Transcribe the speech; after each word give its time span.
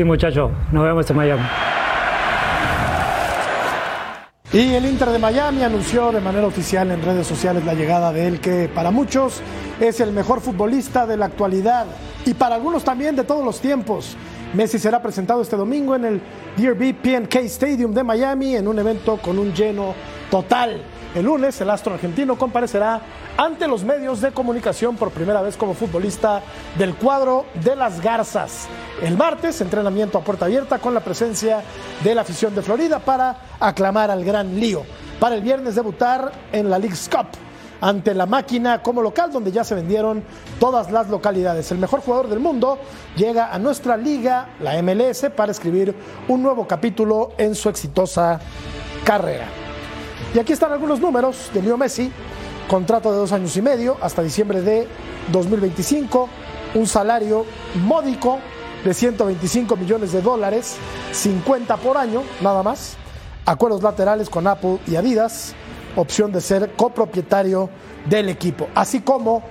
Sí, 0.00 0.04
muchachos, 0.04 0.50
nos 0.72 0.82
vemos 0.82 1.10
en 1.10 1.16
Miami. 1.18 1.42
Y 4.50 4.72
el 4.72 4.86
Inter 4.86 5.10
de 5.10 5.18
Miami 5.18 5.62
anunció 5.62 6.10
de 6.10 6.22
manera 6.22 6.46
oficial 6.46 6.90
en 6.90 7.02
redes 7.02 7.26
sociales 7.26 7.66
la 7.66 7.74
llegada 7.74 8.10
de 8.10 8.26
él, 8.26 8.40
que 8.40 8.70
para 8.74 8.90
muchos 8.90 9.42
es 9.78 10.00
el 10.00 10.12
mejor 10.12 10.40
futbolista 10.40 11.06
de 11.06 11.18
la 11.18 11.26
actualidad 11.26 11.84
y 12.24 12.32
para 12.32 12.54
algunos 12.54 12.82
también 12.82 13.14
de 13.14 13.24
todos 13.24 13.44
los 13.44 13.60
tiempos. 13.60 14.16
Messi 14.54 14.78
será 14.78 15.02
presentado 15.02 15.42
este 15.42 15.56
domingo 15.56 15.94
en 15.94 16.06
el 16.06 16.22
DRB 16.56 16.94
PNK 16.94 17.34
Stadium 17.44 17.92
de 17.92 18.02
Miami 18.02 18.56
en 18.56 18.68
un 18.68 18.78
evento 18.78 19.18
con 19.18 19.38
un 19.38 19.52
lleno 19.52 19.92
total. 20.30 20.80
El 21.14 21.24
lunes, 21.24 21.60
el 21.60 21.70
astro 21.70 21.94
argentino 21.94 22.38
comparecerá 22.38 23.00
ante 23.36 23.66
los 23.66 23.82
medios 23.82 24.20
de 24.20 24.30
comunicación 24.30 24.96
por 24.96 25.10
primera 25.10 25.42
vez 25.42 25.56
como 25.56 25.74
futbolista 25.74 26.40
del 26.78 26.94
cuadro 26.94 27.46
de 27.64 27.74
las 27.74 28.00
Garzas. 28.00 28.68
El 29.02 29.16
martes, 29.16 29.60
entrenamiento 29.60 30.18
a 30.18 30.20
puerta 30.22 30.44
abierta 30.44 30.78
con 30.78 30.94
la 30.94 31.00
presencia 31.00 31.62
de 32.04 32.14
la 32.14 32.20
afición 32.20 32.54
de 32.54 32.62
Florida 32.62 33.00
para 33.00 33.36
aclamar 33.58 34.10
al 34.12 34.24
gran 34.24 34.60
lío. 34.60 34.84
Para 35.18 35.34
el 35.34 35.42
viernes 35.42 35.74
debutar 35.74 36.30
en 36.52 36.70
la 36.70 36.78
League's 36.78 37.08
Cup 37.08 37.26
ante 37.80 38.14
la 38.14 38.26
máquina 38.26 38.80
como 38.80 39.02
local 39.02 39.32
donde 39.32 39.50
ya 39.50 39.64
se 39.64 39.74
vendieron 39.74 40.22
todas 40.60 40.92
las 40.92 41.08
localidades. 41.08 41.72
El 41.72 41.78
mejor 41.78 42.02
jugador 42.02 42.28
del 42.28 42.38
mundo 42.38 42.78
llega 43.16 43.52
a 43.52 43.58
nuestra 43.58 43.96
liga, 43.96 44.50
la 44.60 44.80
MLS, 44.80 45.26
para 45.34 45.50
escribir 45.50 45.92
un 46.28 46.42
nuevo 46.42 46.68
capítulo 46.68 47.32
en 47.36 47.56
su 47.56 47.68
exitosa 47.68 48.38
carrera. 49.04 49.59
Y 50.32 50.38
aquí 50.38 50.52
están 50.52 50.70
algunos 50.70 51.00
números 51.00 51.50
de 51.52 51.60
Leo 51.60 51.76
Messi. 51.76 52.10
Contrato 52.68 53.10
de 53.10 53.18
dos 53.18 53.32
años 53.32 53.56
y 53.56 53.62
medio 53.62 53.96
hasta 54.00 54.22
diciembre 54.22 54.62
de 54.62 54.86
2025. 55.32 56.28
Un 56.74 56.86
salario 56.86 57.44
módico 57.74 58.38
de 58.84 58.94
125 58.94 59.76
millones 59.76 60.12
de 60.12 60.22
dólares, 60.22 60.76
50 61.10 61.76
por 61.78 61.96
año, 61.96 62.22
nada 62.40 62.62
más. 62.62 62.96
Acuerdos 63.44 63.82
laterales 63.82 64.30
con 64.30 64.46
Apple 64.46 64.78
y 64.86 64.94
Adidas. 64.94 65.54
Opción 65.96 66.30
de 66.30 66.40
ser 66.40 66.74
copropietario 66.76 67.68
del 68.08 68.28
equipo. 68.28 68.68
Así 68.76 69.00
como 69.00 69.42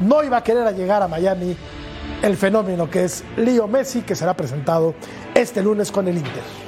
no 0.00 0.22
iba 0.22 0.36
a 0.36 0.44
querer 0.44 0.70
llegar 0.74 1.02
a 1.02 1.08
Miami 1.08 1.56
el 2.22 2.36
fenómeno 2.36 2.90
que 2.90 3.04
es 3.04 3.24
Leo 3.38 3.66
Messi, 3.66 4.02
que 4.02 4.14
será 4.14 4.36
presentado 4.36 4.94
este 5.34 5.62
lunes 5.62 5.90
con 5.90 6.06
el 6.08 6.18
Inter. 6.18 6.65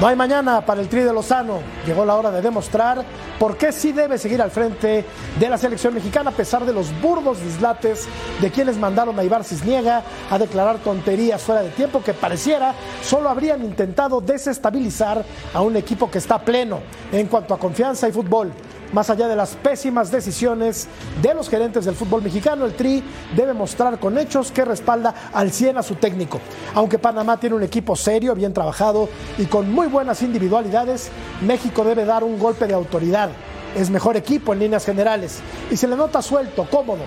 No 0.00 0.06
hay 0.06 0.14
mañana 0.14 0.64
para 0.64 0.80
el 0.80 0.88
Tri 0.88 1.00
de 1.00 1.12
Lozano. 1.12 1.58
Llegó 1.84 2.04
la 2.04 2.14
hora 2.14 2.30
de 2.30 2.40
demostrar 2.40 3.04
por 3.36 3.56
qué 3.56 3.72
sí 3.72 3.90
debe 3.90 4.16
seguir 4.16 4.40
al 4.40 4.52
frente 4.52 5.04
de 5.40 5.48
la 5.48 5.58
selección 5.58 5.92
mexicana 5.92 6.30
a 6.30 6.32
pesar 6.32 6.64
de 6.64 6.72
los 6.72 6.92
burdos 7.00 7.42
dislates 7.42 8.06
de 8.40 8.50
quienes 8.52 8.76
mandaron 8.76 9.18
a 9.18 9.24
Ibar 9.24 9.42
Cisniega 9.42 10.04
a 10.30 10.38
declarar 10.38 10.78
tonterías 10.78 11.42
fuera 11.42 11.62
de 11.62 11.70
tiempo 11.70 12.00
que 12.00 12.14
pareciera 12.14 12.74
solo 13.02 13.28
habrían 13.28 13.64
intentado 13.64 14.20
desestabilizar 14.20 15.24
a 15.52 15.62
un 15.62 15.76
equipo 15.76 16.08
que 16.08 16.18
está 16.18 16.38
pleno 16.38 16.78
en 17.10 17.26
cuanto 17.26 17.52
a 17.52 17.58
confianza 17.58 18.08
y 18.08 18.12
fútbol. 18.12 18.52
Más 18.92 19.10
allá 19.10 19.28
de 19.28 19.36
las 19.36 19.54
pésimas 19.54 20.10
decisiones 20.10 20.88
de 21.20 21.34
los 21.34 21.50
gerentes 21.50 21.84
del 21.84 21.94
fútbol 21.94 22.22
mexicano, 22.22 22.64
el 22.64 22.74
Tri 22.74 23.04
debe 23.36 23.52
mostrar 23.52 24.00
con 24.00 24.16
hechos 24.16 24.50
que 24.50 24.64
respalda 24.64 25.14
al 25.32 25.52
100 25.52 25.78
a 25.78 25.82
su 25.82 25.96
técnico. 25.96 26.40
Aunque 26.74 26.98
Panamá 26.98 27.38
tiene 27.38 27.56
un 27.56 27.62
equipo 27.62 27.94
serio, 27.96 28.34
bien 28.34 28.54
trabajado 28.54 29.10
y 29.36 29.44
con 29.44 29.70
muy 29.70 29.88
buenas 29.88 30.22
individualidades, 30.22 31.10
México 31.42 31.84
debe 31.84 32.06
dar 32.06 32.24
un 32.24 32.38
golpe 32.38 32.66
de 32.66 32.72
autoridad. 32.72 33.28
Es 33.76 33.90
mejor 33.90 34.16
equipo 34.16 34.54
en 34.54 34.60
líneas 34.60 34.86
generales 34.86 35.40
y 35.70 35.76
se 35.76 35.86
le 35.86 35.94
nota 35.94 36.22
suelto, 36.22 36.66
cómodo, 36.70 37.02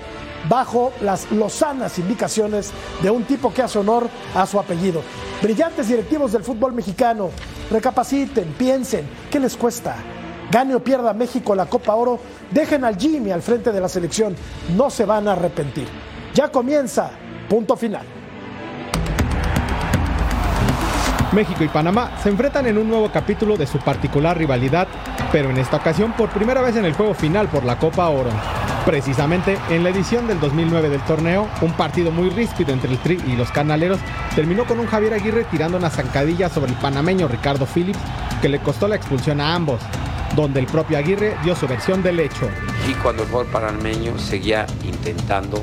bajo 0.48 0.94
las 1.02 1.32
lozanas 1.32 1.98
indicaciones 1.98 2.72
de 3.02 3.10
un 3.10 3.24
tipo 3.24 3.52
que 3.52 3.64
hace 3.64 3.80
honor 3.80 4.08
a 4.36 4.46
su 4.46 4.60
apellido. 4.60 5.02
Brillantes 5.42 5.88
directivos 5.88 6.32
del 6.32 6.44
fútbol 6.44 6.74
mexicano, 6.74 7.32
recapaciten, 7.72 8.54
piensen, 8.54 9.10
¿qué 9.32 9.40
les 9.40 9.58
cuesta? 9.58 9.96
Gane 10.52 10.76
o 10.76 10.84
pierda 10.84 11.14
México 11.14 11.56
la 11.56 11.68
Copa 11.68 11.96
Oro, 11.96 12.20
dejen 12.52 12.84
al 12.84 12.98
Jimmy 12.98 13.32
al 13.32 13.42
frente 13.42 13.72
de 13.72 13.80
la 13.80 13.88
selección, 13.88 14.36
no 14.76 14.90
se 14.90 15.06
van 15.06 15.30
a 15.30 15.32
arrepentir. 15.32 15.88
Ya 16.34 16.50
comienza, 16.50 17.10
punto 17.48 17.78
final. 17.78 18.06
México 21.32 21.64
y 21.64 21.70
Panamá 21.70 22.12
se 22.22 22.28
enfrentan 22.28 22.68
en 22.68 22.78
un 22.78 22.90
nuevo 22.90 23.10
capítulo 23.10 23.56
de 23.56 23.66
su 23.66 23.80
particular 23.80 24.38
rivalidad, 24.38 24.90
pero 25.32 25.50
en 25.50 25.58
esta 25.58 25.78
ocasión 25.78 26.12
por 26.18 26.30
primera 26.30 26.62
vez 26.62 26.76
en 26.76 26.84
el 26.84 26.94
juego 26.94 27.14
final 27.14 27.48
por 27.48 27.64
la 27.64 27.80
Copa 27.80 28.10
Oro. 28.10 28.32
Precisamente 28.86 29.58
en 29.70 29.86
la 29.86 29.92
edición 29.92 30.28
del 30.28 30.42
2009 30.42 30.90
del 30.90 31.02
torneo, 31.06 31.48
un 31.62 31.72
partido 31.74 32.12
muy 32.12 32.30
ríspido 32.30 32.74
entre 32.74 32.92
el 32.92 32.98
Tri 32.98 33.22
y 33.26 33.38
los 33.38 33.50
canaleros 33.52 34.00
terminó 34.36 34.66
con 34.66 34.82
un 34.82 34.88
Javier 34.88 35.14
Aguirre 35.14 35.46
tirando 35.46 35.78
una 35.78 35.90
zancadilla 35.90 36.50
sobre 36.50 36.72
el 36.72 36.78
panameño 36.78 37.30
Ricardo 37.30 37.66
Phillips 37.66 38.00
que 38.42 38.50
le 38.50 38.60
costó 38.60 38.90
la 38.90 38.98
expulsión 38.98 39.40
a 39.40 39.56
ambos 39.56 39.80
donde 40.36 40.60
el 40.60 40.68
propio 40.68 40.98
Aguirre 40.98 41.36
dio 41.44 41.56
su 41.56 41.68
versión 41.68 42.02
del 42.04 42.20
hecho. 42.20 42.50
Y 42.90 42.94
cuando 42.96 43.24
el 43.24 43.30
jugador 43.30 43.52
panameño 43.52 44.18
seguía 44.18 44.66
intentando 44.84 45.62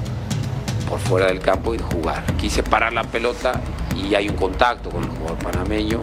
por 0.89 0.99
fuera 0.99 1.27
del 1.27 1.41
campo 1.41 1.75
y 1.75 1.79
jugar. 1.79 2.25
Quise 2.37 2.63
parar 2.63 2.93
la 2.93 3.05
pelota 3.05 3.61
y 3.97 4.15
hay 4.15 4.29
un 4.29 4.37
contacto 4.37 4.91
con 4.91 5.05
el 5.05 5.11
jugador 5.11 5.39
panameño, 5.39 6.01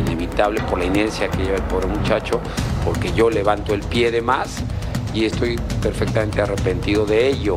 inevitable 0.00 0.60
por 0.62 0.78
la 0.78 0.86
inercia 0.86 1.28
que 1.28 1.44
lleva 1.44 1.56
el 1.56 1.62
pobre 1.64 1.86
muchacho, 1.86 2.40
porque 2.84 3.12
yo 3.12 3.30
levanto 3.30 3.74
el 3.74 3.80
pie 3.80 4.10
de 4.10 4.22
más 4.22 4.62
y 5.14 5.26
estoy 5.26 5.56
perfectamente 5.82 6.40
arrepentido 6.40 7.04
de 7.04 7.28
ello. 7.28 7.56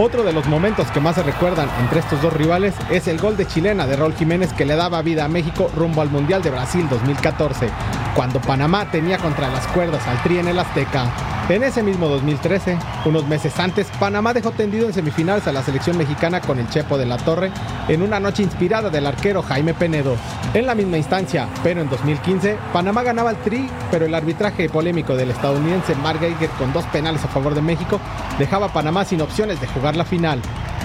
Otro 0.00 0.22
de 0.22 0.32
los 0.32 0.46
momentos 0.46 0.88
que 0.92 1.00
más 1.00 1.16
se 1.16 1.24
recuerdan 1.24 1.68
entre 1.80 1.98
estos 1.98 2.22
dos 2.22 2.32
rivales 2.32 2.72
es 2.88 3.08
el 3.08 3.18
gol 3.18 3.36
de 3.36 3.48
chilena 3.48 3.84
de 3.84 3.96
Raúl 3.96 4.14
Jiménez 4.14 4.52
que 4.52 4.64
le 4.64 4.76
daba 4.76 5.02
vida 5.02 5.24
a 5.24 5.28
México 5.28 5.68
rumbo 5.74 6.02
al 6.02 6.08
Mundial 6.08 6.40
de 6.40 6.52
Brasil 6.52 6.86
2014, 6.88 7.68
cuando 8.14 8.40
Panamá 8.40 8.88
tenía 8.92 9.18
contra 9.18 9.48
las 9.48 9.66
cuerdas 9.66 10.06
al 10.06 10.22
Tri 10.22 10.38
en 10.38 10.46
el 10.46 10.58
Azteca. 10.60 11.12
En 11.48 11.64
ese 11.64 11.82
mismo 11.82 12.08
2013, 12.08 12.76
unos 13.06 13.26
meses 13.26 13.58
antes, 13.58 13.88
Panamá 13.98 14.34
dejó 14.34 14.50
tendido 14.50 14.86
en 14.86 14.92
semifinales 14.92 15.46
a 15.46 15.52
la 15.52 15.62
selección 15.62 15.96
mexicana 15.96 16.42
con 16.42 16.58
el 16.58 16.68
Chepo 16.68 16.98
de 16.98 17.06
la 17.06 17.16
Torre 17.16 17.50
en 17.88 18.02
una 18.02 18.20
noche 18.20 18.42
inspirada 18.42 18.90
del 18.90 19.06
arquero 19.06 19.42
Jaime 19.42 19.72
Penedo. 19.72 20.14
En 20.52 20.66
la 20.66 20.74
misma 20.74 20.98
instancia, 20.98 21.48
pero 21.62 21.80
en 21.80 21.88
2015, 21.88 22.58
Panamá 22.72 23.02
ganaba 23.02 23.30
el 23.30 23.38
tri, 23.38 23.68
pero 23.90 24.04
el 24.04 24.14
arbitraje 24.14 24.68
polémico 24.68 25.16
del 25.16 25.30
estadounidense 25.30 25.94
Mark 25.94 26.20
Geiger 26.20 26.50
con 26.50 26.72
dos 26.74 26.84
penales 26.86 27.24
a 27.24 27.28
favor 27.28 27.54
de 27.54 27.62
México 27.62 27.98
dejaba 28.38 28.66
a 28.66 28.72
Panamá 28.72 29.06
sin 29.06 29.22
opciones 29.22 29.58
de 29.58 29.66
jugar 29.68 29.87
la 29.96 30.04
final. 30.04 30.40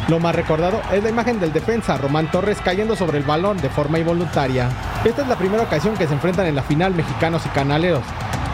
Lo 0.09 0.19
más 0.19 0.35
recordado 0.35 0.81
es 0.91 1.01
la 1.01 1.09
imagen 1.09 1.39
del 1.39 1.53
defensa 1.53 1.97
Román 1.97 2.29
Torres 2.29 2.57
cayendo 2.63 2.95
sobre 2.95 3.17
el 3.17 3.23
balón 3.23 3.57
de 3.57 3.69
forma 3.69 3.99
involuntaria. 3.99 4.69
Esta 5.05 5.21
es 5.21 5.27
la 5.27 5.37
primera 5.37 5.63
ocasión 5.63 5.95
que 5.95 6.07
se 6.07 6.13
enfrentan 6.13 6.45
en 6.45 6.55
la 6.55 6.63
final 6.63 6.93
mexicanos 6.93 7.45
y 7.45 7.49
canaleros. 7.49 8.03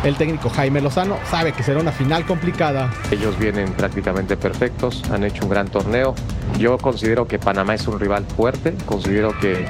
El 0.04 0.16
técnico 0.16 0.50
Jaime 0.50 0.80
Lozano 0.80 1.18
sabe 1.30 1.52
que 1.52 1.64
será 1.64 1.80
una 1.80 1.92
final 1.92 2.26
complicada. 2.26 2.90
Ellos 3.12 3.38
vienen 3.38 3.74
prácticamente 3.74 4.38
perfectos, 4.38 5.04
han 5.12 5.24
hecho 5.24 5.44
un 5.44 5.50
gran 5.50 5.68
torneo. 5.68 6.16
Yo 6.58 6.78
considero 6.78 7.28
que 7.28 7.40
Panamá 7.40 7.74
es 7.74 7.88
un 7.88 8.00
rival 8.00 8.26
fuerte, 8.26 8.76
considero 8.86 9.38
que 9.40 9.68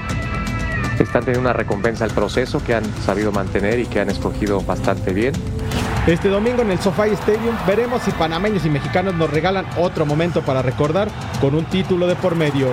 están 1.00 1.24
teniendo 1.24 1.50
una 1.50 1.54
recompensa 1.54 2.04
al 2.04 2.12
proceso 2.12 2.64
que 2.64 2.76
han 2.76 2.86
sabido 3.06 3.32
mantener 3.32 3.80
y 3.80 3.86
que 3.86 4.02
han 4.02 4.10
escogido 4.10 4.62
bastante 4.62 5.14
bien. 5.14 5.34
Este 6.10 6.28
domingo 6.28 6.64
en 6.64 6.72
el 6.72 6.80
SoFi 6.80 7.12
Stadium 7.12 7.56
veremos 7.68 8.02
si 8.02 8.10
panameños 8.10 8.66
y 8.66 8.70
mexicanos 8.72 9.14
nos 9.14 9.30
regalan 9.30 9.68
otro 9.78 10.08
momento 10.08 10.42
para 10.42 10.64
recordar 10.64 11.08
con 11.40 11.54
un 11.54 11.66
título 11.66 12.08
de 12.08 12.16
por 12.16 12.34
medio. 12.34 12.70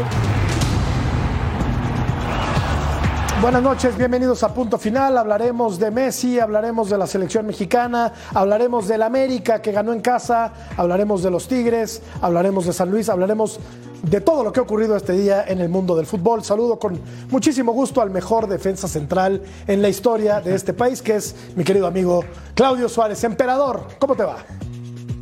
Buenas 3.43 3.63
noches, 3.63 3.95
bienvenidos 3.99 4.43
a 4.43 4.55
Punto 4.55 4.79
Final. 4.79 5.19
Hablaremos 5.19 5.79
de 5.79 5.91
Messi, 5.91 6.41
hablaremos 6.41 6.89
de 6.89 6.97
la 6.97 7.07
selección 7.07 7.47
mexicana, 7.47 8.11
hablaremos 8.33 8.89
del 8.89 9.03
América 9.03 9.61
que 9.61 9.71
ganó 9.71 9.93
en 9.93 10.01
casa, 10.01 10.55
hablaremos 10.75 11.23
de 11.23 11.31
los 11.31 11.47
Tigres, 11.47 12.01
hablaremos 12.23 12.65
de 12.65 12.73
San 12.73 12.91
Luis, 12.91 13.11
hablaremos 13.11 13.61
de 14.09 14.21
todo 14.21 14.45
lo 14.45 14.53
que 14.53 14.61
ha 14.61 14.63
ocurrido 14.63 14.97
este 14.97 15.13
día 15.13 15.45
en 15.47 15.61
el 15.61 15.69
mundo 15.69 15.97
del 15.97 16.07
fútbol. 16.07 16.45
Saludo 16.45 16.79
con 16.79 17.01
muchísimo 17.31 17.73
gusto 17.73 18.01
al 18.01 18.11
mejor 18.11 18.47
defensa 18.47 18.87
central 18.89 19.43
en 19.67 19.83
la 19.83 19.89
historia 19.89 20.41
de 20.41 20.55
este 20.55 20.73
país, 20.73 21.03
que 21.03 21.17
es 21.17 21.35
mi 21.57 21.65
querido 21.65 21.87
amigo 21.87 22.25
Claudio 22.55 22.89
Suárez. 22.89 23.25
Emperador, 23.25 23.89
¿cómo 23.99 24.15
te 24.15 24.23
va? 24.23 24.37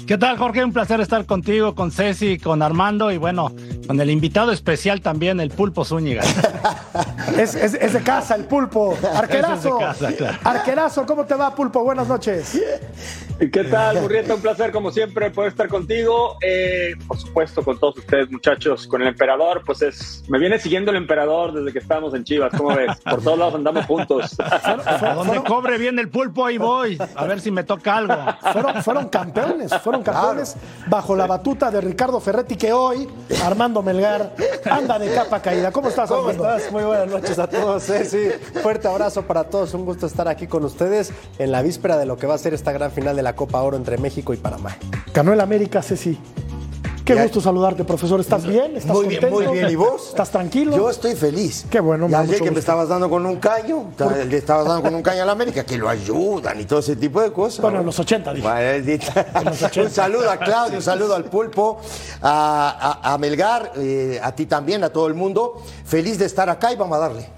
¿Qué 0.06 0.18
tal, 0.18 0.36
Jorge? 0.36 0.62
Un 0.62 0.72
placer 0.74 1.00
estar 1.00 1.24
contigo, 1.24 1.74
con 1.74 1.90
Ceci, 1.90 2.38
con 2.38 2.60
Armando 2.60 3.10
y 3.10 3.16
bueno, 3.16 3.50
con 3.86 4.00
el 4.00 4.10
invitado 4.10 4.52
especial 4.52 5.00
también, 5.00 5.40
el 5.40 5.50
Pulpo 5.50 5.84
Zúñiga. 5.84 6.22
es, 7.38 7.92
de 7.92 8.02
casa, 8.02 8.34
el 8.34 8.44
Pulpo. 8.44 8.96
Arquerazo. 9.14 9.78
Arquerazo, 10.44 11.06
¿cómo 11.06 11.24
te 11.24 11.34
va, 11.34 11.54
Pulpo? 11.54 11.82
Buenas 11.82 12.08
noches. 12.08 12.60
¿Qué 13.38 13.64
tal, 13.64 14.00
Murrieta? 14.00 14.34
Un 14.34 14.40
placer, 14.40 14.70
como 14.70 14.92
siempre, 14.92 15.30
poder 15.30 15.50
estar 15.50 15.68
contigo. 15.68 16.36
Eh, 16.40 16.94
por 17.06 17.18
supuesto, 17.18 17.62
con 17.62 17.78
todos 17.78 17.98
ustedes, 17.98 18.30
muchachos. 18.30 18.86
Con 18.86 19.02
el 19.02 19.08
emperador, 19.08 19.62
pues 19.66 19.82
es. 19.82 20.22
Me 20.28 20.38
viene 20.38 20.58
siguiendo 20.58 20.92
el 20.92 20.96
emperador 20.96 21.52
desde 21.52 21.72
que 21.72 21.80
estábamos 21.80 22.14
en 22.14 22.24
Chivas. 22.24 22.52
¿Cómo 22.56 22.74
ves? 22.74 22.96
Por 23.00 23.22
todos 23.22 23.38
lados 23.38 23.54
andamos 23.54 23.86
juntos. 23.86 24.36
A 24.38 25.14
donde 25.14 25.42
cobre 25.42 25.78
bien 25.78 25.98
el 25.98 26.08
pulpo, 26.08 26.46
ahí 26.46 26.58
voy. 26.58 26.96
A 27.16 27.24
ver 27.24 27.40
si 27.40 27.50
me 27.50 27.64
toca 27.64 27.96
algo. 27.96 28.14
Fueron, 28.52 28.82
fueron 28.82 29.08
campeones, 29.08 29.74
fueron 29.82 30.02
campeones 30.02 30.56
bajo 30.86 31.16
la 31.16 31.26
batuta 31.26 31.70
de 31.70 31.80
Ricardo 31.80 32.20
Ferretti, 32.20 32.56
que 32.56 32.72
hoy, 32.72 33.08
Armando 33.44 33.73
Melgar, 33.82 34.34
anda 34.70 34.98
de 34.98 35.12
capa 35.12 35.40
caída. 35.40 35.70
¿Cómo 35.72 35.88
estás, 35.88 36.08
¿Cómo 36.08 36.28
Armando? 36.28 36.56
estás? 36.56 36.72
Muy 36.72 36.84
buenas 36.84 37.08
noches 37.08 37.38
a 37.38 37.46
todos. 37.46 37.88
eh, 37.90 38.04
sí. 38.04 38.28
Fuerte 38.60 38.88
abrazo 38.88 39.22
para 39.22 39.44
todos. 39.44 39.74
Un 39.74 39.84
gusto 39.84 40.06
estar 40.06 40.28
aquí 40.28 40.46
con 40.46 40.64
ustedes 40.64 41.12
en 41.38 41.52
la 41.52 41.62
víspera 41.62 41.96
de 41.96 42.06
lo 42.06 42.16
que 42.16 42.26
va 42.26 42.34
a 42.34 42.38
ser 42.38 42.54
esta 42.54 42.72
gran 42.72 42.90
final 42.92 43.16
de 43.16 43.22
la 43.22 43.34
Copa 43.36 43.60
Oro 43.62 43.76
entre 43.76 43.98
México 43.98 44.32
y 44.34 44.36
Panamá. 44.36 44.76
Ganó 45.12 45.32
el 45.32 45.40
América, 45.40 45.82
Ceci. 45.82 46.18
Qué 47.04 47.14
Ya. 47.14 47.22
gusto 47.24 47.38
saludarte, 47.38 47.84
profesor. 47.84 48.18
¿Estás 48.18 48.46
bien? 48.46 48.78
¿Estás 48.78 48.96
Muy 48.96 49.08
bien, 49.08 49.28
muy 49.30 49.46
bien. 49.48 49.68
¿Y 49.68 49.76
vos? 49.76 50.08
¿Estás 50.08 50.30
tranquilo? 50.30 50.74
Yo 50.74 50.88
estoy 50.88 51.14
feliz. 51.14 51.66
Qué 51.68 51.78
bueno, 51.78 52.08
me 52.08 52.16
ayer 52.16 52.40
que 52.40 52.50
me 52.50 52.60
estabas 52.60 52.88
dando 52.88 53.10
con 53.10 53.26
un 53.26 53.36
caño, 53.36 53.90
le 54.26 54.36
estabas 54.38 54.66
dando 54.66 54.82
con 54.84 54.94
un 54.94 55.02
caño 55.02 55.22
a 55.22 55.26
la 55.26 55.32
América, 55.32 55.64
que 55.64 55.76
lo 55.76 55.86
ayudan 55.90 56.58
y 56.60 56.64
todo 56.64 56.78
ese 56.78 56.96
tipo 56.96 57.20
de 57.20 57.30
cosas. 57.30 57.60
Bueno, 57.60 57.74
¿no? 57.76 57.80
en 57.80 57.86
los 57.86 57.98
80, 57.98 58.32
dije. 58.32 58.46
Bueno, 58.48 58.60
él 58.60 58.86
dice- 58.86 59.80
un 59.82 59.90
saludo 59.90 60.30
a 60.30 60.38
Claudio, 60.38 60.78
un 60.78 60.82
saludo 60.82 61.14
al 61.14 61.24
Pulpo, 61.24 61.78
a, 62.22 63.00
a- 63.02 63.12
a 63.12 63.18
Melgar, 63.18 63.72
eh, 63.76 64.18
a 64.22 64.32
ti 64.34 64.46
también, 64.46 64.82
a 64.82 64.88
todo 64.88 65.06
el 65.06 65.12
mundo. 65.14 65.60
Feliz 65.84 66.18
de 66.18 66.24
estar 66.24 66.48
acá 66.48 66.72
y 66.72 66.76
vamos 66.76 66.96
a 66.96 67.00
darle. 67.00 67.28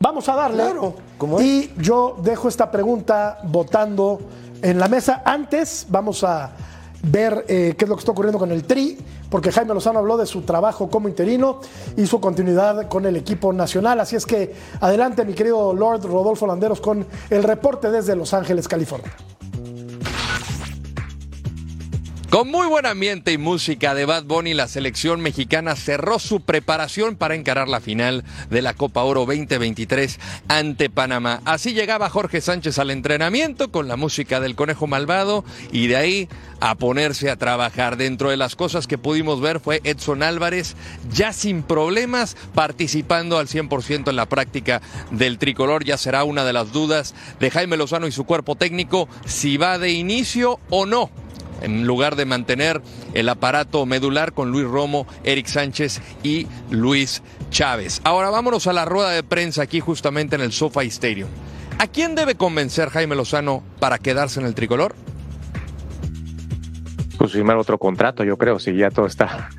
Vamos 0.00 0.28
a 0.28 0.34
darle. 0.34 0.64
Claro, 0.64 0.94
¿cómo 1.18 1.38
es? 1.38 1.46
y 1.46 1.74
yo 1.78 2.16
dejo 2.20 2.48
esta 2.48 2.68
pregunta 2.70 3.38
votando 3.44 4.18
en 4.60 4.78
la 4.80 4.88
mesa. 4.88 5.22
Antes 5.24 5.86
vamos 5.88 6.24
a 6.24 6.50
ver 7.02 7.44
eh, 7.48 7.74
qué 7.76 7.84
es 7.84 7.88
lo 7.88 7.96
que 7.96 8.00
está 8.00 8.12
ocurriendo 8.12 8.38
con 8.38 8.50
el 8.50 8.64
Tri, 8.64 8.98
porque 9.30 9.52
Jaime 9.52 9.74
Lozano 9.74 9.98
habló 9.98 10.16
de 10.16 10.26
su 10.26 10.42
trabajo 10.42 10.88
como 10.88 11.08
interino 11.08 11.60
y 11.96 12.06
su 12.06 12.20
continuidad 12.20 12.88
con 12.88 13.06
el 13.06 13.16
equipo 13.16 13.52
nacional. 13.52 14.00
Así 14.00 14.16
es 14.16 14.26
que 14.26 14.54
adelante, 14.80 15.24
mi 15.24 15.34
querido 15.34 15.72
Lord 15.72 16.04
Rodolfo 16.04 16.46
Landeros, 16.46 16.80
con 16.80 17.06
el 17.30 17.42
reporte 17.42 17.90
desde 17.90 18.16
Los 18.16 18.34
Ángeles, 18.34 18.68
California. 18.68 19.12
Con 22.30 22.50
muy 22.50 22.66
buen 22.66 22.84
ambiente 22.84 23.32
y 23.32 23.38
música 23.38 23.94
de 23.94 24.04
Bad 24.04 24.24
Bunny, 24.24 24.52
la 24.52 24.68
selección 24.68 25.22
mexicana 25.22 25.74
cerró 25.76 26.18
su 26.18 26.42
preparación 26.42 27.16
para 27.16 27.34
encarar 27.34 27.68
la 27.68 27.80
final 27.80 28.22
de 28.50 28.60
la 28.60 28.74
Copa 28.74 29.02
Oro 29.02 29.24
2023 29.24 30.20
ante 30.46 30.90
Panamá. 30.90 31.40
Así 31.46 31.72
llegaba 31.72 32.10
Jorge 32.10 32.42
Sánchez 32.42 32.78
al 32.78 32.90
entrenamiento 32.90 33.70
con 33.70 33.88
la 33.88 33.96
música 33.96 34.40
del 34.40 34.56
Conejo 34.56 34.86
Malvado 34.86 35.42
y 35.72 35.86
de 35.86 35.96
ahí 35.96 36.28
a 36.60 36.74
ponerse 36.74 37.30
a 37.30 37.36
trabajar. 37.36 37.96
Dentro 37.96 38.28
de 38.28 38.36
las 38.36 38.56
cosas 38.56 38.86
que 38.86 38.98
pudimos 38.98 39.40
ver 39.40 39.58
fue 39.58 39.80
Edson 39.84 40.22
Álvarez 40.22 40.76
ya 41.10 41.32
sin 41.32 41.62
problemas 41.62 42.36
participando 42.54 43.38
al 43.38 43.48
100% 43.48 44.10
en 44.10 44.16
la 44.16 44.26
práctica 44.26 44.82
del 45.10 45.38
tricolor. 45.38 45.82
Ya 45.82 45.96
será 45.96 46.24
una 46.24 46.44
de 46.44 46.52
las 46.52 46.72
dudas 46.72 47.14
de 47.40 47.50
Jaime 47.50 47.78
Lozano 47.78 48.06
y 48.06 48.12
su 48.12 48.24
cuerpo 48.24 48.54
técnico 48.54 49.08
si 49.24 49.56
va 49.56 49.78
de 49.78 49.92
inicio 49.92 50.60
o 50.68 50.84
no 50.84 51.10
en 51.60 51.86
lugar 51.86 52.16
de 52.16 52.24
mantener 52.24 52.80
el 53.14 53.28
aparato 53.28 53.86
medular 53.86 54.32
con 54.32 54.50
Luis 54.50 54.66
Romo, 54.66 55.06
Eric 55.24 55.46
Sánchez 55.46 56.00
y 56.22 56.46
Luis 56.70 57.22
Chávez. 57.50 58.00
Ahora 58.04 58.30
vámonos 58.30 58.66
a 58.66 58.72
la 58.72 58.84
rueda 58.84 59.10
de 59.10 59.22
prensa 59.22 59.62
aquí 59.62 59.80
justamente 59.80 60.36
en 60.36 60.42
el 60.42 60.52
SoFi 60.52 60.86
Stadium. 60.86 61.28
¿A 61.78 61.86
quién 61.86 62.14
debe 62.14 62.34
convencer 62.34 62.90
Jaime 62.90 63.14
Lozano 63.14 63.62
para 63.78 63.98
quedarse 63.98 64.40
en 64.40 64.46
el 64.46 64.54
tricolor? 64.54 64.94
pues 67.18 67.32
firmar 67.32 67.56
otro 67.56 67.78
contrato, 67.78 68.22
yo 68.24 68.38
creo, 68.38 68.58
si 68.60 68.74
ya 68.74 68.90
todo 68.90 69.06
está, 69.06 69.50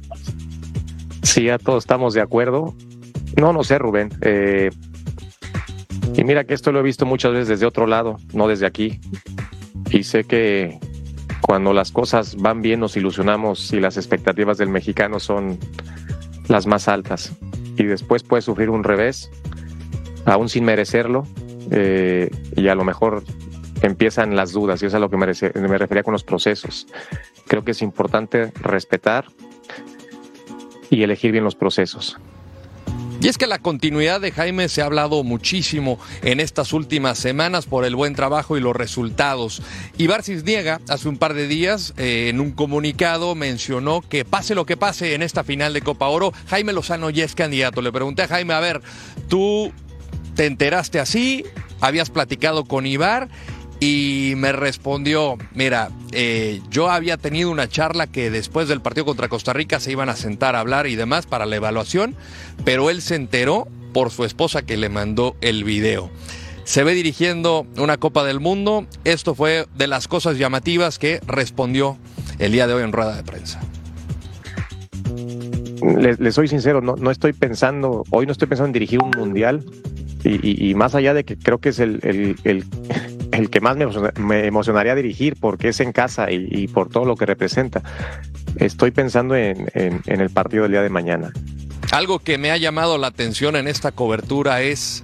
si 1.24 1.44
ya 1.44 1.60
todos 1.60 1.84
estamos 1.84 2.14
de 2.14 2.22
acuerdo. 2.22 2.74
No, 3.38 3.54
no 3.54 3.64
sé, 3.64 3.78
Rubén. 3.78 4.10
Eh, 4.22 4.72
y 6.16 6.24
mira 6.24 6.46
que 6.46 6.54
esto 6.54 6.72
lo 6.72 6.80
he 6.80 6.84
visto 6.84 7.06
muchas 7.06 7.34
veces 7.34 7.48
desde 7.50 7.66
otro 7.66 7.86
lado, 7.86 8.18
no 8.34 8.48
desde 8.48 8.66
aquí. 8.66 9.00
Y 9.92 10.04
sé 10.04 10.24
que 10.24 10.80
cuando 11.42 11.74
las 11.74 11.92
cosas 11.92 12.36
van 12.36 12.62
bien 12.62 12.80
nos 12.80 12.98
ilusionamos 12.98 13.72
y 13.74 13.80
las 13.80 13.98
expectativas 13.98 14.58
del 14.58 14.70
mexicano 14.70 15.20
son 15.20 15.58
las 16.48 16.68
más 16.68 16.88
altas. 16.88 17.34
Y 17.78 17.84
después 17.84 18.24
puede 18.24 18.42
sufrir 18.42 18.70
un 18.70 18.84
revés, 18.84 19.32
aún 20.26 20.50
sin 20.50 20.66
merecerlo, 20.66 21.26
eh, 21.72 22.30
y 22.56 22.68
a 22.68 22.76
lo 22.76 22.84
mejor 22.84 23.24
empiezan 23.82 24.36
las 24.36 24.52
dudas, 24.52 24.82
y 24.82 24.86
eso 24.86 24.96
es 24.96 24.96
a 24.96 25.00
lo 25.00 25.10
que 25.10 25.18
me, 25.18 25.26
refería 25.78 26.04
con 26.04 26.12
los 26.12 26.24
procesos. 26.24 26.88
Creo 27.48 27.64
que 27.64 27.72
es 27.72 27.82
importante 27.82 28.52
respetar 28.62 29.26
y 30.90 31.04
elegir 31.04 31.32
bien 31.32 31.44
los 31.44 31.56
procesos. 31.56 32.20
Y 33.22 33.28
es 33.28 33.38
que 33.38 33.48
la 33.48 33.60
continuidad 33.60 34.22
de 34.22 34.32
Jaime 34.32 34.70
se 34.70 34.82
ha 34.82 34.86
hablado 34.86 35.26
muchísimo 35.26 36.00
en 36.22 36.40
estas 36.40 36.72
últimas 36.72 37.20
semanas 37.20 37.66
por 37.66 37.84
el 37.84 37.94
buen 37.94 38.16
trabajo 38.16 38.56
y 38.56 38.62
los 38.62 38.74
resultados. 38.74 39.62
Ibar 39.98 40.24
Cisniega, 40.24 40.80
hace 40.88 41.10
un 41.10 41.18
par 41.18 41.34
de 41.34 41.46
días, 41.46 41.94
eh, 41.98 42.30
en 42.30 42.40
un 42.40 42.52
comunicado, 42.52 43.36
mencionó 43.36 44.02
que 44.02 44.24
pase 44.24 44.56
lo 44.56 44.66
que 44.66 44.78
pase 44.78 45.16
en 45.16 45.22
esta 45.22 45.44
final 45.44 45.74
de 45.74 45.82
Copa 45.82 46.08
Oro, 46.08 46.32
Jaime 46.48 46.72
Lozano 46.72 47.10
ya 47.10 47.26
es 47.26 47.36
candidato. 47.36 47.82
Le 47.82 47.92
pregunté 47.92 48.22
a 48.22 48.30
Jaime, 48.30 48.54
a 48.54 48.62
ver, 48.62 48.82
tú 49.28 49.74
te 50.36 50.46
enteraste 50.46 51.02
así, 51.02 51.44
habías 51.82 52.10
platicado 52.10 52.64
con 52.64 52.86
Ibar 52.86 53.28
y 53.80 54.34
me 54.36 54.52
respondió, 54.52 55.38
mira, 55.54 55.90
eh, 56.12 56.62
yo 56.70 56.90
había 56.90 57.18
tenido 57.18 57.50
una 57.50 57.70
charla 57.70 58.08
que 58.08 58.30
después 58.30 58.68
del 58.68 58.82
partido 58.82 59.06
contra 59.06 59.30
Costa 59.30 59.54
Rica 59.54 59.80
se 59.80 59.92
iban 59.92 60.10
a 60.10 60.16
sentar 60.16 60.56
a 60.56 60.60
hablar 60.60 60.88
y 60.88 60.96
demás 60.96 61.26
para 61.26 61.46
la 61.46 61.56
evaluación, 61.56 62.16
pero 62.66 62.90
él 62.90 63.02
se 63.02 63.16
enteró 63.16 63.68
por 63.94 64.12
su 64.12 64.26
esposa 64.26 64.64
que 64.64 64.76
le 64.78 64.90
mandó 64.90 65.36
el 65.42 65.64
video. 65.64 66.10
Se 66.66 66.84
ve 66.84 66.94
dirigiendo 66.94 67.66
una 67.78 67.98
Copa 67.98 68.24
del 68.24 68.40
Mundo, 68.40 68.86
esto 69.06 69.34
fue 69.34 69.66
de 69.76 69.88
las 69.88 70.08
cosas 70.08 70.38
llamativas 70.38 71.00
que 71.00 71.20
respondió 71.26 71.98
el 72.38 72.52
día 72.52 72.68
de 72.68 72.74
hoy 72.74 72.84
en 72.84 72.92
rueda 72.92 73.16
de 73.16 73.24
prensa. 73.24 73.62
Le, 75.82 76.16
le 76.16 76.32
soy 76.32 76.48
sincero, 76.48 76.82
no, 76.82 77.10
estoy 77.10 77.34
pensando, 77.34 78.04
hoy 78.12 78.26
no 78.26 78.34
estoy 78.34 78.48
pensando 78.50 78.68
en 78.68 78.74
dirigir 78.74 79.02
un 79.02 79.12
mundial 79.12 79.64
y, 80.24 80.76
más 80.76 80.96
allá 80.96 81.14
de 81.14 81.24
que 81.24 81.38
creo 81.38 81.60
que 81.60 81.70
es 81.70 81.80
el- 81.80 82.66
el 83.32 83.50
que 83.50 83.62
más 83.62 83.78
me, 83.78 83.86
me 84.18 84.46
emocionaría 84.48 84.96
dirigir 84.96 85.36
porque 85.40 85.70
es 85.70 85.80
en 85.80 85.92
casa 85.92 86.32
y, 86.32 86.68
por 86.68 86.90
todo 86.90 87.06
lo 87.06 87.16
que 87.16 87.26
representa, 87.26 87.82
estoy 88.58 88.92
pensando 88.92 89.36
en, 89.36 89.68
en- 89.74 90.02
en 90.06 90.22
el 90.22 90.30
partido 90.30 90.64
del 90.64 90.72
día 90.74 90.82
de 90.82 90.90
mañana. 90.90 91.32
Algo 91.92 92.20
que 92.20 92.38
me 92.38 92.52
ha 92.52 92.58
llamado 92.58 92.98
la 92.98 93.08
atención 93.08 93.56
en 93.56 93.68
esta 93.68 93.92
cobertura 93.92 94.62
es 94.62 95.04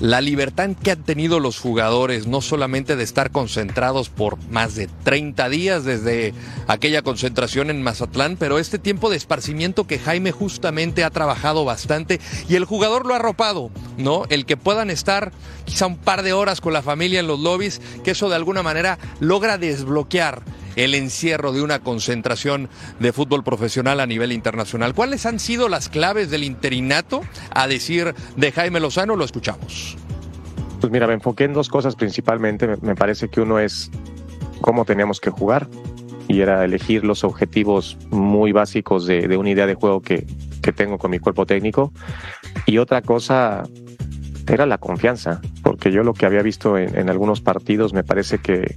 la 0.00 0.20
libertad 0.20 0.70
que 0.82 0.92
han 0.92 1.02
tenido 1.02 1.40
los 1.40 1.58
jugadores, 1.58 2.26
no 2.26 2.40
solamente 2.40 2.96
de 2.96 3.02
estar 3.02 3.30
concentrados 3.30 4.08
por 4.08 4.38
más 4.50 4.74
de 4.74 4.88
30 5.04 5.48
días 5.48 5.84
desde 5.84 6.34
aquella 6.66 7.02
concentración 7.02 7.70
en 7.70 7.82
Mazatlán, 7.82 8.36
pero 8.36 8.58
este 8.58 8.78
tiempo 8.78 9.10
de 9.10 9.16
esparcimiento 9.16 9.86
que 9.86 9.98
Jaime 9.98 10.32
justamente 10.32 11.04
ha 11.04 11.10
trabajado 11.10 11.64
bastante 11.64 12.20
y 12.48 12.54
el 12.54 12.64
jugador 12.64 13.06
lo 13.06 13.14
ha 13.14 13.18
arropado, 13.18 13.70
¿no? 13.96 14.24
El 14.28 14.46
que 14.46 14.56
puedan 14.56 14.90
estar 14.90 15.32
quizá 15.64 15.86
un 15.86 15.96
par 15.96 16.22
de 16.22 16.32
horas 16.32 16.60
con 16.60 16.72
la 16.72 16.82
familia 16.82 17.20
en 17.20 17.26
los 17.26 17.40
lobbies, 17.40 17.80
que 18.04 18.12
eso 18.12 18.28
de 18.28 18.36
alguna 18.36 18.62
manera 18.62 18.98
logra 19.20 19.58
desbloquear 19.58 20.42
el 20.78 20.94
encierro 20.94 21.52
de 21.52 21.60
una 21.60 21.80
concentración 21.80 22.68
de 23.00 23.12
fútbol 23.12 23.42
profesional 23.42 23.98
a 23.98 24.06
nivel 24.06 24.30
internacional. 24.30 24.94
¿Cuáles 24.94 25.26
han 25.26 25.40
sido 25.40 25.68
las 25.68 25.88
claves 25.88 26.30
del 26.30 26.44
interinato? 26.44 27.20
A 27.50 27.66
decir 27.66 28.14
de 28.36 28.52
Jaime 28.52 28.78
Lozano, 28.78 29.16
lo 29.16 29.24
escuchamos. 29.24 29.96
Pues 30.80 30.92
mira, 30.92 31.08
me 31.08 31.14
enfoqué 31.14 31.44
en 31.44 31.52
dos 31.52 31.68
cosas 31.68 31.96
principalmente. 31.96 32.68
Me, 32.80 32.94
parece 32.94 33.28
que 33.28 33.40
uno 33.40 33.58
es 33.58 33.90
cómo 34.60 34.84
teníamos 34.84 35.20
que 35.20 35.30
jugar 35.30 35.68
y 36.28 36.42
era 36.42 36.64
elegir 36.64 37.04
los 37.04 37.24
objetivos 37.24 37.98
muy 38.10 38.52
básicos 38.52 39.04
de, 39.04 39.26
de 39.26 39.36
una 39.36 39.50
idea 39.50 39.66
de 39.66 39.74
juego 39.74 40.00
que, 40.00 40.26
que 40.62 40.72
tengo 40.72 40.96
con 40.98 41.10
mi 41.10 41.18
cuerpo 41.18 41.44
técnico. 41.44 41.92
Y 42.66 42.78
otra 42.78 43.02
cosa 43.02 43.64
era 44.46 44.64
la 44.64 44.78
confianza, 44.78 45.40
porque 45.64 45.90
yo 45.90 46.04
lo 46.04 46.14
que 46.14 46.24
había 46.24 46.42
visto 46.42 46.78
en, 46.78 46.96
en 46.96 47.10
algunos 47.10 47.40
partidos 47.40 47.92
me 47.92 48.04
parece 48.04 48.38
que, 48.38 48.76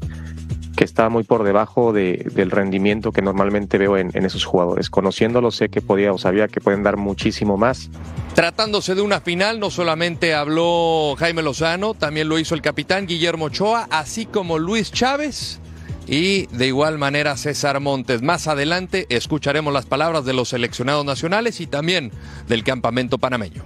que 0.76 0.84
estaba 0.84 1.10
muy 1.10 1.24
por 1.24 1.44
debajo 1.44 1.94
de- 1.94 2.26
del 2.34 2.50
rendimiento 2.52 3.12
que 3.12 3.22
normalmente 3.22 3.78
veo 3.78 3.98
en, 3.98 4.12
en 4.14 4.26
esos 4.26 4.46
jugadores. 4.46 4.90
Conociéndolos 4.90 5.56
sé 5.56 5.70
que 5.70 5.82
podía 5.82 6.14
o 6.14 6.18
sabía 6.18 6.48
que 6.48 6.62
pueden 6.62 6.84
dar 6.84 6.98
muchísimo 6.98 7.58
más. 7.58 7.90
Tratándose 8.36 8.96
de 8.96 9.02
una 9.02 9.20
final, 9.22 9.60
no 9.60 9.70
solamente 9.70 10.34
habló 10.34 11.16
Jaime 11.20 11.42
Lozano, 11.42 11.94
también 11.94 12.30
lo 12.30 12.40
hizo 12.40 12.56
el 12.56 12.62
capitán 12.62 13.06
Guillermo 13.06 13.46
Ochoa, 13.46 13.88
así 13.92 14.26
como 14.26 14.58
Luis 14.60 14.92
Chávez 14.92 15.60
y 16.08 16.48
de 16.48 16.68
igual 16.68 16.98
manera 16.98 17.38
César 17.38 17.80
Montes. 17.80 18.22
Más 18.22 18.48
adelante 18.48 19.06
escucharemos 19.10 19.72
las 19.74 19.86
palabras 19.86 20.26
de 20.26 20.34
los 20.34 20.50
seleccionados 20.50 21.06
nacionales 21.06 21.62
y 21.62 21.68
también 21.68 22.12
del 22.48 22.64
campamento 22.64 23.18
panameño. 23.18 23.64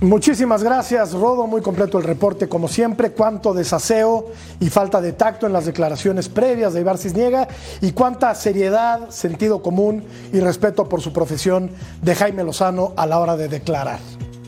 Muchísimas 0.00 0.62
gracias, 0.62 1.12
Rodo. 1.12 1.46
Muy 1.46 1.60
completo 1.60 1.98
el 1.98 2.04
reporte, 2.04 2.48
como 2.48 2.68
siempre. 2.68 3.10
Cuánto 3.10 3.52
desaseo 3.52 4.28
y 4.58 4.70
falta 4.70 5.02
de 5.02 5.12
tacto 5.12 5.46
en 5.46 5.52
las 5.52 5.66
declaraciones 5.66 6.30
previas 6.30 6.72
de 6.72 6.80
Ibar 6.80 6.96
Cisniega 6.96 7.48
y 7.82 7.92
cuánta 7.92 8.34
seriedad, 8.34 9.10
sentido 9.10 9.60
común 9.60 10.02
y 10.32 10.40
respeto 10.40 10.88
por 10.88 11.02
su 11.02 11.12
profesión 11.12 11.70
de 12.00 12.14
Jaime 12.14 12.44
Lozano 12.44 12.94
a 12.96 13.04
la 13.04 13.20
hora 13.20 13.36
de 13.36 13.48
declarar. 13.48 13.98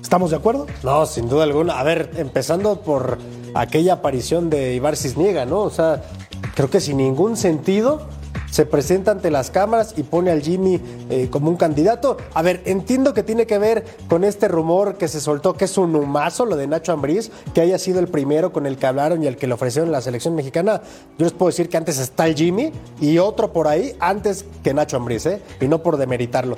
¿Estamos 0.01 0.31
de 0.31 0.37
acuerdo? 0.37 0.67
No, 0.83 1.05
sin 1.05 1.29
duda 1.29 1.45
alguna. 1.45 1.79
A 1.79 1.83
ver, 1.83 2.13
empezando 2.17 2.81
por 2.81 3.19
aquella 3.55 3.95
aparición 3.95 4.49
de 4.49 4.75
Ibar 4.75 4.97
Cisniega, 4.97 5.45
¿no? 5.45 5.61
O 5.61 5.71
sea, 5.71 6.03
creo 6.55 6.71
que 6.71 6.81
sin 6.81 6.97
ningún 6.97 7.37
sentido 7.37 8.09
se 8.53 8.67
presenta 8.67 9.11
ante 9.11 9.31
las 9.31 9.51
cámaras 9.51 9.95
y 9.97 10.03
pone 10.03 10.31
al 10.31 10.43
Jimmy 10.43 10.79
eh, 11.09 11.29
como 11.31 11.49
un 11.51 11.57
candidato. 11.57 12.19
A 12.35 12.43
ver, 12.43 12.61
entiendo 12.67 13.15
que 13.15 13.23
tiene 13.23 13.47
que 13.47 13.57
ver 13.57 13.85
con 14.09 14.25
este 14.25 14.47
rumor 14.47 14.99
que 14.99 15.09
se 15.09 15.21
soltó, 15.21 15.55
que 15.55 15.65
es 15.65 15.79
un 15.79 15.97
humazo, 15.97 16.45
lo 16.45 16.57
de 16.57 16.67
Nacho 16.67 16.93
Ambriz, 16.93 17.31
que 17.55 17.63
haya 17.63 17.79
sido 17.79 17.99
el 17.99 18.09
primero 18.09 18.53
con 18.53 18.67
el 18.67 18.77
que 18.77 18.87
hablaron 18.87 19.25
y 19.25 19.27
el 19.27 19.39
que 19.39 19.47
le 19.47 19.55
ofrecieron 19.55 19.91
la 19.91 20.03
selección 20.03 20.35
mexicana. 20.35 20.83
Yo 21.19 21.25
les 21.25 21.33
puedo 21.33 21.49
decir 21.49 21.71
que 21.71 21.79
antes 21.79 21.99
está 21.99 22.27
el 22.27 22.35
Jimmy 22.35 22.73
y 23.01 23.17
otro 23.17 23.55
por 23.55 23.69
ahí 23.69 23.97
antes 24.01 24.45
que 24.63 24.75
Nacho 24.75 24.99
Ambriz, 24.99 25.25
¿eh? 25.25 25.41
Y 25.59 25.67
no 25.67 25.83
por 25.83 25.97
demeritarlo. 25.97 26.57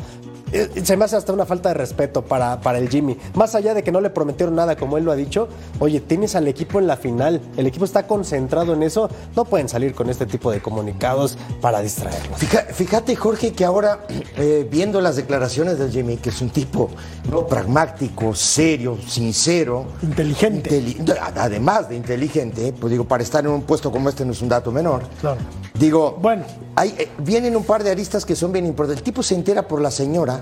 Eh, 0.54 0.82
se 0.84 0.96
me 0.96 1.04
hace 1.04 1.16
hasta 1.16 1.32
una 1.32 1.44
falta 1.46 1.70
de 1.70 1.74
respeto 1.74 2.22
para, 2.22 2.60
para 2.60 2.78
el 2.78 2.88
Jimmy. 2.88 3.18
Más 3.34 3.54
allá 3.56 3.74
de 3.74 3.82
que 3.82 3.90
no 3.90 4.00
le 4.00 4.08
prometieron 4.10 4.54
nada, 4.54 4.76
como 4.76 4.96
él 4.98 5.04
lo 5.04 5.10
ha 5.10 5.16
dicho, 5.16 5.48
oye, 5.80 6.00
tienes 6.00 6.36
al 6.36 6.46
equipo 6.46 6.78
en 6.78 6.86
la 6.86 6.96
final, 6.96 7.40
el 7.56 7.66
equipo 7.66 7.84
está 7.84 8.06
concentrado 8.06 8.72
en 8.74 8.84
eso, 8.84 9.10
no 9.34 9.44
pueden 9.44 9.68
salir 9.68 9.94
con 9.94 10.08
este 10.08 10.26
tipo 10.26 10.52
de 10.52 10.62
comunicados 10.62 11.36
para 11.60 11.80
distraerlos. 11.80 12.38
Fíjate, 12.72 13.16
Jorge, 13.16 13.52
que 13.52 13.64
ahora, 13.64 14.06
eh, 14.36 14.66
viendo 14.70 15.00
las 15.00 15.16
declaraciones 15.16 15.78
del 15.78 15.90
Jimmy, 15.90 16.18
que 16.18 16.30
es 16.30 16.40
un 16.40 16.50
tipo 16.50 16.88
¿no? 17.30 17.46
pragmático, 17.46 18.34
serio, 18.34 18.96
sincero. 19.08 19.86
Inteligente. 20.02 20.70
inteli- 20.80 21.18
además 21.36 21.88
de 21.88 21.96
inteligente, 21.96 22.72
pues 22.78 22.90
digo, 22.92 23.04
para 23.04 23.22
estar 23.24 23.44
en 23.44 23.50
un 23.50 23.62
puesto 23.62 23.90
como 23.90 24.08
este 24.08 24.24
no 24.24 24.30
es 24.32 24.40
un 24.42 24.48
dato 24.48 24.70
menor. 24.70 25.02
Claro. 25.20 25.38
Digo, 25.74 26.16
Bueno. 26.22 26.44
hay, 26.76 26.90
eh, 26.96 27.08
vienen 27.18 27.56
un 27.56 27.64
par 27.64 27.82
de 27.82 27.90
aristas 27.90 28.24
que 28.24 28.36
son 28.36 28.52
bien 28.52 28.64
importantes. 28.64 28.98
El 29.00 29.04
tipo 29.04 29.24
se 29.24 29.34
entera 29.34 29.66
por 29.66 29.80
la 29.80 29.90
señora, 29.90 30.40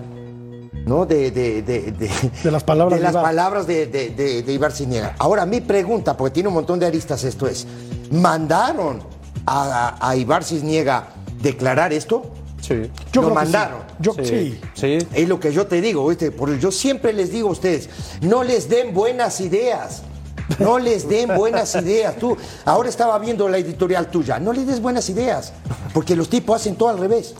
¿no? 0.87 1.07
De, 1.07 1.31
de, 1.31 1.62
de, 1.62 1.93
de- 1.93 2.11
De 2.43 2.51
las 2.51 2.65
palabras 2.65 2.93
de 2.95 2.99
de 2.99 3.05
las 3.05 3.12
Ibar. 3.12 3.25
palabras 3.25 3.67
de, 3.67 3.87
de, 3.87 4.11
de- 4.11 4.43
de 4.43 4.53
Ibar 4.53 4.73
Cisniega. 4.73 5.15
Ahora, 5.19 5.47
mi 5.47 5.61
pregunta, 5.61 6.17
porque 6.17 6.35
tiene 6.35 6.49
un 6.49 6.55
montón 6.55 6.79
de 6.79 6.87
aristas 6.87 7.23
esto 7.25 7.47
es, 7.47 7.67
¿mandaron 8.11 9.01
a, 9.47 9.97
a, 10.01 10.09
a 10.11 10.17
Ibar 10.17 10.45
Cisniega 10.45 11.09
declarar 11.43 11.93
esto? 11.93 12.23
Sí. 12.61 12.89
Yo 13.12 13.23
Lo 13.23 13.29
creo 13.29 13.35
que 13.41 13.47
sí. 13.47 13.53
mandaron. 13.53 13.79
Yo, 13.99 14.15
sí. 14.23 14.61
Sí. 14.75 14.99
Es 15.12 15.29
lo 15.29 15.41
que 15.41 15.53
yo 15.53 15.67
te 15.67 15.81
digo, 15.81 16.07
¿viste? 16.07 16.31
Porque 16.31 16.59
yo 16.61 16.71
siempre 16.71 17.12
les 17.12 17.33
digo 17.33 17.49
a 17.49 17.53
ustedes, 17.53 17.89
no 18.21 18.45
les 18.45 18.69
den 18.69 18.95
buenas 18.95 19.41
ideas. 19.41 20.03
No 20.59 20.79
les 20.79 21.09
den 21.09 21.35
buenas 21.37 21.75
ideas. 21.83 22.17
Tú, 22.17 22.37
ahora 22.65 22.89
estaba 22.89 23.19
viendo 23.19 23.49
la 23.49 23.59
editorial 23.59 24.09
tuya, 24.11 24.39
no 24.39 24.53
les 24.53 24.67
des 24.67 24.81
buenas 24.81 25.09
ideas, 25.09 25.53
porque 25.95 26.15
los 26.15 26.29
tipos 26.29 26.61
hacen 26.61 26.77
todo 26.77 26.89
al 26.91 26.99
revés. 26.99 27.35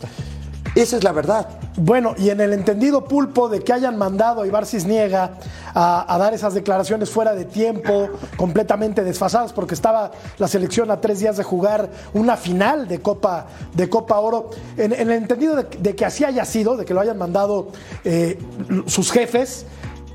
Esa 0.75 0.97
es 0.97 1.03
la 1.03 1.11
verdad. 1.11 1.47
Bueno, 1.77 2.15
y 2.17 2.31
en 2.31 2.41
el 2.41 2.51
entendido 2.51 3.03
pulpo 3.03 3.47
de 3.47 3.61
que 3.61 3.73
hayan 3.73 3.95
mandado 3.95 4.41
a 4.41 4.47
Ibar 4.47 4.65
Cisniega 4.65 5.37
a, 5.73 6.11
a 6.11 6.17
dar 6.17 6.33
esas 6.33 6.55
declaraciones 6.55 7.11
fuera 7.11 7.35
de 7.35 7.45
tiempo, 7.45 8.09
completamente 8.37 9.03
desfasadas, 9.03 9.53
porque 9.53 9.75
estaba 9.75 10.11
la 10.39 10.47
selección 10.47 10.89
a 10.89 10.99
tres 10.99 11.19
días 11.19 11.37
de 11.37 11.43
jugar 11.43 11.89
una 12.13 12.37
final 12.37 12.87
de 12.87 13.01
Copa, 13.01 13.47
de 13.73 13.87
Copa 13.87 14.19
Oro. 14.19 14.49
En, 14.75 14.93
en 14.93 15.01
el 15.01 15.11
entendido 15.11 15.55
de, 15.55 15.63
de 15.63 15.95
que 15.95 16.05
así 16.05 16.23
haya 16.23 16.43
sido, 16.43 16.75
de 16.75 16.85
que 16.85 16.93
lo 16.93 17.01
hayan 17.01 17.19
mandado 17.19 17.67
eh, 18.03 18.39
sus 18.87 19.11
jefes, 19.11 19.67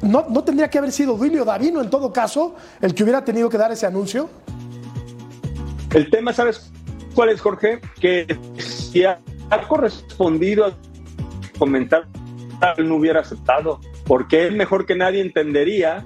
¿no, 0.03 0.27
¿no 0.29 0.43
tendría 0.43 0.69
que 0.69 0.79
haber 0.79 0.91
sido 0.91 1.15
Duilio 1.15 1.45
Davino 1.45 1.81
en 1.81 1.89
todo 1.89 2.13
caso 2.13 2.57
el 2.81 2.95
que 2.95 3.05
hubiera 3.05 3.25
tenido 3.25 3.49
que 3.49 3.59
dar 3.59 3.71
ese 3.71 3.87
anuncio? 3.87 4.29
El 5.95 6.11
tema, 6.11 6.33
¿sabes 6.33 6.71
cuál 7.15 7.29
es, 7.29 7.41
Jorge? 7.41 7.81
Que 8.01 8.39
si 8.59 9.05
ha, 9.51 9.69
correspondido 9.69 10.67
a 10.67 10.77
comentar, 11.59 12.07
él 12.77 12.89
no 12.89 12.97
hubiera 12.97 13.21
aceptado, 13.21 13.81
porque 14.07 14.47
él 14.47 14.57
mejor 14.57 14.87
que 14.87 14.95
nadie 14.95 15.21
entendería, 15.21 16.05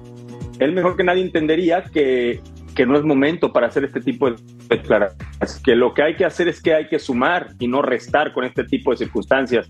él 0.59 0.71
mejor 0.73 0.95
que 0.95 1.03
nadie 1.03 1.23
entendería 1.23 1.83
que, 1.83 2.41
que 2.73 2.85
no 2.85 2.97
es 2.97 3.03
momento 3.03 3.53
para 3.53 3.67
hacer 3.67 3.83
este 3.83 4.01
tipo 4.01 4.29
de 4.29 4.37
declaraciones, 4.69 5.61
que 5.63 5.75
lo 5.75 5.93
que 5.93 6.03
hay 6.03 6.15
que 6.15 6.25
hacer 6.25 6.47
es 6.47 6.61
que 6.61 6.73
hay 6.73 6.87
que 6.87 6.99
sumar 6.99 7.49
y 7.59 7.67
no 7.67 7.81
restar 7.81 8.33
con 8.33 8.43
este 8.43 8.63
tipo 8.63 8.91
de 8.91 8.97
circunstancias. 8.97 9.69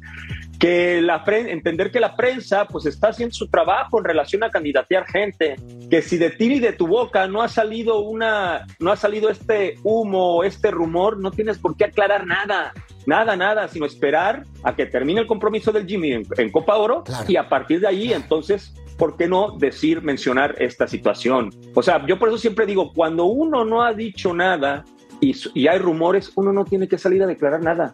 Que 0.60 1.02
la 1.02 1.24
entender 1.28 1.92
que 1.92 2.00
la 2.00 2.16
prensa 2.16 2.66
pues 2.66 2.86
está 2.86 3.10
haciendo 3.10 3.34
su 3.34 3.50
trabajo 3.50 4.00
en 4.00 4.06
relación 4.06 4.44
a 4.44 4.50
candidatear 4.50 5.06
gente, 5.06 5.56
que 5.90 6.02
si 6.02 6.18
de 6.18 6.30
ti 6.30 6.54
y 6.54 6.60
de 6.60 6.72
tu 6.72 6.88
boca 6.88 7.28
no 7.28 7.42
ha 7.42 7.50
salido 7.50 8.00
una, 8.00 8.66
no 8.80 8.92
ha 8.92 8.96
salido 8.96 9.30
este 9.30 9.76
humo, 9.84 10.44
este 10.44 10.72
rumor, 10.72 11.20
no 11.20 11.32
tienes 11.32 11.58
por 11.58 11.76
qué 11.76 11.86
aclarar 11.86 12.26
nada, 12.26 12.72
nada, 13.06 13.36
nada, 13.36 13.68
sino 13.68 13.86
esperar 13.86 14.46
a 14.64 14.76
que 14.76 14.86
termine 14.86 15.22
el 15.22 15.28
compromiso 15.28 15.72
del 15.72 15.86
Jimmy 15.88 16.14
en, 16.14 16.24
en 16.38 16.52
Copa 16.52 16.76
Oro 16.78 17.04
Claro. 17.04 17.26
y 17.28 17.36
a 17.38 17.50
partir 17.50 17.80
de 17.82 17.88
ahí 17.88 18.14
entonces, 18.14 18.74
¿por 18.98 19.18
qué 19.18 19.28
no 19.28 19.58
decir, 19.58 20.02
mencionar 20.02 20.56
esta 20.60 20.88
situación? 20.88 21.50
O 21.74 21.82
sea, 21.84 22.06
yo 22.06 22.18
por 22.20 22.30
eso 22.30 22.38
siempre 22.38 22.66
digo, 22.66 22.94
cuando 22.94 23.26
uno 23.26 23.66
no 23.66 23.84
ha 23.84 23.94
dicho 23.94 24.34
nada 24.34 24.84
y, 25.22 25.36
y 25.54 25.68
hay 25.68 25.80
rumores, 25.80 26.32
uno 26.36 26.52
no 26.54 26.66
tiene 26.66 26.88
que 26.88 26.98
salir 26.98 27.22
a 27.24 27.28
declarar 27.28 27.62
nada. 27.64 27.94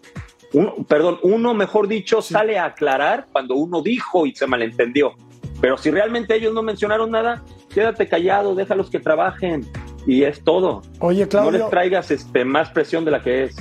Uno, 0.53 0.75
perdón, 0.87 1.19
uno, 1.21 1.53
mejor 1.53 1.87
dicho, 1.87 2.21
sale 2.23 2.57
a 2.57 2.65
aclarar 2.65 3.27
cuando 3.31 3.53
uno 3.55 3.81
dijo 3.83 4.25
y 4.25 4.33
se 4.33 4.47
malentendió. 4.47 5.13
Pero 5.61 5.77
si 5.77 5.91
realmente 5.91 6.33
ellos 6.35 6.53
no 6.53 6.63
mencionaron 6.63 7.11
nada, 7.11 7.43
quédate 7.73 8.07
callado, 8.07 8.55
déjalos 8.55 8.89
que 8.89 8.99
trabajen 8.99 9.67
y 10.07 10.23
es 10.23 10.41
todo. 10.43 10.81
Oye, 11.01 11.23
No 11.23 11.29
Claudio. 11.29 11.51
les 11.59 11.69
traigas 11.69 12.09
este, 12.09 12.45
más 12.45 12.69
presión 12.71 13.05
de 13.05 13.11
la 13.11 13.21
que 13.21 13.43
es. 13.43 13.57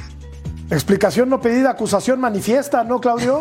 Explicación 0.70 1.30
no 1.30 1.40
pedida, 1.40 1.70
acusación 1.70 2.20
manifiesta, 2.20 2.84
¿no, 2.84 3.00
Claudio? 3.00 3.40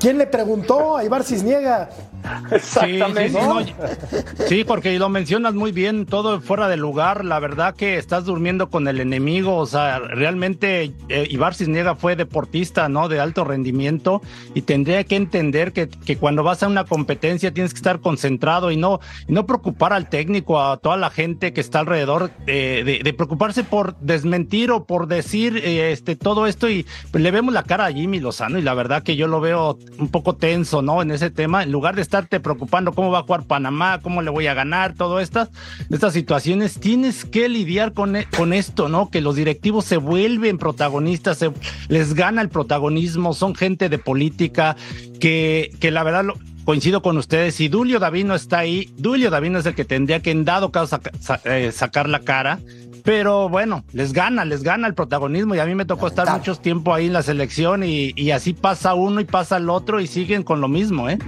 ¿Quién 0.00 0.16
le 0.16 0.26
preguntó 0.26 0.96
a 0.96 1.04
Ibar 1.04 1.22
Cisniega? 1.22 1.90
Exactamente. 2.50 3.28
Sí, 3.28 3.34
sí, 3.34 3.40
sí, 3.40 4.24
no, 4.38 4.46
sí, 4.46 4.64
porque 4.64 4.98
lo 4.98 5.08
mencionas 5.08 5.54
muy 5.54 5.72
bien, 5.72 6.06
todo 6.06 6.40
fuera 6.40 6.68
de 6.68 6.76
lugar. 6.76 7.24
La 7.24 7.38
verdad 7.38 7.74
que 7.74 7.96
estás 7.98 8.24
durmiendo 8.24 8.70
con 8.70 8.86
el 8.88 9.00
enemigo. 9.00 9.56
O 9.56 9.66
sea, 9.66 9.98
realmente 9.98 10.92
eh, 11.08 11.26
Ibar 11.30 11.54
Cisniega 11.54 11.94
fue 11.94 12.16
deportista, 12.16 12.88
¿no? 12.88 13.08
De 13.08 13.20
alto 13.20 13.44
rendimiento 13.44 14.22
y 14.54 14.62
tendría 14.62 15.04
que 15.04 15.16
entender 15.16 15.72
que, 15.72 15.88
que 15.88 16.16
cuando 16.16 16.42
vas 16.42 16.62
a 16.62 16.68
una 16.68 16.84
competencia 16.84 17.52
tienes 17.52 17.72
que 17.72 17.78
estar 17.78 18.00
concentrado 18.00 18.70
y 18.70 18.76
no, 18.76 19.00
y 19.26 19.32
no 19.32 19.46
preocupar 19.46 19.92
al 19.92 20.08
técnico, 20.08 20.60
a 20.60 20.76
toda 20.76 20.96
la 20.96 21.10
gente 21.10 21.52
que 21.52 21.60
está 21.60 21.80
alrededor, 21.80 22.30
eh, 22.46 22.82
de, 22.84 23.00
de 23.02 23.12
preocuparse 23.12 23.64
por 23.64 23.96
desmentir 23.98 24.70
o 24.70 24.84
por 24.84 25.06
decir 25.06 25.56
eh, 25.56 25.92
este, 25.92 26.16
todo 26.16 26.46
esto. 26.46 26.68
Y 26.68 26.86
pues, 27.10 27.22
le 27.22 27.30
vemos 27.30 27.54
la 27.54 27.62
cara 27.64 27.86
a 27.86 27.92
Jimmy 27.92 28.20
Lozano 28.20 28.58
y 28.58 28.62
la 28.62 28.74
verdad 28.74 29.02
que 29.02 29.16
yo 29.16 29.26
lo 29.26 29.40
veo 29.40 29.78
un 29.98 30.08
poco 30.08 30.36
tenso, 30.36 30.82
¿no? 30.82 31.02
En 31.02 31.10
ese 31.10 31.30
tema, 31.30 31.62
en 31.62 31.72
lugar 31.72 31.96
de 31.96 32.02
estarte 32.12 32.40
preocupando 32.40 32.92
cómo 32.92 33.10
va 33.10 33.20
a 33.20 33.22
jugar 33.22 33.44
Panamá, 33.44 34.00
cómo 34.02 34.20
le 34.20 34.30
voy 34.30 34.46
a 34.46 34.52
ganar, 34.52 34.92
todas 34.92 35.22
estas, 35.22 35.48
estas 35.90 36.12
situaciones, 36.12 36.78
tienes 36.78 37.24
que 37.24 37.48
lidiar 37.48 37.94
con, 37.94 38.16
e- 38.16 38.26
con 38.36 38.52
esto, 38.52 38.90
¿no? 38.90 39.08
Que 39.08 39.22
los 39.22 39.34
directivos 39.34 39.86
se 39.86 39.96
vuelven 39.96 40.58
protagonistas, 40.58 41.38
se- 41.38 41.52
les 41.88 42.12
gana 42.12 42.42
el 42.42 42.50
protagonismo, 42.50 43.32
son 43.32 43.54
gente 43.54 43.88
de 43.88 43.96
política 43.98 44.76
que, 45.20 45.70
que 45.80 45.90
la 45.90 46.02
verdad 46.02 46.24
lo- 46.24 46.38
coincido 46.66 47.00
con 47.00 47.16
ustedes, 47.16 47.54
si 47.54 47.68
Dulio 47.68 47.98
Davino 47.98 48.34
está 48.34 48.58
ahí, 48.58 48.92
Dulio 48.98 49.30
Davino 49.30 49.58
es 49.58 49.64
el 49.66 49.74
que 49.74 49.86
tendría 49.86 50.20
que 50.20 50.32
en 50.32 50.44
dado 50.44 50.70
caso 50.70 50.88
saca- 50.88 51.12
sa- 51.18 51.40
eh, 51.46 51.72
sacar 51.72 52.10
la 52.10 52.20
cara. 52.20 52.58
Pero 53.04 53.48
bueno, 53.48 53.82
les 53.92 54.12
gana, 54.12 54.44
les 54.44 54.62
gana 54.62 54.86
el 54.86 54.94
protagonismo 54.94 55.56
y 55.56 55.58
a 55.58 55.66
mí 55.66 55.74
me 55.74 55.84
tocó 55.84 56.06
estar 56.06 56.24
mucho 56.38 56.54
tiempo 56.54 56.94
ahí 56.94 57.06
en 57.06 57.12
la 57.14 57.24
selección 57.24 57.82
y, 57.82 58.12
y 58.14 58.30
así 58.30 58.52
pasa 58.52 58.94
uno 58.94 59.20
y 59.20 59.24
pasa 59.24 59.56
el 59.56 59.70
otro 59.70 59.98
y 59.98 60.06
siguen 60.06 60.44
con 60.44 60.60
lo 60.60 60.68
mismo, 60.68 61.08
¿eh? 61.08 61.18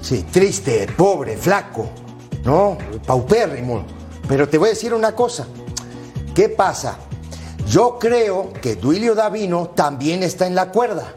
Sí, 0.00 0.24
triste, 0.30 0.86
pobre, 0.96 1.36
flaco, 1.36 1.86
¿no? 2.44 2.78
Paupérrimo. 3.06 3.84
Pero 4.28 4.48
te 4.48 4.58
voy 4.58 4.68
a 4.68 4.70
decir 4.70 4.94
una 4.94 5.14
cosa. 5.14 5.46
¿Qué 6.34 6.48
pasa? 6.48 6.98
Yo 7.68 7.98
creo 7.98 8.52
que 8.62 8.76
Duilio 8.76 9.14
Davino 9.14 9.68
también 9.74 10.22
está 10.22 10.46
en 10.46 10.54
la 10.54 10.70
cuerda. 10.70 11.14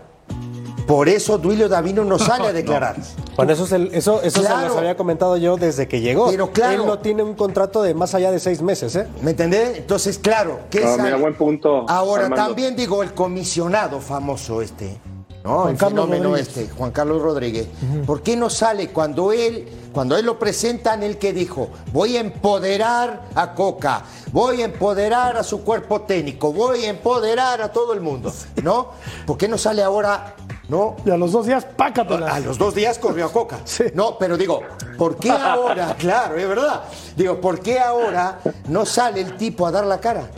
Por 0.87 1.07
eso 1.07 1.37
Duilio 1.37 1.69
Davino 1.69 2.03
no 2.03 2.17
sale 2.19 2.47
a 2.47 2.53
declarar. 2.53 2.97
Bueno, 3.37 3.53
eso, 3.53 3.63
es 3.65 3.71
el- 3.71 3.93
eso, 3.93 4.21
eso 4.21 4.41
se 4.41 4.49
les 4.49 4.75
había 4.75 4.97
comentado 4.97 5.37
yo 5.37 5.55
desde 5.55 5.87
que 5.87 6.01
llegó. 6.01 6.29
Pero 6.29 6.51
claro. 6.51 6.81
Él 6.81 6.85
no 6.87 6.99
tiene 6.99 7.23
un 7.23 7.35
contrato 7.35 7.81
de 7.81 7.93
más 7.93 8.13
allá 8.13 8.31
de 8.31 8.39
seis 8.39 8.61
meses, 8.61 8.95
¿eh? 8.95 9.07
¿Me 9.21 9.31
entendés? 9.31 9.77
Entonces, 9.77 10.17
claro, 10.17 10.59
¿qué 10.69 10.81
No, 10.81 10.91
sale? 10.91 11.03
mira, 11.03 11.15
buen 11.17 11.35
punto, 11.37 11.85
Ahora, 11.87 12.25
Armando. 12.25 12.45
también 12.47 12.75
digo, 12.75 13.03
el 13.03 13.13
comisionado 13.13 14.01
famoso 14.01 14.61
este, 14.61 14.97
¿no? 15.43 15.59
Juan 15.61 15.71
el 15.71 15.77
Carlos 15.77 16.05
fenómeno 16.05 16.29
Rodríguez. 16.29 16.47
este, 16.57 16.75
Juan 16.75 16.91
Carlos 16.91 17.21
Rodríguez. 17.21 17.67
¿Por 18.05 18.21
qué 18.21 18.35
no 18.35 18.49
sale 18.49 18.89
cuando 18.89 19.31
él, 19.31 19.67
cuando 19.91 20.17
él 20.17 20.25
lo 20.25 20.37
presentan, 20.37 21.03
él 21.03 21.17
que 21.17 21.33
dijo, 21.33 21.69
voy 21.91 22.17
a 22.17 22.21
empoderar 22.21 23.29
a 23.35 23.53
Coca, 23.53 24.03
voy 24.31 24.61
a 24.61 24.65
empoderar 24.65 25.37
a 25.37 25.43
su 25.43 25.63
cuerpo 25.63 26.01
técnico, 26.01 26.53
voy 26.53 26.85
a 26.85 26.89
empoderar 26.89 27.61
a 27.61 27.71
todo 27.71 27.93
el 27.93 28.01
mundo, 28.01 28.33
¿no? 28.63 28.89
¿Por 29.25 29.37
qué 29.37 29.47
no 29.47 29.57
sale 29.57 29.83
ahora 29.83 30.35
¿no? 30.71 30.95
Y 31.05 31.09
a 31.09 31.17
los 31.17 31.33
dos 31.33 31.45
días, 31.45 31.65
pácatelas. 31.65 32.31
A 32.33 32.39
los 32.39 32.57
dos 32.57 32.73
días 32.73 32.97
corrió 32.97 33.25
a 33.25 33.31
Coca. 33.31 33.59
No, 33.93 34.17
pero 34.17 34.37
digo, 34.37 34.61
¿por 34.97 35.17
qué 35.17 35.29
ahora? 35.29 35.95
claro, 35.99 36.37
es 36.37 36.47
verdad. 36.47 36.83
Digo, 37.17 37.41
¿por 37.41 37.59
qué 37.59 37.77
ahora 37.77 38.39
no 38.69 38.85
sale 38.85 39.19
el 39.19 39.35
tipo 39.35 39.67
a 39.67 39.71
dar 39.71 39.85
la 39.85 39.99
cara? 39.99 40.29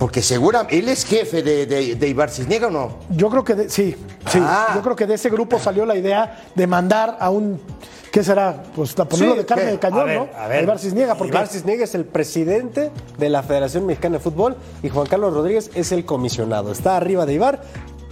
Porque 0.00 0.22
seguramente, 0.22 0.78
él 0.78 0.88
es 0.88 1.04
jefe 1.04 1.42
de, 1.42 1.66
de, 1.66 1.94
de 1.94 2.08
Ibar 2.08 2.30
Cisniega 2.30 2.68
o 2.68 2.70
no? 2.70 2.96
Yo 3.10 3.28
creo 3.28 3.44
que 3.44 3.54
de- 3.54 3.68
sí, 3.70 3.94
sí. 4.30 4.38
Ah. 4.42 4.72
Yo 4.74 4.80
creo 4.80 4.96
que 4.96 5.06
de 5.06 5.14
ese 5.14 5.28
grupo 5.28 5.58
salió 5.58 5.84
la 5.84 5.94
idea 5.94 6.42
de 6.54 6.66
mandar 6.66 7.18
a 7.20 7.28
un. 7.30 7.60
¿Qué 8.10 8.24
será? 8.24 8.62
Pues 8.74 8.98
a 8.98 9.04
ponerlo 9.04 9.34
Sí, 9.34 9.38
de 9.40 9.46
carne 9.46 9.64
¿qué? 9.66 9.70
de 9.72 9.78
cañón, 9.78 10.00
A 10.00 10.04
ver, 10.04 10.18
¿no? 10.18 10.28
A 10.36 10.48
ver, 10.48 10.62
Ibar 10.64 10.78
Cisniega, 10.78 11.14
porque 11.16 11.32
Ibar 11.32 11.46
Cisniega 11.48 11.84
es 11.84 11.94
el 11.94 12.06
presidente 12.06 12.90
de 13.18 13.28
la 13.28 13.42
Federación 13.42 13.84
Mexicana 13.86 14.16
de 14.16 14.20
Fútbol 14.24 14.56
y 14.82 14.88
Juan 14.88 15.06
Carlos 15.06 15.32
Rodríguez 15.34 15.70
es 15.74 15.92
el 15.92 16.04
comisionado. 16.06 16.72
Está 16.72 16.96
arriba 16.96 17.26
de 17.26 17.34
Ibar 17.34 17.60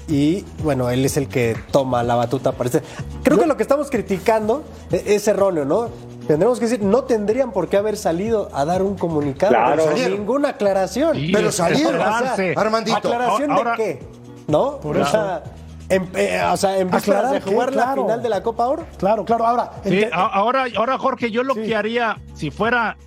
y, 0.08 0.44
bueno, 0.62 0.90
él 0.90 1.04
es 1.06 1.16
el 1.16 1.26
que 1.26 1.56
toma 1.72 2.02
la 2.04 2.14
batuta. 2.16 2.52
Parece. 2.52 2.82
Creo 3.24 3.40
que 3.40 3.46
lo 3.46 3.56
que 3.56 3.62
estamos 3.62 3.90
criticando 3.90 4.62
e- 4.92 5.02
es 5.16 5.26
erróneo, 5.26 5.64
¿no? 5.64 5.88
Tendremos 6.28 6.60
que 6.60 6.66
decir, 6.66 6.82
no 6.84 7.02
tendrían 7.04 7.50
por 7.52 7.68
qué 7.68 7.78
haber 7.78 7.96
salido 7.96 8.50
a 8.52 8.64
dar 8.66 8.82
un 8.82 8.96
comunicado. 8.96 9.50
Claro. 9.52 9.82
Salieron. 9.84 10.12
ninguna 10.18 10.50
aclaración. 10.50 11.16
Sí, 11.16 11.30
Pero 11.32 11.50
salieron. 11.50 12.00
Armandito. 12.56 12.96
¿Aclaración 12.98 13.50
Ahora- 13.50 13.70
de 13.72 13.76
qué? 13.78 14.02
¿No? 14.46 14.76
Por 14.78 14.98
o 14.98 15.00
eso. 15.02 15.10
sea, 15.10 15.42
en, 15.88 16.06
eh, 16.14 16.40
o 16.52 16.56
sea, 16.58 16.78
en 16.78 16.94
Aclarar 16.94 17.32
de 17.32 17.40
jugar 17.40 17.74
la 17.74 17.82
claro. 17.84 18.02
final 18.04 18.22
de 18.22 18.28
la 18.28 18.42
Copa 18.42 18.66
Oro. 18.68 18.84
Claro, 18.98 19.24
claro. 19.24 19.46
Ahora, 19.46 19.72
Sí, 19.84 20.04
ahora, 20.12 20.66
ahora, 20.76 20.98
Jorge, 20.98 21.30
yo 21.30 21.42
lo 21.42 21.54
Sí. 21.54 21.62
que 21.62 21.74
haría, 21.76 22.18
si 22.34 22.50
fuera, 22.50 22.98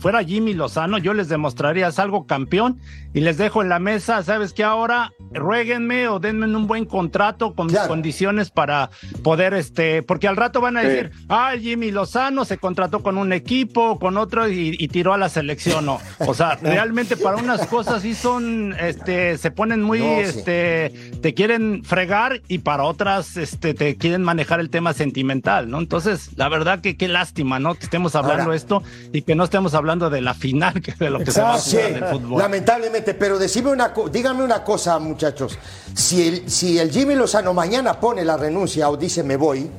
fuera 0.00 0.24
Jimmy 0.24 0.54
Lozano, 0.54 0.96
yo 0.96 1.12
les 1.12 1.28
demostraría 1.28 1.92
salgo 1.92 2.26
campeón 2.26 2.80
y 3.14 3.20
les 3.20 3.36
dejo 3.38 3.62
en 3.62 3.68
la 3.68 3.78
mesa, 3.78 4.22
¿sabes 4.22 4.52
qué? 4.52 4.64
Ahora 4.64 5.12
ruéguenme 5.32 6.08
o 6.08 6.18
denme 6.18 6.46
un 6.46 6.66
buen 6.66 6.84
contrato 6.84 7.54
con 7.54 7.66
mis 7.68 7.78
condiciones 7.80 8.50
para 8.50 8.90
poder, 9.22 9.54
este, 9.54 10.02
porque 10.02 10.28
al 10.28 10.36
rato 10.36 10.60
van 10.60 10.76
a 10.76 10.82
Sí. 10.82 10.88
decir, 10.88 11.10
ah, 11.28 11.52
Jimmy 11.58 11.90
Lozano 11.90 12.44
se 12.44 12.58
contrató 12.58 13.02
con 13.02 13.18
un 13.18 13.32
equipo, 13.32 13.98
con 13.98 14.16
otro 14.16 14.48
y, 14.48 14.76
y 14.78 14.88
tiró 14.88 15.12
a 15.14 15.18
la 15.18 15.28
selección, 15.28 15.86
no. 15.86 16.00
O 16.20 16.34
sea, 16.34 16.56
realmente 16.62 17.16
para 17.16 17.36
unas 17.36 17.66
cosas 17.66 18.02
sí 18.02 18.14
son, 18.14 18.74
este, 18.78 19.38
se 19.38 19.50
ponen 19.50 19.82
muy, 19.82 20.00
No, 20.00 20.04
sí. 20.06 20.20
este, 20.38 20.90
te 21.20 21.34
quieren 21.34 21.82
fregar 21.84 22.42
y 22.48 22.58
para 22.58 22.84
otras, 22.84 23.36
este, 23.36 23.74
te 23.74 23.96
quieren 23.96 24.22
manejar 24.22 24.60
el 24.60 24.70
tema 24.70 24.92
sentimental, 24.92 25.70
¿no? 25.70 25.78
Entonces, 25.78 26.30
la 26.36 26.48
verdad 26.48 26.80
que 26.80 26.96
qué 26.96 27.08
lástima, 27.08 27.58
¿no? 27.58 27.74
Que 27.74 27.84
estemos 27.84 28.14
hablando 28.14 28.44
Ahora. 28.44 28.56
esto 28.56 28.82
y 29.12 29.22
que 29.22 29.34
no 29.34 29.44
estemos 29.44 29.74
hablando 29.74 30.10
de 30.10 30.20
la 30.20 30.34
final, 30.34 30.74
que 30.82 30.92
de 30.92 31.10
lo 31.10 31.18
que 31.20 31.30
se 31.30 31.40
va 31.42 31.54
a 31.54 31.58
jugar 31.58 31.62
Sí, 31.62 31.76
en 31.78 31.96
el 31.96 32.04
fútbol. 32.04 32.38
lamentablemente, 32.38 33.01
pero 33.02 33.38
decime 33.38 33.70
una 33.70 33.92
díganme 34.10 34.42
una 34.44 34.62
cosa, 34.64 34.98
muchachos. 34.98 35.58
Si 35.94 36.26
el, 36.28 36.50
si 36.50 36.78
el 36.78 36.90
Jimmy 36.90 37.14
Lozano 37.14 37.52
mañana 37.52 37.98
pone 38.00 38.24
la 38.24 38.36
renuncia 38.36 38.88
o 38.88 38.96
dice 38.96 39.22
me 39.22 39.36
voy, 39.36 39.70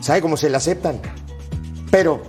¿sabe 0.00 0.20
cómo 0.20 0.36
se 0.36 0.48
la 0.50 0.58
aceptan? 0.58 1.00
Pero, 1.90 2.22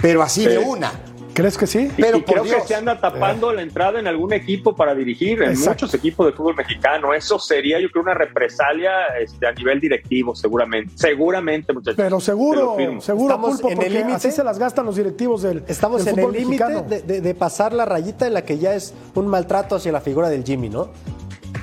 pero 0.00 0.22
así 0.22 0.44
de 0.46 0.58
Sí. 0.58 0.64
una. 0.66 0.92
¿Crees 1.34 1.56
que 1.58 1.66
sí? 1.66 1.90
Pero 1.96 2.18
y 2.18 2.22
creo 2.22 2.44
Dios. 2.44 2.62
que 2.62 2.68
se 2.68 2.74
anda 2.74 2.98
tapando 3.00 3.52
la 3.52 3.62
entrada 3.62 3.98
en 4.00 4.06
algún 4.06 4.32
equipo 4.32 4.74
para 4.76 4.94
dirigir, 4.94 5.42
en 5.42 5.50
Exacto. 5.50 5.86
muchos 5.86 5.94
equipos 5.94 6.26
de 6.26 6.32
fútbol 6.32 6.54
mexicano. 6.56 7.14
Eso 7.14 7.38
sería, 7.38 7.80
yo 7.80 7.90
creo, 7.90 8.02
una 8.02 8.14
represalia 8.14 9.06
este, 9.20 9.46
a 9.46 9.52
nivel 9.52 9.80
directivo, 9.80 10.34
seguramente. 10.34 10.92
Seguramente, 10.96 11.72
muchachos. 11.72 11.96
Pero 11.96 12.20
seguro, 12.20 12.76
seguro, 13.00 13.34
Estamos 13.34 13.50
Pulpo, 13.60 13.66
en 13.68 13.72
el 13.72 13.76
porque 13.78 13.90
límite. 13.90 14.12
así 14.16 14.30
se 14.32 14.44
las 14.44 14.58
gastan 14.58 14.86
los 14.86 14.96
directivos 14.96 15.42
del 15.42 15.62
Estamos 15.68 16.04
del 16.04 16.14
en 16.14 16.18
el 16.20 16.24
fútbol 16.26 16.40
límite 16.40 17.02
de- 17.02 17.20
de 17.20 17.34
pasar 17.34 17.72
la 17.72 17.84
rayita 17.84 18.26
en 18.26 18.34
la 18.34 18.42
que 18.44 18.58
ya 18.58 18.74
es 18.74 18.94
un 19.14 19.26
maltrato 19.26 19.76
hacia 19.76 19.92
la 19.92 20.00
figura 20.00 20.28
del 20.28 20.44
Jimmy, 20.44 20.68
¿no? 20.68 20.90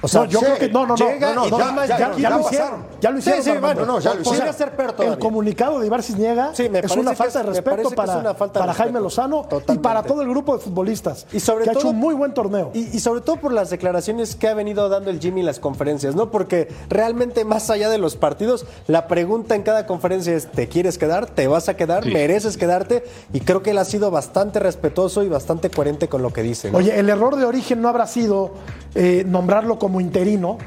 O 0.02 0.08
No, 0.14 0.26
yo 0.26 0.40
sí, 0.40 0.46
creo 0.46 0.58
que 0.60 0.70
no, 0.70 0.86
no, 0.86 0.96
no, 0.96 1.10
llega 1.10 1.34
no, 1.34 1.48
no, 1.50 1.58
ya, 1.58 1.86
ya- 1.88 1.98
ya 1.98 2.18
ya 2.18 2.30
lo 2.30 2.40
hicieron, 2.42 2.84
ya 3.02 3.10
lo 3.12 3.16
Sí, 3.18 3.20
hicieron. 3.22 3.44
sí, 3.44 3.50
Armando. 3.50 3.76
bueno, 3.86 3.94
no, 3.94 4.00
ya 4.00 4.14
lo 4.14 4.24
sea, 4.24 4.34
hicieron. 4.34 4.54
ser. 4.56 5.06
El 5.06 5.20
comunicado 5.20 5.80
de 5.80 5.88
Ibar 5.88 6.04
Cisniega 6.04 6.52
Sí, 6.56 6.70
me 6.70 6.80
es 6.80 6.92
una 6.96 7.14
falta 7.16 7.28
es- 7.28 7.34
de 7.34 7.44
me 7.44 7.50
respeto 7.76 7.92
para, 7.92 8.14
es 8.14 8.20
una 8.20 8.34
falta 8.34 8.60
de 8.60 8.64
para 8.64 8.74
Jaime. 8.74 9.00
Lozano 9.00 9.46
y 9.68 9.78
para 9.80 10.04
todo 10.04 10.22
el 10.22 10.30
grupo 10.30 10.56
de 10.58 10.64
futbolistas 10.64 11.26
Y 11.34 11.40
sobre 11.40 11.64
que 11.66 11.72
ha 11.72 11.74
todo- 11.74 11.82
hecho 11.82 11.90
un 11.90 11.98
muy 11.98 12.16
buen 12.16 12.34
torneo. 12.34 12.72
Y, 12.74 12.96
y 12.96 13.00
sobre 13.00 13.22
todo 13.22 13.38
por 13.38 13.52
las 13.52 13.70
declaraciones 13.70 14.36
que 14.36 14.48
ha 14.48 14.54
venido 14.54 14.88
dando 14.90 15.10
el 15.10 15.20
Jimmy 15.20 15.42
en 15.42 15.46
las 15.48 15.60
conferencias, 15.60 16.16
¿no? 16.16 16.32
Porque 16.32 16.70
realmente 16.90 17.44
más 17.46 17.70
allá 17.70 17.90
de 17.90 17.98
los 17.98 18.16
partidos, 18.16 18.66
la 18.88 19.08
pregunta 19.08 19.56
en 19.56 19.64
cada 19.64 19.86
conferencia 19.86 20.34
es, 20.36 20.50
¿te 20.52 20.68
quieres 20.70 20.98
quedar? 20.98 21.26
¿Te 21.28 21.48
vas 21.48 21.68
a 21.70 21.76
quedar? 21.76 22.06
¿Mereces 22.06 22.58
quedarte? 22.58 23.04
Y 23.34 23.42
creo 23.42 23.64
que 23.64 23.72
él 23.72 23.78
ha 23.78 23.86
sido 23.86 24.12
bastante 24.12 24.60
respetuoso 24.60 25.24
y 25.24 25.30
bastante 25.30 25.70
coherente 25.70 26.08
con 26.08 26.22
lo 26.22 26.32
que 26.32 26.42
dice. 26.44 26.72
¿no? 26.72 26.78
Oye, 26.78 26.98
el 27.00 27.10
error 27.10 27.36
de 27.36 27.46
origen 27.46 27.82
no 27.82 27.90
habrá 27.90 28.06
sido 28.08 28.52
eh, 28.96 29.24
nombrarlo 29.28 29.78
como 29.80 29.89
interino 30.00 30.58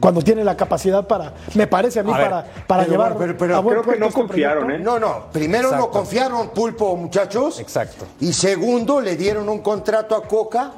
cuando 0.00 0.20
tiene 0.22 0.42
la 0.42 0.56
capacidad 0.56 1.06
para, 1.06 1.32
me 1.54 1.66
parece 1.68 2.00
a 2.00 2.02
mí, 2.02 2.10
A 2.12 2.16
ver, 2.18 2.28
para, 2.30 2.44
para 2.66 2.82
pero 2.82 2.92
llevar 2.92 3.16
pero- 3.16 3.36
pero 3.36 3.56
a 3.56 3.60
buen 3.60 3.80
creo 3.80 3.92
que 3.94 4.00
no 4.00 4.06
este 4.06 4.20
confiaron, 4.20 4.64
proyecto. 4.64 4.82
¿eh? 4.82 4.84
No, 4.84 4.98
no. 4.98 5.30
Primero 5.30 5.76
no 5.76 5.90
confiaron 5.90 6.50
pulpo, 6.50 6.96
muchachos. 6.96 7.60
Exacto. 7.60 8.04
Y 8.18 8.32
segundo, 8.32 9.00
le 9.00 9.16
dieron 9.16 9.48
un 9.48 9.60
contrato 9.60 10.16
a 10.16 10.24
Coca, 10.24 10.72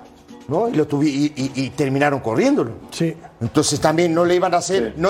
¿no? 0.48 0.68
Y, 0.68 0.72
lo 0.72 0.86
tuvi- 0.86 1.06
y, 1.08 1.32
y- 1.36 1.52
y 1.64 1.70
terminaron 1.70 2.20
corriéndolo. 2.20 2.72
Sí. 2.90 3.16
Entonces 3.40 3.80
también 3.80 4.12
no 4.12 4.26
le 4.26 4.34
iban 4.34 4.52
a 4.52 4.58
hacer, 4.58 4.92
no, 4.98 5.08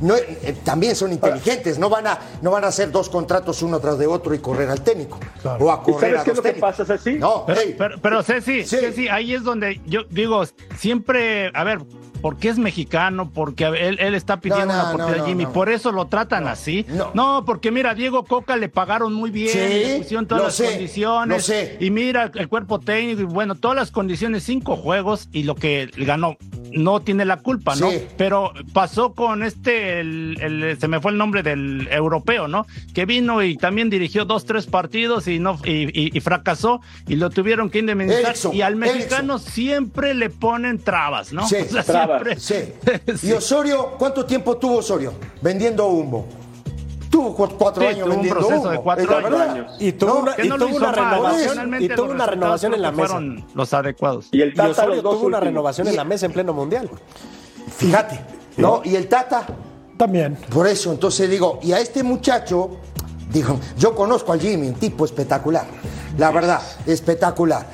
no, 0.00 0.16
eh, 0.16 0.56
también 0.64 0.96
son 0.96 1.12
inteligentes, 1.12 1.78
no 1.78 1.88
van 1.88 2.06
a, 2.06 2.18
no 2.42 2.50
van 2.50 2.64
a 2.64 2.68
hacer 2.68 2.90
dos 2.90 3.08
contratos 3.08 3.62
uno 3.62 3.80
tras 3.80 3.98
de 3.98 4.06
otro 4.06 4.34
y 4.34 4.38
correr 4.38 4.68
al 4.70 4.82
técnico. 4.82 5.18
O 5.58 5.70
a 5.70 5.82
¿Y 5.86 5.92
correr 5.92 6.00
sabes 6.16 6.20
a 6.20 6.24
qué 6.24 6.30
es 6.30 6.36
lo 6.36 6.42
que 6.42 6.48
técnicos. 6.50 6.76
pasa, 6.76 6.84
Ceci? 6.98 7.18
No, 7.18 7.44
Pero, 7.46 7.60
hey, 7.62 7.74
pero, 7.76 8.00
pero 8.00 8.22
Ceci, 8.22 8.64
Sí. 8.64 8.76
Ceci, 8.78 9.08
ahí 9.08 9.34
es 9.34 9.42
donde 9.42 9.80
yo 9.86 10.02
digo, 10.10 10.42
siempre, 10.76 11.50
a 11.54 11.64
ver, 11.64 11.80
porque 12.20 12.48
es 12.48 12.58
mexicano, 12.58 13.30
porque 13.32 13.64
él, 13.64 13.98
él 14.00 14.14
está 14.14 14.40
pidiendo 14.40 14.66
No, 14.66 14.72
no, 14.72 14.78
una 14.80 14.88
oportunidad 14.90 15.18
no, 15.18 15.24
a 15.24 15.26
Jimmy, 15.28 15.46
por 15.46 15.68
eso 15.70 15.92
lo 15.92 16.06
tratan 16.06 16.46
así. 16.48 16.86
no. 17.14 17.44
porque 17.46 17.70
mira, 17.70 17.94
Diego 17.94 18.24
Coca 18.24 18.56
le 18.56 18.68
pagaron 18.68 19.12
muy 19.12 19.30
bien, 19.30 19.48
Sí, 19.52 19.58
le 19.58 19.98
pusieron 19.98 20.26
todas 20.26 20.44
las 20.44 20.54
sé, 20.54 20.64
condiciones. 20.70 21.44
sé. 21.46 21.76
Y 21.80 21.90
mira, 21.90 22.30
el 22.34 22.48
cuerpo 22.48 22.78
técnico, 22.80 23.22
y 23.22 23.24
bueno, 23.24 23.54
todas 23.54 23.76
las 23.76 23.90
condiciones, 23.90 24.42
cinco 24.44 24.76
juegos, 24.76 25.28
y 25.32 25.44
lo 25.44 25.54
que 25.54 25.90
ganó, 25.96 26.36
no 26.72 27.00
tiene 27.00 27.24
la 27.24 27.38
culpa, 27.38 27.74
¿no? 27.76 27.90
Sí. 27.90 28.06
Pero 28.16 28.52
pasó 28.72 29.12
con 29.14 29.42
este, 29.42 30.00
el, 30.00 30.36
el- 30.40 30.78
se 30.78 30.88
me 30.88 31.00
fue 31.00 31.12
el 31.12 31.18
nombre 31.18 31.42
del 31.42 31.88
europeo, 31.90 32.46
¿no? 32.48 32.66
Que 32.94 33.06
vino 33.06 33.42
y 33.42 33.56
también 33.56 33.90
dirigió 33.90 34.24
dos, 34.24 34.44
tres 34.44 34.66
partidos 34.66 35.26
y 35.28 35.38
no 35.38 35.58
y, 35.64 35.88
y- 35.98 36.10
y 36.16 36.20
fracasó 36.20 36.80
y 37.08 37.16
lo 37.16 37.30
tuvieron 37.30 37.70
que 37.70 37.78
indemnizar. 37.80 38.20
Erickson, 38.20 38.54
y 38.54 38.62
al 38.62 38.76
mexicano 38.76 39.38
siempre 39.38 40.14
le 40.14 40.30
ponen 40.30 40.78
trabas, 40.78 41.32
¿no? 41.32 41.46
Sí, 41.46 41.56
O 41.70 41.72
sea, 41.72 41.82
trabas, 41.84 42.09
siempre- 42.18 43.16
sí. 43.16 43.26
¿Y 43.28 43.32
Osorio, 43.32 43.92
cuánto 43.98 44.24
tiempo 44.26 44.56
tuvo 44.56 44.78
Osorio 44.78 45.12
vendiendo 45.40 45.86
humo? 45.86 46.26
Tuvo 47.10 47.34
cu- 47.34 47.48
cuatro 47.58 47.82
Sí, 47.82 47.88
años 47.88 48.04
tuvo 48.04 48.08
un 48.10 48.22
vendiendo 48.22 48.38
proceso 48.40 48.60
humo. 48.60 48.70
de 48.70 48.78
cuatro 48.78 49.38
años. 49.40 49.76
Y 49.80 49.92
tuvo 49.92 50.14
No, 50.14 50.20
una, 50.20 50.34
y 50.44 50.48
no 50.48 50.56
tuvo 50.58 50.78
renovación, 50.92 51.82
y 51.82 51.88
tuvo 51.88 52.10
una 52.12 52.26
en 52.76 52.82
la 52.82 52.90
mesa. 52.92 53.08
fueron 53.08 53.44
los 53.54 53.74
adecuados. 53.74 54.28
Y 54.30 54.42
el 54.42 54.50
Y 54.50 54.54
Tata, 54.54 54.70
Osorio 54.70 54.94
los 54.96 55.02
dos 55.04 55.14
tuvo 55.16 55.26
una 55.26 55.40
renovación 55.40 55.88
en 55.88 55.96
la 55.96 56.04
mesa 56.04 56.26
en 56.26 56.32
pleno 56.32 56.52
mundial. 56.52 56.88
Fíjate, 57.76 58.20
¿no? 58.56 58.82
Y 58.84 58.94
el 58.94 59.08
Tata, 59.08 59.44
También. 59.96 60.36
por 60.52 60.66
eso, 60.68 60.92
entonces 60.92 61.28
digo, 61.28 61.58
y 61.62 61.72
a 61.72 61.80
este 61.80 62.02
muchacho, 62.04 62.76
digo, 63.32 63.58
yo 63.76 63.94
conozco 63.94 64.32
al 64.32 64.40
Jimmy, 64.40 64.68
un 64.68 64.74
tipo 64.74 65.04
espectacular, 65.04 65.64
la 66.16 66.30
verdad, 66.30 66.60
espectacular. 66.86 67.66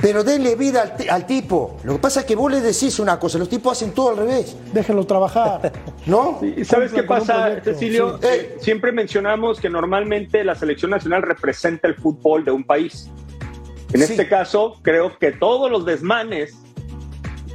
Pero 0.00 0.22
denle 0.24 0.56
vida 0.56 0.82
al, 0.82 0.96
ti- 0.96 1.08
al 1.08 1.26
tipo. 1.26 1.78
Lo 1.84 1.94
que 1.94 1.98
pasa 2.00 2.20
es 2.20 2.26
que 2.26 2.36
vos 2.36 2.50
le 2.52 2.60
decís 2.60 2.98
una 2.98 3.18
cosa, 3.18 3.38
los 3.38 3.48
tipos 3.48 3.72
hacen 3.72 3.92
todo 3.92 4.10
al 4.10 4.16
revés, 4.18 4.56
Déjenlo 4.72 5.06
trabajar. 5.06 5.72
¿no? 6.06 6.38
¿Y 6.42 6.64
sabes 6.64 6.92
qué 6.92 7.02
pasa, 7.02 7.60
Cecilio? 7.64 8.18
sí. 8.20 8.28
Eh, 8.30 8.56
siempre 8.60 8.92
mencionamos 8.92 9.58
que 9.60 9.70
normalmente 9.70 10.44
la 10.44 10.54
selección 10.54 10.90
nacional 10.90 11.22
representa 11.22 11.88
el 11.88 11.94
fútbol 11.94 12.44
de 12.44 12.50
un 12.52 12.64
país. 12.64 13.10
En 13.92 14.02
Sí. 14.02 14.12
este 14.12 14.28
caso, 14.28 14.74
creo 14.82 15.16
que 15.18 15.32
todos 15.32 15.70
los 15.70 15.86
desmanes, 15.86 16.54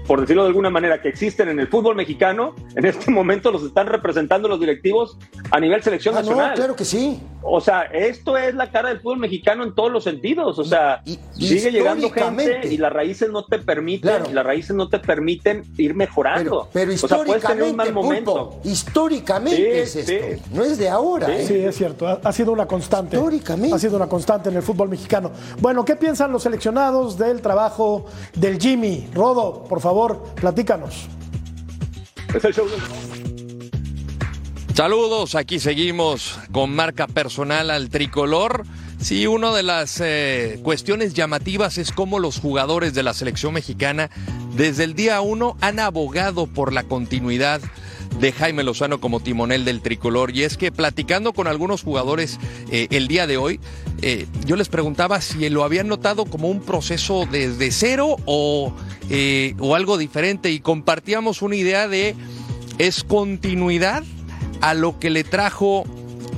por 0.07 0.21
decirlo 0.21 0.41
de 0.43 0.47
alguna 0.49 0.69
manera, 0.71 1.01
que 1.01 1.09
existen 1.09 1.47
en 1.49 1.59
el 1.59 1.67
fútbol 1.67 1.95
mexicano, 1.95 2.55
en 2.75 2.85
este 2.85 3.11
momento 3.11 3.51
los 3.51 3.63
están 3.63 3.85
representando 3.87 4.47
los 4.47 4.59
directivos 4.59 5.17
a 5.51 5.59
nivel 5.59 5.83
selección 5.83 6.15
Ah, 6.15 6.21
no, 6.21 6.29
nacional. 6.29 6.53
claro 6.55 6.75
que 6.75 6.85
sí. 6.85 7.19
O 7.43 7.59
sea, 7.59 7.81
esto 7.81 8.37
es 8.37 8.53
la 8.55 8.69
cara 8.71 8.89
del 8.89 8.99
fútbol 9.01 9.17
mexicano 9.19 9.63
en 9.63 9.73
todos 9.75 9.91
los 9.91 10.03
sentidos. 10.03 10.57
O 10.59 10.63
sea, 10.63 11.01
Y- 11.05 11.19
y 11.37 11.47
sigue 11.47 11.71
llegando 11.71 12.05
históricamente- 12.07 12.53
gente 12.53 12.73
y 12.73 12.77
las 12.77 12.93
raíces 12.93 13.29
no 13.31 13.43
te 13.45 13.57
permiten, 13.59 14.09
Claro. 14.09 14.29
y 14.29 14.33
las 14.33 14.45
raíces 14.45 14.75
no 14.75 14.87
te 14.89 14.99
permiten 14.99 15.63
ir 15.77 15.93
mejorando. 15.95 16.69
Pero, 16.71 16.91
pero 16.91 16.93
o 16.93 16.97
sea, 16.97 17.07
tener 17.17 17.27
un 17.29 17.35
históricamente, 17.37 17.73
mal 17.75 17.93
momento. 17.93 18.49
Pulpo, 18.51 18.59
históricamente 18.63 19.85
Sí, 19.85 19.99
es 19.99 20.05
sí. 20.05 20.13
esto. 20.13 20.47
No 20.53 20.63
es 20.63 20.77
de 20.77 20.87
ahora. 20.89 21.35
¿eh? 21.35 21.45
Sí, 21.45 21.55
es 21.55 21.75
cierto. 21.75 22.07
Ha, 22.07 22.19
ha 22.23 22.31
sido 22.31 22.51
una 22.51 22.65
constante. 22.67 23.17
Históricamente. 23.17 23.75
Ha 23.75 23.79
sido 23.79 23.97
una 23.97 24.07
constante 24.07 24.49
en 24.49 24.55
el 24.55 24.61
fútbol 24.61 24.89
mexicano. 24.89 25.31
Bueno, 25.59 25.83
¿qué 25.83 25.95
piensan 25.95 26.31
los 26.31 26.43
seleccionados 26.43 27.17
del 27.17 27.41
trabajo 27.41 28.05
del 28.35 28.59
Jimmy? 28.59 29.09
Rodo, 29.13 29.63
por 29.65 29.81
favor, 29.81 30.23
platícanos. 30.35 31.07
Es 32.33 32.45
el 32.45 32.53
show 32.53 32.65
del- 32.67 32.79
Saludos, 34.75 35.35
aquí 35.35 35.59
seguimos 35.59 36.39
con 36.53 36.73
marca 36.73 37.05
personal 37.05 37.71
al 37.71 37.89
tricolor. 37.89 38.63
Sí, 39.01 39.27
una 39.27 39.51
de 39.51 39.63
las 39.63 39.99
eh, 40.01 40.59
cuestiones 40.63 41.13
llamativas 41.13 41.77
es 41.77 41.91
cómo 41.91 42.19
los 42.19 42.39
jugadores 42.39 42.93
de 42.93 43.03
la 43.03 43.13
selección 43.13 43.53
mexicana 43.53 44.09
desde 44.55 44.85
el 44.85 44.93
día 44.93 45.19
uno 45.19 45.57
han 45.59 45.79
abogado 45.79 46.47
por 46.47 46.71
la 46.71 46.83
continuidad 46.83 47.59
de 48.19 48.31
Jaime 48.31 48.63
Lozano 48.63 49.01
como 49.01 49.19
timonel 49.19 49.65
del 49.65 49.81
tricolor. 49.81 50.33
Y 50.33 50.43
es 50.43 50.55
que 50.55 50.71
platicando 50.71 51.33
con 51.33 51.47
algunos 51.47 51.83
jugadores 51.83 52.39
eh, 52.71 52.87
el 52.91 53.09
día 53.09 53.27
de 53.27 53.35
hoy, 53.35 53.59
eh, 54.01 54.25
yo 54.45 54.55
les 54.55 54.69
preguntaba 54.69 55.19
si 55.19 55.49
lo 55.49 55.65
habían 55.65 55.89
notado 55.89 56.23
como 56.23 56.49
un 56.49 56.61
proceso 56.61 57.27
desde 57.29 57.71
cero 57.71 58.15
o, 58.25 58.73
o 59.59 59.75
algo 59.75 59.97
diferente 59.97 60.49
y 60.49 60.61
compartíamos 60.61 61.41
una 61.41 61.57
idea 61.57 61.89
de 61.89 62.15
es 62.77 63.03
continuidad 63.03 64.03
a 64.61 64.73
lo 64.73 64.99
que 64.99 65.09
le 65.09 65.23
trajo 65.23 65.83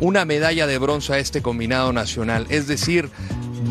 una 0.01 0.25
medalla 0.25 0.67
de 0.67 0.77
bronce 0.77 1.13
a 1.13 1.19
este 1.19 1.41
combinado 1.41 1.93
nacional. 1.93 2.45
Es 2.49 2.67
decir, 2.67 3.09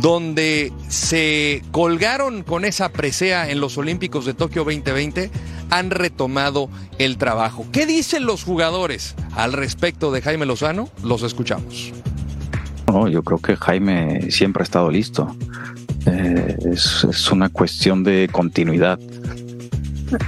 donde 0.01 0.73
se 0.89 1.63
colgaron 1.71 2.43
con 2.43 2.65
esa 2.65 2.91
presea 2.91 3.51
en 3.51 3.61
los 3.61 3.77
Olímpicos 3.77 4.25
de 4.25 4.35
Tokio 4.35 4.65
2020, 4.65 5.31
han 5.71 5.91
retomado 5.91 6.69
el 6.99 7.19
trabajo. 7.19 7.67
¿Qué 7.73 7.87
dicen 7.87 8.25
los 8.25 8.45
jugadores 8.45 9.15
al 9.35 9.53
respecto 9.53 10.13
de 10.13 10.23
Jaime 10.23 10.47
Lozano? 10.47 10.89
Los 11.03 11.23
escuchamos. 11.23 11.93
No, 12.87 13.09
yo 13.09 13.23
creo 13.23 13.39
que 13.39 13.57
Jaime 13.57 14.31
siempre 14.31 14.63
ha 14.63 14.65
estado 14.65 14.91
listo. 14.91 15.35
Eh, 16.07 16.57
es, 16.73 17.07
es 17.09 17.31
una 17.31 17.49
cuestión 17.49 18.05
de 18.05 18.29
continuidad. 18.31 18.99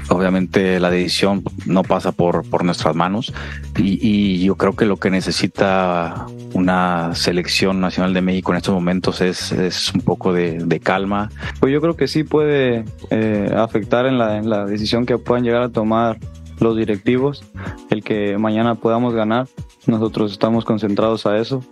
Obviamente 0.09 0.81
la 0.81 0.90
decisión 0.90 1.42
no 1.66 1.83
pasa 1.83 2.12
por, 2.12 2.49
por 2.49 2.64
nuestras 2.64 2.94
manos 2.94 3.33
y, 3.77 3.99
y, 4.01 4.44
yo 4.44 4.57
creo 4.57 4.75
que 4.77 4.85
lo 4.85 4.97
que 4.97 5.11
necesita 5.11 6.27
una 6.53 7.14
selección 7.14 7.81
nacional 7.81 8.14
de 8.14 8.23
México 8.23 8.53
en 8.53 8.59
estos 8.59 8.75
momentos 8.75 9.20
es, 9.20 9.53
es 9.53 9.92
un 9.94 10.01
poco 10.01 10.33
de, 10.33 10.59
de, 10.59 10.81
calma. 10.81 11.31
Pues 11.61 11.73
yo 11.73 11.81
creo 11.81 11.97
que 11.97 12.09
sí 12.09 12.25
puede 12.25 12.85
eh, 13.11 13.53
afectar 13.57 14.07
en 14.07 14.18
la, 14.18 14.37
en 14.38 14.49
la 14.49 14.64
decisión 14.66 15.07
que 15.07 15.18
puedan 15.18 15.44
llegar 15.44 15.62
a 15.62 15.68
tomar 15.70 16.18
los 16.61 16.77
directivos, 16.77 17.44
el 17.90 18.03
que 18.03 18.38
mañana 18.38 18.77
podamos 18.77 19.14
ganar. 19.14 19.49
Nosotros 19.87 20.33
estamos 20.33 20.64
concentrados 20.64 21.27
a 21.27 21.37
eso. 21.37 21.62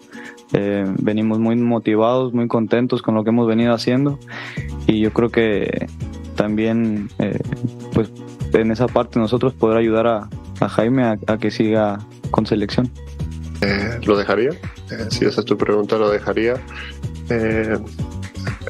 Eh, 0.53 0.85
venimos 0.99 1.39
muy 1.39 1.57
motivados, 1.57 2.35
muy 2.35 2.47
contentos 2.47 3.01
con 3.01 3.15
lo 3.15 3.25
que 3.25 3.31
hemos 3.31 3.47
venido 3.47 3.73
haciendo 3.73 4.19
y 4.87 5.01
yo 5.01 5.11
creo 5.13 5.31
que 5.31 5.87
también 6.35 7.09
eh, 7.19 7.39
pues 7.93 8.11
en 8.53 8.71
esa 8.71 8.87
parte 8.87 9.19
nosotros 9.19 9.53
poder 9.55 9.79
ayudar 9.79 10.07
a, 10.07 10.29
Jaime 10.69 11.19
a, 11.27 11.39
que 11.39 11.51
siga 11.51 11.99
con 12.31 12.47
selección. 12.47 12.91
Eh, 13.61 13.99
lo 14.05 14.17
dejaría, 14.17 14.51
eh, 14.51 15.07
si 15.09 15.25
esa 15.25 15.41
es 15.41 15.47
tu 15.47 15.57
pregunta, 15.57 15.97
lo 15.97 16.11
dejaría. 16.11 16.55
Eh, 17.31 17.79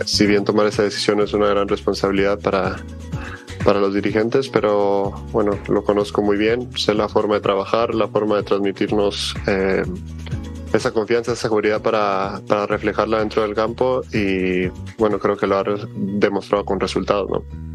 si 0.04 0.26
bien 0.26 0.44
tomar 0.44 0.66
esa 0.66 0.82
decisión 0.82 1.20
es 1.20 1.32
una 1.34 1.48
gran 1.48 1.68
responsabilidad 1.68 2.38
para, 2.40 2.76
para 3.64 3.80
los 3.80 3.94
dirigentes, 3.94 4.48
pero 4.48 5.10
bueno, 5.32 5.58
lo 5.68 5.84
conozco 5.84 6.22
muy 6.22 6.36
bien, 6.36 6.70
sé 6.76 6.94
la 6.94 7.08
forma 7.08 7.34
de 7.34 7.40
trabajar, 7.40 7.94
la 7.94 8.08
forma 8.08 8.36
de 8.36 8.42
transmitirnos 8.42 9.34
esa 10.72 10.92
confianza, 10.92 11.32
esa 11.32 11.42
seguridad 11.42 11.82
para, 11.82 12.40
para, 12.48 12.66
reflejarla 12.66 13.18
dentro 13.18 13.42
del 13.42 13.54
campo 13.54 14.02
y 14.12 14.68
bueno, 14.96 15.18
creo 15.18 15.36
que 15.36 15.46
lo 15.46 15.58
ha 15.58 15.64
demostrado 15.94 16.64
con 16.64 16.80
resultados, 16.80 17.28
¿no? 17.30 17.71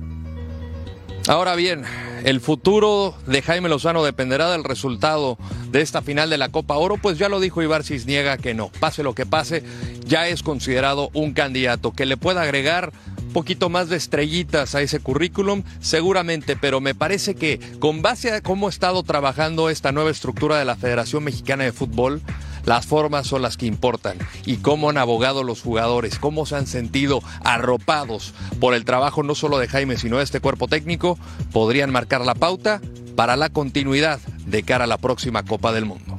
Ahora 1.27 1.55
bien, 1.55 1.83
el 2.23 2.39
futuro 2.39 3.13
de 3.27 3.41
Jaime 3.41 3.67
Lozano 3.67 4.01
dependerá 4.01 4.49
del 4.49 4.63
resultado 4.63 5.37
de 5.71 5.81
esta 5.81 6.01
final 6.01 6.29
de 6.29 6.37
la 6.37 6.49
Copa 6.49 6.77
Oro, 6.77 6.95
pues 6.95 7.17
ya 7.17 7.27
lo 7.27 7.41
dijo 7.41 7.61
Ibar 7.61 7.83
Cisniega 7.83 8.37
que 8.37 8.53
no, 8.53 8.71
pase 8.79 9.03
lo 9.03 9.13
que 9.13 9.25
pase, 9.25 9.61
ya 10.05 10.29
es 10.29 10.41
considerado 10.41 11.09
un 11.13 11.33
candidato. 11.33 11.91
Que 11.91 12.05
le 12.05 12.15
pueda 12.15 12.43
agregar 12.43 12.93
poquito 13.33 13.69
más 13.69 13.89
de 13.89 13.97
estrellitas 13.97 14.73
a 14.73 14.81
ese 14.81 15.01
currículum, 15.01 15.63
seguramente, 15.81 16.55
pero 16.55 16.79
me 16.79 16.95
parece 16.95 17.35
que 17.35 17.59
con 17.79 18.01
base 18.01 18.31
a 18.31 18.41
cómo 18.41 18.67
ha 18.67 18.69
estado 18.69 19.03
trabajando 19.03 19.69
esta 19.69 19.91
nueva 19.91 20.11
estructura 20.11 20.57
de 20.57 20.65
la 20.65 20.77
Federación 20.77 21.25
Mexicana 21.25 21.65
de 21.65 21.73
Fútbol, 21.73 22.21
las 22.67 22.85
formas 22.85 23.25
son 23.25 23.41
las 23.41 23.55
que 23.55 23.65
importan 23.65 24.17
y 24.45 24.57
cómo 24.57 24.89
han 24.89 24.97
abogado 24.97 25.41
los 25.41 25.61
jugadores, 25.61 26.19
cómo 26.19 26.45
se 26.45 26.57
han 26.57 26.67
sentido 26.67 27.21
arropados 27.45 28.33
por 28.59 28.73
el 28.73 28.83
trabajo 28.83 29.23
no 29.23 29.35
solo 29.35 29.57
de 29.57 29.69
Jaime, 29.69 29.97
sino 29.97 30.17
de 30.17 30.25
este 30.25 30.41
cuerpo 30.41 30.67
técnico, 30.67 31.17
podrían 31.53 31.91
marcar 31.91 32.25
la 32.25 32.35
pauta 32.35 32.81
para 33.15 33.37
la 33.37 33.47
continuidad 33.49 34.19
de 34.45 34.63
cara 34.63 34.83
a 34.83 34.87
la 34.87 34.97
próxima 34.97 35.43
Copa 35.43 35.71
del 35.71 35.85
Mundo. 35.85 36.17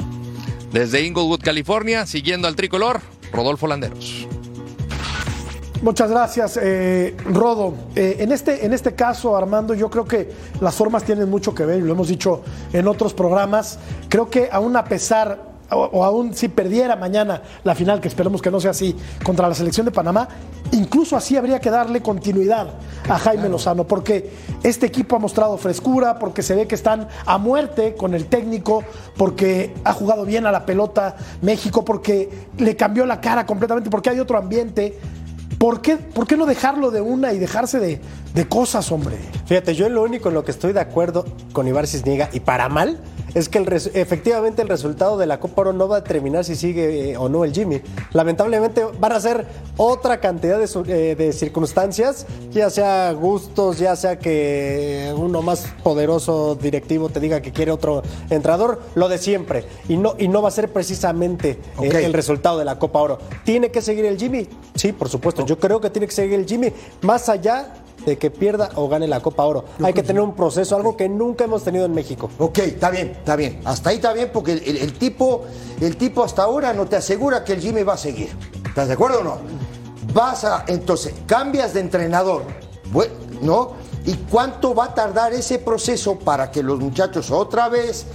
Desde 0.72 1.02
Inglewood, 1.04 1.40
California, 1.42 2.06
siguiendo 2.06 2.48
al 2.48 2.56
tricolor, 2.56 3.02
Rodolfo 3.30 3.66
Landeros. 3.66 4.26
Muchas 5.82 6.10
gracias, 6.10 6.58
eh, 6.60 7.14
Rodo. 7.26 7.74
Eh, 7.94 8.16
en, 8.20 8.32
este, 8.32 8.64
en 8.64 8.72
este 8.72 8.94
caso, 8.94 9.36
Armando, 9.36 9.74
yo 9.74 9.90
creo 9.90 10.06
que 10.06 10.32
las 10.60 10.74
formas 10.74 11.04
tienen 11.04 11.28
mucho 11.28 11.54
que 11.54 11.66
ver, 11.66 11.78
y 11.78 11.82
lo 11.82 11.92
hemos 11.92 12.08
dicho 12.08 12.42
en 12.72 12.88
otros 12.88 13.12
programas. 13.12 13.78
Creo 14.08 14.28
que 14.28 14.48
aún 14.50 14.76
a 14.76 14.84
pesar 14.84 15.47
o, 15.70 15.84
o, 15.84 16.04
aún 16.04 16.34
si 16.34 16.48
perdiera 16.48 16.96
mañana 16.96 17.42
la 17.64 17.74
final, 17.74 18.00
que 18.00 18.08
esperemos 18.08 18.40
que 18.42 18.50
no 18.50 18.60
sea 18.60 18.70
así, 18.70 18.96
contra 19.22 19.48
la 19.48 19.54
selección 19.54 19.86
de 19.86 19.92
Panamá, 19.92 20.28
incluso 20.72 21.16
así 21.16 21.36
habría 21.36 21.60
que 21.60 21.70
darle 21.70 22.02
continuidad 22.02 22.68
a 23.08 23.18
Jaime 23.18 23.48
Lozano, 23.48 23.86
porque 23.86 24.30
este 24.62 24.86
equipo 24.86 25.16
ha 25.16 25.18
mostrado 25.18 25.56
frescura, 25.58 26.18
porque 26.18 26.42
se 26.42 26.54
ve 26.54 26.66
que 26.66 26.74
están 26.74 27.08
a 27.26 27.38
muerte 27.38 27.94
con 27.94 28.14
el 28.14 28.26
técnico, 28.26 28.84
porque 29.16 29.74
ha 29.84 29.92
jugado 29.92 30.24
bien 30.24 30.46
a 30.46 30.52
la 30.52 30.66
pelota 30.66 31.16
México, 31.42 31.84
porque 31.84 32.28
le 32.58 32.76
cambió 32.76 33.06
la 33.06 33.20
cara 33.20 33.46
completamente, 33.46 33.90
porque 33.90 34.10
hay 34.10 34.20
otro 34.20 34.38
ambiente. 34.38 34.98
¿Por 35.58 35.80
qué, 35.80 35.96
¿Por 35.96 36.26
qué 36.26 36.36
no 36.36 36.46
dejarlo 36.46 36.90
de 36.90 37.00
una 37.00 37.32
y 37.32 37.38
dejarse 37.38 37.80
de, 37.80 38.00
de 38.34 38.48
cosas, 38.48 38.90
hombre? 38.92 39.16
Fíjate, 39.46 39.74
yo 39.74 39.88
lo 39.88 40.02
único 40.02 40.28
en 40.28 40.34
lo 40.34 40.44
que 40.44 40.50
estoy 40.50 40.72
de 40.72 40.80
acuerdo 40.80 41.24
con 41.52 41.66
Ibar 41.66 41.86
Cisniega, 41.86 42.28
y 42.32 42.40
para 42.40 42.68
mal, 42.68 42.98
es 43.34 43.48
que 43.48 43.58
el 43.58 43.72
efectivamente 43.72 44.62
el 44.62 44.68
resultado 44.68 45.18
de 45.18 45.26
la 45.26 45.38
Copa 45.38 45.62
Oro 45.62 45.72
no 45.72 45.88
va 45.88 45.98
a 45.98 46.00
determinar 46.00 46.44
si 46.44 46.56
sigue 46.56 47.10
eh, 47.10 47.16
o 47.16 47.28
no 47.28 47.44
el 47.44 47.52
Jimmy. 47.52 47.80
Lamentablemente 48.12 48.84
van 48.98 49.12
a 49.12 49.20
ser 49.20 49.46
otra 49.76 50.20
cantidad 50.20 50.58
de, 50.58 50.68
eh, 50.86 51.14
de, 51.14 51.32
circunstancias, 51.32 52.26
ya 52.50 52.70
sea 52.70 53.12
gustos, 53.12 53.78
ya 53.78 53.96
sea 53.96 54.18
que 54.18 55.12
uno 55.16 55.42
más 55.42 55.66
poderoso 55.82 56.54
directivo 56.54 57.08
te 57.08 57.20
diga 57.20 57.40
que 57.40 57.52
quiere 57.52 57.70
otro 57.70 58.02
entrenador, 58.30 58.80
lo 58.94 59.08
de 59.08 59.18
siempre. 59.18 59.64
Y 59.88 59.96
no, 59.96 60.14
y 60.18 60.28
no 60.28 60.42
va 60.42 60.48
a 60.48 60.52
ser 60.52 60.72
precisamente 60.72 61.58
okay. 61.76 61.90
eh, 61.90 62.06
el 62.06 62.12
resultado 62.12 62.58
de 62.58 62.64
la 62.64 62.78
Copa 62.78 63.00
Oro. 63.00 63.18
¿Tiene 63.44 63.70
que 63.70 63.82
seguir 63.82 64.04
el 64.06 64.18
Jimmy? 64.18 64.48
Sí, 64.74 64.92
por 64.92 65.08
supuesto. 65.08 65.44
Yo 65.44 65.58
creo 65.58 65.80
que 65.80 65.90
tiene 65.90 66.06
que 66.06 66.14
seguir 66.14 66.38
el 66.38 66.46
Jimmy, 66.46 66.72
más 67.02 67.28
allá 67.28 67.74
de 68.04 68.18
que 68.18 68.30
pierda 68.30 68.70
o 68.76 68.88
gane 68.88 69.06
la 69.06 69.20
Copa 69.20 69.44
Oro. 69.44 69.64
Hay 69.82 69.92
que 69.92 70.02
tener 70.02 70.22
un 70.22 70.34
proceso, 70.34 70.76
algo 70.76 70.96
que 70.96 71.08
nunca 71.08 71.44
hemos 71.44 71.64
tenido 71.64 71.84
en 71.84 71.92
México. 71.92 72.30
Ok, 72.38 72.58
está 72.58 72.90
bien, 72.90 73.10
está 73.10 73.36
bien. 73.36 73.60
Hasta 73.64 73.90
ahí 73.90 73.96
está 73.96 74.12
bien 74.12 74.30
porque 74.32 74.52
el, 74.52 74.62
el, 74.64 74.76
el, 74.78 74.92
tipo, 74.94 75.44
el 75.80 75.96
tipo 75.96 76.24
hasta 76.24 76.42
ahora 76.42 76.72
no 76.72 76.86
te 76.86 76.96
asegura 76.96 77.44
que 77.44 77.52
el 77.54 77.60
Jimmy 77.60 77.82
va 77.82 77.94
a 77.94 77.98
seguir. 77.98 78.30
¿Estás 78.66 78.88
de 78.88 78.94
acuerdo 78.94 79.20
o 79.20 79.24
no? 79.24 79.38
Vas 80.12 80.44
a, 80.44 80.64
entonces, 80.68 81.14
cambias 81.26 81.74
de 81.74 81.80
entrenador, 81.80 82.42
¿no? 83.42 83.72
¿Y 84.06 84.14
cuánto 84.30 84.74
va 84.74 84.86
a 84.86 84.94
tardar 84.94 85.34
ese 85.34 85.58
proceso 85.58 86.18
para 86.18 86.50
que 86.50 86.62
los 86.62 86.80
muchachos 86.80 87.30
otra 87.30 87.68
vez 87.68 88.06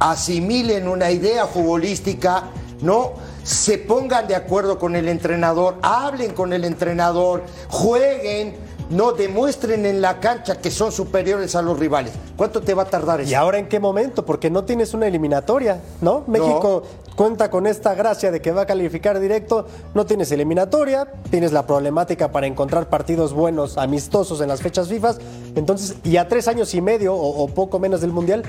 asimilen 0.00 0.88
una 0.88 1.10
idea 1.10 1.46
futbolística, 1.46 2.44
¿no? 2.80 3.12
Se 3.42 3.76
pongan 3.78 4.28
de 4.28 4.36
acuerdo 4.36 4.78
con 4.78 4.96
el 4.96 5.08
entrenador, 5.08 5.76
hablen 5.82 6.32
con 6.32 6.52
el 6.52 6.64
entrenador, 6.64 7.42
jueguen, 7.68 8.56
no 8.92 9.12
demuestren 9.12 9.86
en 9.86 10.00
la 10.00 10.20
cancha 10.20 10.60
que 10.60 10.70
son 10.70 10.92
superiores 10.92 11.54
a 11.54 11.62
los 11.62 11.78
rivales. 11.78 12.12
¿Cuánto 12.36 12.60
te 12.60 12.74
va 12.74 12.82
a 12.82 12.86
tardar 12.86 13.20
eso? 13.20 13.30
¿Y 13.30 13.34
ahora 13.34 13.58
en 13.58 13.68
qué 13.68 13.80
momento? 13.80 14.24
Porque 14.24 14.50
no 14.50 14.64
tienes 14.64 14.94
una 14.94 15.06
eliminatoria, 15.06 15.80
¿no? 16.00 16.24
México 16.26 16.84
no. 16.84 17.14
cuenta 17.16 17.50
con 17.50 17.66
esta 17.66 17.94
gracia 17.94 18.30
de 18.30 18.40
que 18.40 18.52
va 18.52 18.62
a 18.62 18.66
calificar 18.66 19.18
directo, 19.18 19.66
no 19.94 20.06
tienes 20.06 20.30
eliminatoria, 20.30 21.08
tienes 21.30 21.52
la 21.52 21.66
problemática 21.66 22.30
para 22.30 22.46
encontrar 22.46 22.88
partidos 22.88 23.32
buenos, 23.32 23.78
amistosos 23.78 24.40
en 24.40 24.48
las 24.48 24.60
fechas 24.60 24.88
FIFA, 24.88 25.14
entonces, 25.54 25.96
y 26.04 26.16
a 26.18 26.28
tres 26.28 26.48
años 26.48 26.74
y 26.74 26.80
medio 26.80 27.14
o, 27.14 27.44
o 27.44 27.48
poco 27.48 27.78
menos 27.78 28.02
del 28.02 28.12
Mundial, 28.12 28.42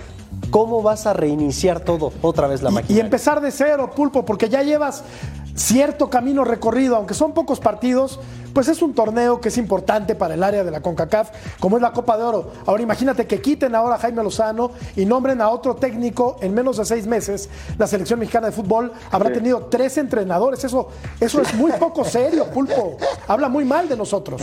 ¿cómo 0.52 0.82
vas 0.82 1.08
a 1.08 1.14
reiniciar 1.14 1.80
todo 1.80 2.12
otra 2.22 2.48
vez 2.48 2.62
la 2.62 2.70
máquina? 2.70 2.98
Y 2.98 3.02
empezar 3.02 3.42
de 3.42 3.52
cero, 3.52 3.92
Pulpo, 3.96 4.26
porque 4.26 4.50
ya 4.50 4.62
llevas 4.62 5.04
cierto 5.56 6.10
camino 6.10 6.44
recorrido, 6.44 6.96
aunque 6.96 7.14
son 7.14 7.34
pocos 7.34 7.60
partidos, 7.60 8.20
pues 8.54 8.68
es 8.68 8.82
un 8.82 8.94
torneo 8.94 9.42
que 9.42 9.50
es 9.50 9.58
importante 9.58 10.16
para 10.16 10.36
el 10.36 10.44
área 10.44 10.64
de 10.64 10.72
la 10.72 10.82
CONCACAF, 10.82 11.32
como 11.60 11.78
es 11.78 11.82
la 11.82 11.92
Copa 11.92 12.18
de 12.18 12.24
Oro. 12.24 12.52
Ahora 12.66 12.84
imagínate 12.84 13.26
que 13.26 13.42
quiten 13.42 13.76
ahora 13.76 13.96
a 13.96 13.98
Jaime 13.98 14.24
Lozano 14.24 14.72
y 14.96 15.06
nombren 15.06 15.42
a 15.42 15.50
otro 15.50 15.76
técnico 15.76 16.38
en 16.42 16.54
menos 16.54 16.78
de 16.78 16.86
seis 16.86 17.08
meses. 17.08 17.50
La 17.78 17.88
selección 17.88 18.20
mexicana 18.20 18.48
de 18.48 18.54
fútbol 18.54 18.92
habrá 19.12 19.30
sí. 19.30 19.36
tenido 19.36 19.66
tres 19.66 19.98
entrenadores. 19.98 20.64
Eso, 20.64 20.90
eso 21.20 21.42
es 21.42 21.54
muy 21.56 21.72
poco 21.74 22.06
serio, 22.06 22.46
Pulpo. 22.46 22.98
Habla 23.28 23.50
muy 23.50 23.66
mal 23.66 23.90
de 23.90 23.98
nosotros. 23.98 24.42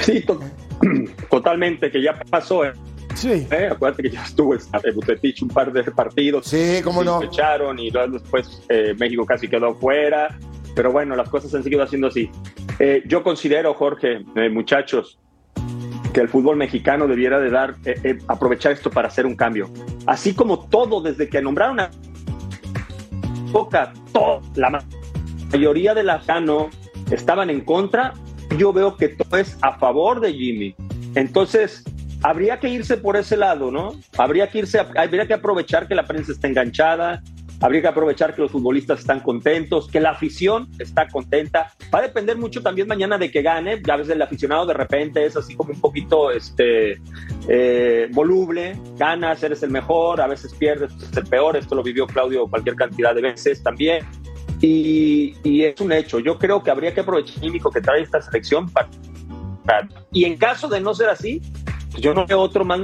Sí, 0.00 0.24
to 0.24 0.40
totalmente, 1.30 1.90
que 1.90 2.02
ya 2.02 2.18
pasó. 2.30 2.64
¿eh? 2.64 2.72
Sí. 3.14 3.46
Eh, 3.50 3.68
acuérdate 3.70 4.02
que 4.04 4.10
ya 4.10 4.24
estuvo 4.24 4.54
Bucetich 4.94 5.42
un 5.42 5.48
par 5.48 5.72
de 5.72 5.84
partidos. 5.84 6.46
Sí, 6.46 6.80
cómo 6.82 7.04
no. 7.04 7.22
Echaron 7.22 7.78
y 7.78 7.90
después 7.90 8.62
eh, 8.68 8.94
México 8.98 9.24
casi 9.26 9.48
quedó 9.48 9.74
fuera. 9.74 10.38
Pero 10.74 10.92
bueno, 10.92 11.14
las 11.16 11.28
cosas 11.28 11.54
han 11.54 11.62
seguido 11.62 11.82
haciendo 11.82 12.08
así. 12.08 12.30
Eh, 12.78 13.02
yo 13.06 13.22
considero, 13.22 13.74
Jorge, 13.74 14.24
eh, 14.34 14.48
muchachos, 14.48 15.18
que 16.12 16.20
el 16.20 16.28
fútbol 16.28 16.56
mexicano 16.56 17.06
debiera 17.06 17.38
de 17.40 17.50
dar, 17.50 17.76
eh, 17.84 18.18
aprovechar 18.28 18.72
esto 18.72 18.90
para 18.90 19.08
hacer 19.08 19.26
un 19.26 19.36
cambio. 19.36 19.70
Así 20.06 20.34
como 20.34 20.68
todo, 20.68 21.00
desde 21.00 21.28
que 21.28 21.40
nombraron 21.42 21.80
a 21.80 21.90
Boca, 23.50 23.92
todo, 24.12 24.40
la 24.54 24.82
mayoría 25.50 25.94
de 25.94 26.02
la 26.02 26.20
Cano 26.22 26.70
estaban 27.10 27.50
en 27.50 27.60
contra, 27.60 28.14
yo 28.56 28.72
veo 28.72 28.96
que 28.96 29.08
todo 29.08 29.38
es 29.38 29.58
a 29.60 29.78
favor 29.78 30.20
de 30.20 30.32
Jimmy. 30.32 30.74
Entonces, 31.14 31.84
habría 32.22 32.58
que 32.60 32.68
irse 32.68 32.96
por 32.96 33.16
ese 33.16 33.36
lado, 33.36 33.70
¿no? 33.70 33.94
Habría 34.16 34.48
que 34.50 34.60
irse, 34.60 34.78
habría 34.78 35.26
que 35.26 35.34
aprovechar 35.34 35.88
que 35.88 35.94
la 35.94 36.06
prensa 36.06 36.32
está 36.32 36.48
enganchada, 36.48 37.22
habría 37.60 37.80
que 37.80 37.88
aprovechar 37.88 38.34
que 38.34 38.42
los 38.42 38.50
futbolistas 38.50 39.00
están 39.00 39.20
contentos, 39.20 39.88
que 39.88 40.00
la 40.00 40.10
afición 40.10 40.68
está 40.78 41.08
contenta. 41.08 41.72
Va 41.94 42.00
a 42.00 42.02
depender 42.02 42.36
mucho 42.36 42.62
también 42.62 42.88
mañana 42.88 43.18
de 43.18 43.30
que 43.30 43.42
gane. 43.42 43.80
Ya 43.86 43.94
a 43.94 43.96
veces 43.96 44.14
el 44.14 44.22
aficionado 44.22 44.66
de 44.66 44.74
repente 44.74 45.24
es 45.24 45.36
así 45.36 45.54
como 45.54 45.72
un 45.72 45.80
poquito 45.80 46.30
este, 46.30 47.00
eh, 47.48 48.08
voluble, 48.12 48.76
ganas, 48.96 49.42
eres 49.42 49.62
el 49.62 49.70
mejor, 49.70 50.20
a 50.20 50.26
veces 50.26 50.54
pierdes, 50.54 50.92
es 50.94 51.16
el 51.16 51.24
peor. 51.24 51.56
Esto 51.56 51.74
lo 51.74 51.82
vivió 51.82 52.06
Claudio 52.06 52.48
cualquier 52.48 52.74
cantidad 52.74 53.14
de 53.14 53.22
veces 53.22 53.62
también. 53.62 54.04
Y, 54.60 55.34
y 55.42 55.64
es 55.64 55.80
un 55.80 55.92
hecho. 55.92 56.18
Yo 56.18 56.38
creo 56.38 56.62
que 56.62 56.70
habría 56.70 56.94
que 56.94 57.00
aprovechar 57.00 57.36
el 57.36 57.40
químico 57.42 57.70
que 57.70 57.80
trae 57.80 58.02
esta 58.02 58.20
selección 58.22 58.68
para, 58.70 58.88
y 60.10 60.24
en 60.24 60.36
caso 60.36 60.68
de 60.68 60.80
no 60.80 60.94
ser 60.94 61.08
así, 61.08 61.40
pues 61.61 61.61
yo 61.98 62.14
no 62.14 62.26
veo 62.26 62.40
otro 62.40 62.64
más 62.64 62.80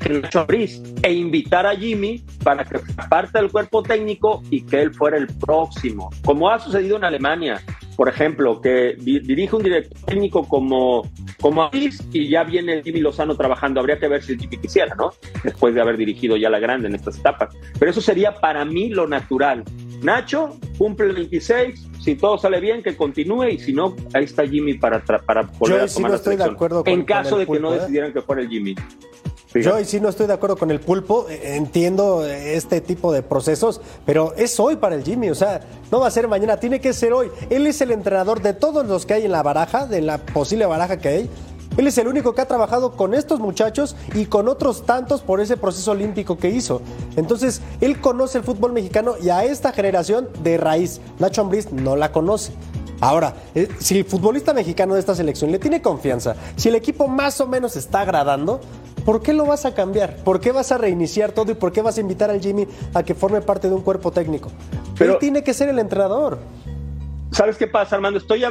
que 0.00 0.08
Nacho 0.14 0.40
Ambriz 0.40 0.80
e 1.02 1.12
invitar 1.12 1.66
a 1.66 1.76
Jimmy 1.76 2.24
para 2.42 2.64
que 2.64 2.78
parte 3.10 3.38
del 3.38 3.50
cuerpo 3.50 3.82
técnico 3.82 4.42
y 4.50 4.62
que 4.62 4.80
él 4.80 4.94
fuera 4.94 5.18
el 5.18 5.26
próximo, 5.26 6.08
como 6.24 6.48
ha 6.48 6.58
sucedido 6.58 6.96
en 6.96 7.04
Alemania, 7.04 7.60
por 7.94 8.08
ejemplo, 8.08 8.60
que 8.62 8.96
di- 8.98 9.20
dirige 9.20 9.54
un 9.56 9.62
director 9.62 10.00
técnico 10.06 10.48
como 10.48 11.02
como 11.40 11.64
Ambriz 11.64 12.02
y 12.14 12.30
ya 12.30 12.42
viene 12.44 12.82
Jimmy 12.82 13.00
Lozano 13.00 13.36
trabajando, 13.36 13.78
habría 13.78 13.98
que 13.98 14.08
ver 14.08 14.22
si 14.22 14.38
Jimmy 14.38 14.56
quisiera, 14.56 14.94
¿no? 14.94 15.12
Después 15.42 15.74
de 15.74 15.82
haber 15.82 15.98
dirigido 15.98 16.38
ya 16.38 16.48
la 16.48 16.58
grande 16.58 16.88
en 16.88 16.94
estas 16.94 17.18
etapas, 17.18 17.54
pero 17.78 17.90
eso 17.90 18.00
sería 18.00 18.34
para 18.36 18.64
mí 18.64 18.88
lo 18.88 19.06
natural. 19.06 19.62
Nacho 20.02 20.58
cumple 20.78 21.08
el 21.08 21.12
26, 21.12 21.88
si 22.04 22.14
todo 22.16 22.36
sale 22.38 22.60
bien, 22.60 22.82
que 22.82 22.96
continúe 22.96 23.44
y 23.48 23.58
si 23.58 23.72
no, 23.72 23.96
ahí 24.12 24.24
está 24.24 24.46
Jimmy 24.46 24.74
para, 24.74 25.02
para 25.02 25.42
volver 25.58 25.80
a 25.80 25.88
sí 25.88 25.94
tomar 25.96 26.10
no 26.10 26.14
la 26.14 26.18
estoy 26.18 26.36
de 26.36 26.44
acuerdo 26.44 26.84
con- 26.84 26.92
en 26.92 27.00
con 27.00 27.06
caso 27.06 27.40
el 27.40 27.46
de 27.46 27.52
que 27.52 27.60
no 27.60 27.74
¿eh? 27.74 27.78
decidieran 27.80 28.12
que 28.12 28.20
fuera 28.22 28.42
el 28.42 28.48
Jimmy. 28.48 28.74
Yo 29.54 29.76
ahí 29.76 29.84
sí 29.84 30.00
no 30.00 30.08
estoy 30.08 30.26
de 30.26 30.32
acuerdo 30.32 30.56
con 30.56 30.72
el 30.72 30.80
pulpo, 30.80 31.26
eh, 31.30 31.54
entiendo 31.54 32.26
eh, 32.26 32.56
este 32.56 32.80
tipo 32.80 33.12
de 33.12 33.22
procesos, 33.22 33.80
pero 34.04 34.34
es 34.36 34.58
hoy 34.58 34.74
para 34.74 34.96
el 34.96 35.04
Jimmy, 35.04 35.30
o 35.30 35.34
sea, 35.36 35.60
no 35.92 36.00
va 36.00 36.08
a 36.08 36.10
ser 36.10 36.26
mañana, 36.26 36.56
tiene 36.58 36.80
que 36.80 36.92
ser 36.92 37.12
hoy. 37.12 37.30
Él 37.50 37.64
es 37.68 37.80
el 37.80 37.92
entrenador 37.92 38.42
de 38.42 38.52
todos 38.52 38.84
los 38.84 39.06
que 39.06 39.14
hay 39.14 39.24
en 39.26 39.30
la 39.30 39.44
baraja, 39.44 39.86
de 39.86 40.00
la 40.02 40.18
posible 40.18 40.66
baraja 40.66 40.98
que 40.98 41.08
hay. 41.08 41.30
Él 41.76 41.86
es 41.86 41.98
el 41.98 42.06
único 42.06 42.34
que 42.34 42.40
ha 42.40 42.46
trabajado 42.46 42.92
con 42.92 43.14
estos 43.14 43.40
muchachos 43.40 43.96
y 44.14 44.26
con 44.26 44.48
otros 44.48 44.86
tantos 44.86 45.22
por 45.22 45.40
ese 45.40 45.56
proceso 45.56 45.90
olímpico 45.90 46.38
que 46.38 46.50
hizo. 46.50 46.82
Entonces, 47.16 47.60
él 47.80 48.00
conoce 48.00 48.38
el 48.38 48.44
fútbol 48.44 48.72
mexicano 48.72 49.14
y 49.20 49.30
a 49.30 49.44
esta 49.44 49.72
generación 49.72 50.28
de 50.42 50.56
raíz. 50.56 51.00
Nacho 51.18 51.42
Ambriz 51.42 51.72
no 51.72 51.96
la 51.96 52.12
conoce. 52.12 52.52
Ahora, 53.00 53.34
eh, 53.54 53.68
si 53.80 53.98
el 53.98 54.04
futbolista 54.04 54.54
mexicano 54.54 54.94
de 54.94 55.00
esta 55.00 55.14
selección 55.14 55.50
le 55.50 55.58
tiene 55.58 55.82
confianza, 55.82 56.36
si 56.56 56.68
el 56.68 56.76
equipo 56.76 57.08
más 57.08 57.40
o 57.40 57.46
menos 57.46 57.76
está 57.76 58.00
agradando, 58.00 58.60
¿por 59.04 59.20
qué 59.20 59.32
lo 59.32 59.44
vas 59.44 59.66
a 59.66 59.74
cambiar? 59.74 60.16
¿Por 60.18 60.40
qué 60.40 60.52
vas 60.52 60.72
a 60.72 60.78
reiniciar 60.78 61.32
todo 61.32 61.50
y 61.50 61.54
por 61.54 61.72
qué 61.72 61.82
vas 61.82 61.98
a 61.98 62.00
invitar 62.00 62.30
al 62.30 62.40
Jimmy 62.40 62.66
a 62.94 63.02
que 63.02 63.14
forme 63.14 63.40
parte 63.40 63.68
de 63.68 63.74
un 63.74 63.82
cuerpo 63.82 64.12
técnico? 64.12 64.50
Él 65.00 65.16
tiene 65.18 65.42
que 65.42 65.52
ser 65.52 65.68
el 65.68 65.80
entrenador. 65.80 66.38
¿Sabes 67.32 67.56
qué 67.56 67.66
pasa, 67.66 67.96
Armando? 67.96 68.18
Estoy, 68.18 68.44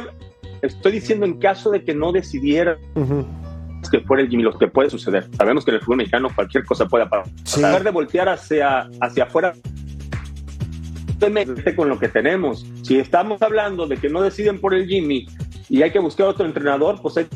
estoy 0.64 0.92
diciendo 0.92 1.26
en 1.26 1.38
caso 1.38 1.70
de 1.70 1.84
que 1.84 1.94
no 1.94 2.12
decidiera 2.12 2.78
que 3.90 4.00
fuera 4.00 4.22
el 4.22 4.28
Jimmy, 4.28 4.42
lo 4.42 4.58
que 4.58 4.66
puede 4.66 4.90
suceder. 4.90 5.28
Sabemos 5.36 5.64
que 5.64 5.70
en 5.70 5.76
el 5.76 5.80
fútbol 5.82 5.98
mexicano 5.98 6.28
cualquier 6.34 6.64
cosa 6.64 6.86
puede 6.86 7.06
pasar. 7.06 7.32
Tratar 7.44 7.84
de 7.84 7.90
voltear 7.90 8.28
hacia, 8.28 8.88
hacia 9.00 9.24
afuera 9.24 9.52
con 11.76 11.88
lo 11.88 11.98
que 11.98 12.08
tenemos. 12.08 12.66
Si 12.82 12.98
estamos 12.98 13.40
hablando 13.42 13.86
de 13.86 13.96
que 13.96 14.08
no 14.08 14.20
deciden 14.20 14.60
por 14.60 14.74
el 14.74 14.86
Jimmy 14.86 15.26
y 15.68 15.82
hay 15.82 15.90
que 15.90 15.98
buscar 15.98 16.26
otro 16.26 16.44
entrenador, 16.44 17.00
pues 17.00 17.16
hay 17.16 17.26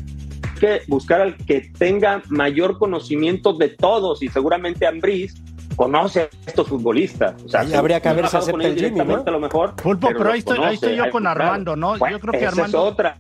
que 0.61 0.83
buscar 0.89 1.21
al 1.21 1.37
que 1.37 1.71
tenga 1.79 2.23
mayor 2.29 2.79
conocimiento 2.79 3.53
de 3.55 3.69
todos 3.69 4.23
y 4.23 4.29
seguramente 4.29 4.87
Ambriz 4.87 5.35
conoce 5.79 6.23
a 6.23 6.29
estos 6.47 6.69
futbolistas. 6.69 7.43
O 7.43 7.49
sea, 7.49 7.61
Ahí 7.61 7.73
habría 7.73 8.01
que 8.01 8.09
no 8.09 8.15
he 8.15 8.17
ver 8.17 8.25
si 8.27 8.31
trabajado 8.33 8.53
con 8.53 8.61
acepta 8.61 8.77
ellos 8.79 8.83
el 8.83 8.99
Jimmy, 9.07 9.15
¿no? 9.15 9.23
a 9.27 9.31
lo 9.31 9.41
mejor. 9.41 9.75
Pulpo, 9.77 10.09
pero, 10.09 10.33
ahí, 10.33 10.41
estoy, 10.41 10.59
ahí 10.59 10.75
estoy 10.75 10.97
yo 10.97 11.09
con. 11.11 11.27
Armando, 11.27 11.77
¿no? 11.77 11.97
Bueno, 11.97 12.17
yo 12.17 12.21
creo 12.21 12.33
que 12.33 12.39
esa 12.39 12.47
es 12.49 12.53
Armando. 12.59 12.83
otra. 12.83 13.17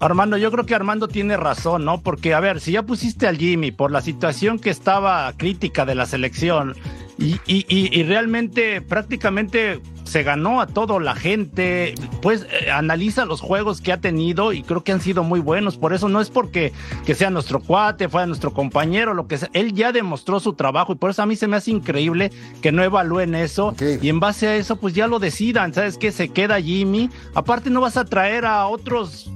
Armando, 0.00 0.36
yo 0.36 0.52
creo 0.52 0.64
que 0.64 0.74
Armando 0.76 1.08
tiene 1.08 1.36
razón, 1.36 1.84
¿no? 1.84 2.00
Porque, 2.00 2.32
a 2.32 2.38
ver, 2.40 2.60
si 2.60 2.70
ya 2.72 2.84
pusiste 2.84 3.26
al 3.26 3.36
Jimmy 3.36 3.72
por 3.72 3.90
la 3.90 4.00
situación 4.00 4.60
que 4.60 4.70
estaba 4.70 5.32
crítica 5.36 5.84
de 5.84 5.96
la 5.96 6.06
selección 6.06 6.76
y, 7.18 7.32
y- 7.46 7.66
y- 7.68 7.98
y 7.98 8.02
realmente 8.04 8.80
prácticamente 8.80 9.80
se 10.08 10.22
ganó 10.22 10.60
a 10.60 10.66
toda 10.66 10.98
la 11.00 11.14
gente, 11.14 11.94
pues 12.22 12.46
eh, 12.50 12.70
analiza 12.70 13.24
los 13.24 13.40
juegos 13.40 13.80
que 13.80 13.92
ha 13.92 14.00
tenido 14.00 14.52
y 14.52 14.62
creo 14.62 14.82
que 14.82 14.92
han 14.92 15.00
sido 15.00 15.22
muy 15.22 15.40
buenos. 15.40 15.76
Por 15.76 15.92
eso 15.92 16.08
no 16.08 16.20
es 16.20 16.30
porque 16.30 16.72
que 17.06 17.14
sea 17.14 17.30
nuestro 17.30 17.60
cuate, 17.60 18.08
fuera 18.08 18.26
nuestro 18.26 18.52
compañero, 18.52 19.14
lo 19.14 19.28
que 19.28 19.38
sea. 19.38 19.50
Él 19.52 19.74
ya 19.74 19.92
demostró 19.92 20.40
su 20.40 20.54
trabajo 20.54 20.92
y 20.92 20.96
por 20.96 21.10
eso 21.10 21.22
a 21.22 21.26
mí 21.26 21.36
se 21.36 21.46
me 21.46 21.56
hace 21.56 21.70
increíble 21.70 22.32
que 22.62 22.72
no 22.72 22.82
evalúen 22.82 23.34
eso 23.34 23.74
y 23.80 24.08
en 24.08 24.20
base 24.20 24.48
a 24.48 24.56
eso 24.56 24.76
pues 24.76 24.94
ya 24.94 25.06
lo 25.06 25.18
decidan. 25.18 25.74
¿Sabes 25.74 25.98
qué? 25.98 26.12
Se 26.12 26.30
queda 26.30 26.60
Jimmy. 26.60 27.10
Aparte 27.34 27.70
no 27.70 27.80
vas 27.80 27.96
a 27.96 28.04
traer 28.04 28.46
a 28.46 28.66
otros 28.66 29.30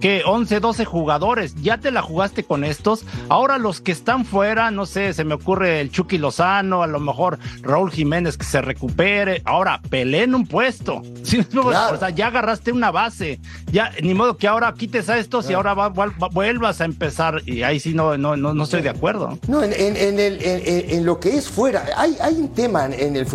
que 0.00 0.22
11, 0.24 0.60
12 0.60 0.84
jugadores, 0.84 1.54
ya 1.62 1.78
te 1.78 1.90
la 1.90 2.02
jugaste 2.02 2.44
con 2.44 2.64
estos, 2.64 3.04
ahora 3.28 3.58
los 3.58 3.80
que 3.80 3.92
están 3.92 4.24
fuera, 4.24 4.70
no 4.70 4.86
sé, 4.86 5.12
se 5.12 5.24
me 5.24 5.34
ocurre 5.34 5.80
el 5.80 5.90
Chucky 5.90 6.18
Lozano, 6.18 6.82
a 6.82 6.86
lo 6.86 7.00
mejor 7.00 7.38
Raúl 7.62 7.90
Jiménez 7.90 8.36
que 8.38 8.44
se 8.44 8.62
recupere, 8.62 9.42
ahora 9.44 9.80
peleen 9.90 10.34
un 10.34 10.46
puesto, 10.46 11.02
¿Sí? 11.22 11.46
o 11.54 11.96
sea, 11.98 12.10
ya 12.10 12.28
agarraste 12.28 12.72
una 12.72 12.90
base, 12.90 13.40
ya 13.70 13.90
ni 14.02 14.14
modo 14.14 14.36
que 14.36 14.48
ahora 14.48 14.72
quites 14.72 15.08
a 15.10 15.18
estos 15.18 15.48
y 15.50 15.52
ahora 15.52 15.74
va- 15.74 15.88
va- 15.90 16.06
va- 16.22 16.28
vuelvas 16.28 16.80
a 16.80 16.84
empezar. 16.86 17.42
Y 17.46 17.62
ahí 17.62 17.78
sí 17.80 17.92
no, 17.94 18.16
no, 18.16 18.36
no, 18.36 18.54
no 18.54 18.64
estoy 18.64 18.82
de 18.82 18.88
acuerdo. 18.88 19.38
No, 19.48 19.62
en, 19.62 19.72
en- 19.72 19.96
en 19.96 20.18
el- 20.18 20.38
en- 20.42 21.04
lo 21.04 21.20
que 21.20 21.36
es 21.36 21.48
fuera, 21.48 21.84
hay, 21.96 22.16
hay 22.20 22.34
un 22.36 22.48
tema 22.54 22.86
en, 22.86 23.16
el 23.16 23.26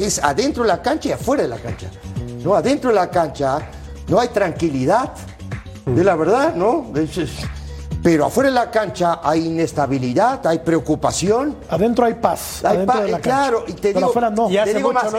es 0.00 0.18
adentro 0.22 0.62
de 0.64 0.68
la 0.68 0.82
cancha 0.82 1.10
y 1.10 1.12
afuera 1.12 1.42
de 1.44 1.48
la 1.48 1.58
cancha. 1.58 1.86
No, 2.42 2.54
adentro 2.54 2.90
de 2.90 2.96
la 2.96 3.10
cancha 3.10 3.68
no 4.08 4.18
hay 4.18 4.28
tranquilidad, 4.28 5.12
de 5.86 6.04
la 6.04 6.16
verdad, 6.16 6.54
¿no? 6.54 6.86
Pero 8.02 8.24
afuera 8.26 8.48
de 8.48 8.54
la 8.56 8.70
cancha 8.70 9.20
hay 9.22 9.46
inestabilidad, 9.46 10.44
hay 10.46 10.58
preocupación. 10.58 11.56
Adentro 11.70 12.04
hay 12.04 12.14
paz. 12.14 12.64
Hay 12.64 12.76
adentro 12.78 12.96
pa- 12.98 13.04
de 13.04 13.10
la 13.12 13.18
eh, 13.18 13.20
claro, 13.20 13.58
cancha. 13.58 13.70
y 13.70 13.74
te 13.74 13.80
Pero 13.82 13.98
digo, 13.98 14.10
afuera 14.10 14.30
no. 14.30 14.48
te 14.48 14.74
digo 14.74 14.92
más, 14.92 15.04
es- 15.04 15.12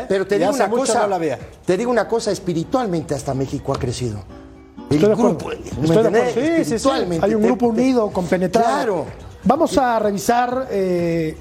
¿eh? 0.00 0.06
Pero 0.08 0.26
te 0.26 0.36
Y 0.36 0.38
digo 0.38 0.50
hace 0.50 0.60
una 0.60 0.68
mucho 0.68 0.80
cosa, 0.80 1.00
no 1.02 1.06
la 1.08 1.18
te 1.66 1.76
digo 1.76 1.90
una 1.90 2.08
cosa, 2.08 2.30
espiritualmente 2.30 3.14
hasta 3.14 3.34
México 3.34 3.74
ha 3.74 3.78
crecido. 3.78 4.20
El 4.88 4.96
Estoy 4.96 5.14
grupo, 5.14 5.48
¿me 5.48 5.86
Estoy 5.86 6.02
de. 6.10 6.32
Sí, 6.32 6.40
sí, 6.40 6.40
sí. 6.40 6.60
Espiritualmente, 6.74 7.26
Hay 7.26 7.34
un 7.34 7.42
grupo 7.42 7.66
te- 7.66 7.72
unido, 7.72 8.10
compenetrado. 8.10 8.66
Claro. 8.68 9.06
Vamos 9.44 9.76
a 9.76 9.98
revisar. 9.98 10.66
eh, 10.70 11.36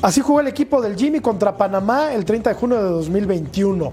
así 0.00 0.20
jugó 0.22 0.40
el 0.40 0.48
equipo 0.48 0.80
del 0.80 0.96
Jimmy 0.96 1.20
contra 1.20 1.56
Panamá 1.56 2.12
el 2.14 2.24
30 2.24 2.50
de 2.50 2.56
junio 2.56 2.78
de 2.82 2.88
2021. 2.90 3.92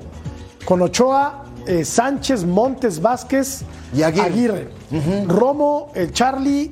Con 0.66 0.82
Ochoa, 0.82 1.44
eh, 1.68 1.86
Sánchez, 1.86 2.44
Montes, 2.46 3.02
Vázquez 3.02 3.62
y 3.96 4.04
Aguirre. 4.04 4.70
Romo, 5.28 5.92
eh, 5.96 6.10
Charlie, 6.12 6.72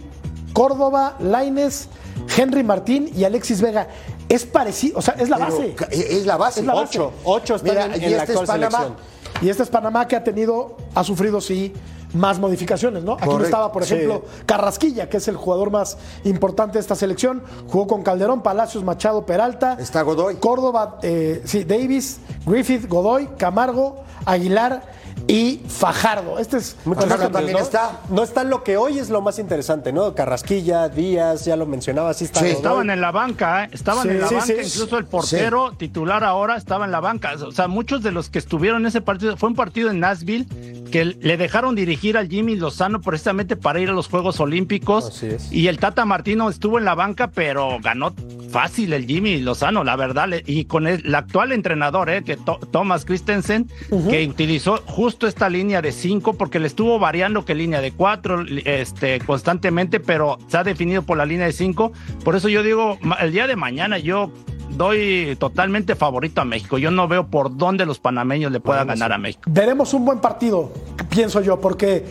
Córdoba, 0.53 1.15
Laines, 1.19 1.87
Henry 2.35 2.63
Martín 2.63 3.11
y 3.15 3.23
Alexis 3.23 3.61
Vega. 3.61 3.87
Es 4.29 4.45
parecido, 4.45 4.99
o 4.99 5.01
sea, 5.01 5.15
es 5.17 5.29
la 5.29 5.37
base. 5.37 5.73
ca- 5.75 5.87
es 5.91 6.25
la 6.25 6.35
base. 6.37 6.59
Es 6.61 6.65
la 6.65 6.73
base. 6.73 6.99
Ocho. 6.99 7.13
Ocho 7.23 7.55
están 7.55 7.69
Mira, 7.75 7.85
en- 7.95 8.01
y 8.01 8.05
en 8.05 8.11
la 8.17 8.17
este 8.23 8.33
es 8.33 8.39
actual 8.39 8.47
Panamá. 8.59 8.77
selección. 8.79 9.17
Y 9.41 9.49
este 9.49 9.63
es 9.63 9.69
Panamá 9.69 10.07
que 10.07 10.15
ha 10.15 10.23
tenido, 10.23 10.77
ha 10.95 11.03
sufrido 11.03 11.39
sí 11.41 11.73
más 12.13 12.39
modificaciones, 12.39 13.03
¿no? 13.03 13.13
Aquí 13.13 13.27
no 13.27 13.43
estaba, 13.43 13.71
por 13.71 13.83
Sí. 13.85 13.93
ejemplo, 13.95 14.23
Carrasquilla, 14.45 15.09
que 15.09 15.17
es 15.17 15.27
el 15.27 15.35
jugador 15.35 15.71
más 15.71 15.97
importante 16.23 16.73
de 16.73 16.79
esta 16.79 16.95
selección. 16.95 17.43
Jugó 17.67 17.87
con 17.87 18.03
Calderón, 18.03 18.41
Palacios, 18.41 18.83
Machado, 18.83 19.25
Peralta. 19.25 19.77
Está 19.79 20.01
Godoy. 20.03 20.35
Córdoba, 20.35 20.99
eh, 21.01 21.41
sí, 21.45 21.63
Davis, 21.63 22.19
Griffith, 22.45 22.87
Godoy, 22.87 23.27
Camargo, 23.37 24.03
Aguilar 24.25 24.96
y 25.27 25.61
Fajardo. 25.67 26.39
Este 26.39 26.57
es 26.57 26.75
Fajardo 26.83 27.29
también 27.29 27.57
¿no? 27.57 27.63
está. 27.63 28.01
No 28.09 28.23
está 28.23 28.43
lo 28.43 28.63
que 28.63 28.77
hoy 28.77 28.99
es 28.99 29.09
lo 29.09 29.21
más 29.21 29.39
interesante, 29.39 29.91
¿no? 29.91 30.13
Carrasquilla, 30.13 30.87
Díaz, 30.89 31.45
ya 31.45 31.55
lo 31.55 31.65
mencionaba, 31.65 32.13
sí 32.13 32.25
está. 32.25 32.41
Sí, 32.41 32.47
estaban 32.47 32.89
en 32.89 33.01
la 33.01 33.11
banca, 33.11 33.65
¿eh? 33.65 33.69
estaban 33.71 34.03
Sí, 34.03 34.09
en 34.09 34.21
la 34.21 34.27
sí, 34.27 34.35
banca, 34.35 34.47
sí. 34.47 34.53
incluso 34.53 34.97
el 34.97 35.05
portero 35.05 35.73
titular 35.73 36.23
ahora 36.23 36.55
estaba 36.55 36.85
en 36.85 36.91
la 36.91 36.99
banca. 36.99 37.33
O 37.45 37.51
sea, 37.51 37.67
muchos 37.67 38.03
de 38.03 38.11
los 38.11 38.29
que 38.29 38.39
estuvieron 38.39 38.81
en 38.81 38.87
ese 38.87 39.01
partido, 39.01 39.35
fue 39.37 39.49
un 39.49 39.55
partido 39.55 39.89
en 39.89 39.99
Nashville, 39.99 40.45
que 40.91 41.03
le 41.05 41.35
dejaron 41.35 41.75
dirigir 41.75 42.17
al 42.17 42.29
Jimmy 42.29 42.55
Lozano 42.55 43.01
precisamente 43.01 43.55
para 43.57 43.79
ir 43.79 43.89
a 43.89 43.93
los 43.93 44.07
Juegos 44.07 44.39
Olímpicos. 44.39 45.23
Y 45.51 45.67
el 45.67 45.79
Tata 45.79 46.05
Martino 46.05 46.49
estuvo 46.49 46.77
en 46.77 46.85
la 46.85 46.95
banca, 46.95 47.27
pero 47.27 47.79
ganó 47.81 48.13
fácil 48.49 48.93
el 48.93 49.05
Jimmy 49.05 49.41
Lozano, 49.41 49.83
la 49.83 49.95
verdad. 49.95 50.29
Y 50.45 50.65
con 50.65 50.87
el, 50.87 51.13
actual 51.13 51.51
entrenador, 51.51 52.09
eh, 52.09 52.23
que 52.23 52.37
Thomas 52.71 53.03
Christensen, 53.03 53.69
que 54.09 54.27
utilizó 54.27 54.81
justo 54.85 55.06
esta 55.07 55.49
línea 55.49 55.81
de 55.81 55.91
cinco, 55.91 56.33
porque 56.33 56.59
le 56.59 56.67
estuvo 56.67 56.99
variando 56.99 57.45
que 57.45 57.55
línea 57.55 57.81
de 57.81 57.91
cuatro 57.91 58.43
este, 58.65 59.19
constantemente, 59.19 59.99
pero 59.99 60.37
se 60.47 60.57
ha 60.57 60.63
definido 60.63 61.01
por 61.01 61.17
la 61.17 61.25
línea 61.25 61.45
de 61.45 61.53
cinco. 61.53 61.91
Por 62.23 62.35
eso 62.35 62.49
yo 62.49 62.63
digo, 62.63 62.97
el 63.19 63.31
día 63.31 63.47
de 63.47 63.55
mañana 63.55 63.97
yo 63.97 64.31
doy 64.69 65.35
totalmente 65.39 65.95
favorito 65.95 66.41
a 66.41 66.45
México. 66.45 66.77
Yo 66.77 66.91
no 66.91 67.07
veo 67.07 67.27
por 67.27 67.55
dónde 67.55 67.85
los 67.85 67.99
panameños 67.99 68.51
le 68.51 68.59
puedan 68.59 68.87
ganar 68.87 69.13
a 69.13 69.17
México. 69.17 69.43
Veremos 69.47 69.93
un 69.93 70.05
buen 70.05 70.19
partido, 70.19 70.71
pienso 71.09 71.41
yo, 71.41 71.59
porque 71.59 72.05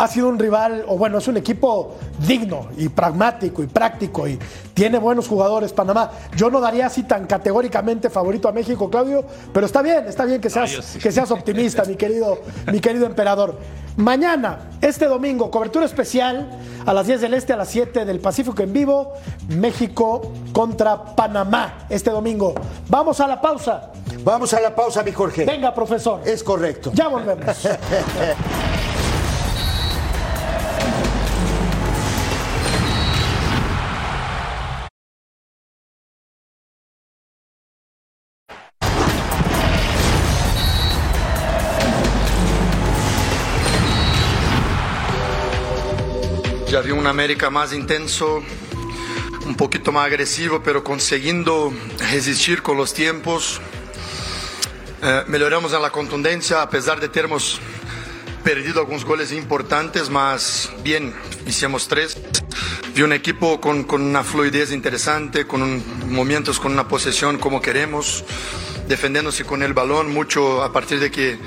ha 0.00 0.08
sido 0.08 0.30
un 0.30 0.38
rival, 0.38 0.86
o 0.88 0.96
bueno, 0.96 1.18
es 1.18 1.28
un 1.28 1.36
equipo 1.36 1.96
digno 2.26 2.68
y 2.78 2.88
pragmático 2.88 3.62
y 3.62 3.66
práctico 3.66 4.26
y 4.26 4.38
tiene 4.72 4.98
buenos 4.98 5.28
jugadores 5.28 5.74
Panamá. 5.74 6.10
Yo 6.34 6.48
no 6.50 6.58
daría 6.58 6.86
así 6.86 7.02
tan 7.02 7.26
categóricamente 7.26 8.08
favorito 8.08 8.48
a 8.48 8.52
México, 8.52 8.88
Claudio, 8.88 9.22
pero 9.52 9.66
está 9.66 9.82
bien, 9.82 10.06
está 10.06 10.24
bien 10.24 10.40
que 10.40 10.48
seas, 10.48 10.96
que 11.02 11.12
seas 11.12 11.30
optimista, 11.30 11.84
mi 11.84 11.96
querido, 11.96 12.40
mi 12.72 12.80
querido 12.80 13.04
emperador. 13.04 13.58
Mañana, 13.98 14.70
este 14.80 15.04
domingo, 15.04 15.50
cobertura 15.50 15.84
especial 15.84 16.48
a 16.86 16.94
las 16.94 17.06
10 17.06 17.20
del 17.20 17.34
Este, 17.34 17.52
a 17.52 17.56
las 17.58 17.68
7 17.68 18.06
del 18.06 18.20
Pacífico 18.20 18.62
en 18.62 18.72
vivo, 18.72 19.12
México 19.48 20.32
contra 20.54 21.14
Panamá, 21.14 21.84
este 21.90 22.08
domingo. 22.08 22.54
Vamos 22.88 23.20
a 23.20 23.28
la 23.28 23.38
pausa. 23.38 23.92
Vamos 24.24 24.54
a 24.54 24.60
la 24.60 24.74
pausa, 24.74 25.02
mi 25.02 25.12
Jorge. 25.12 25.44
Venga, 25.44 25.74
profesor. 25.74 26.22
Es 26.24 26.42
correcto. 26.42 26.90
Ya 26.94 27.08
volvemos. 27.08 27.68
Ya 46.80 46.86
vi 46.86 46.92
un 46.92 47.06
América 47.06 47.50
más 47.50 47.74
intenso, 47.74 48.42
un 49.44 49.54
poquito 49.54 49.92
más 49.92 50.06
agresivo, 50.06 50.62
pero 50.62 50.82
consiguiendo 50.82 51.74
resistir 52.10 52.62
con 52.62 52.78
los 52.78 52.94
tiempos. 52.94 53.60
Eh, 55.02 55.24
mejoramos 55.26 55.74
en 55.74 55.82
la 55.82 55.90
contundencia, 55.90 56.62
a 56.62 56.70
pesar 56.70 56.98
de 56.98 57.10
termos 57.10 57.60
perdido 58.42 58.80
algunos 58.80 59.04
goles 59.04 59.30
importantes, 59.32 60.08
más 60.08 60.72
bien, 60.82 61.12
hicimos 61.46 61.86
tres. 61.86 62.16
Vi 62.94 63.02
un 63.02 63.12
equipo 63.12 63.60
con, 63.60 63.84
una 63.90 64.24
fluidez 64.24 64.72
interesante, 64.72 65.46
con 65.46 65.82
momentos 66.10 66.58
con 66.58 66.72
una 66.72 66.88
posesión 66.88 67.36
como 67.36 67.60
queremos, 67.60 68.24
defendiéndose 68.88 69.44
con 69.44 69.62
el 69.62 69.74
balón, 69.74 70.14
mucho 70.14 70.62
a 70.62 70.72
partir 70.72 70.98
de 70.98 71.10
que 71.10 71.38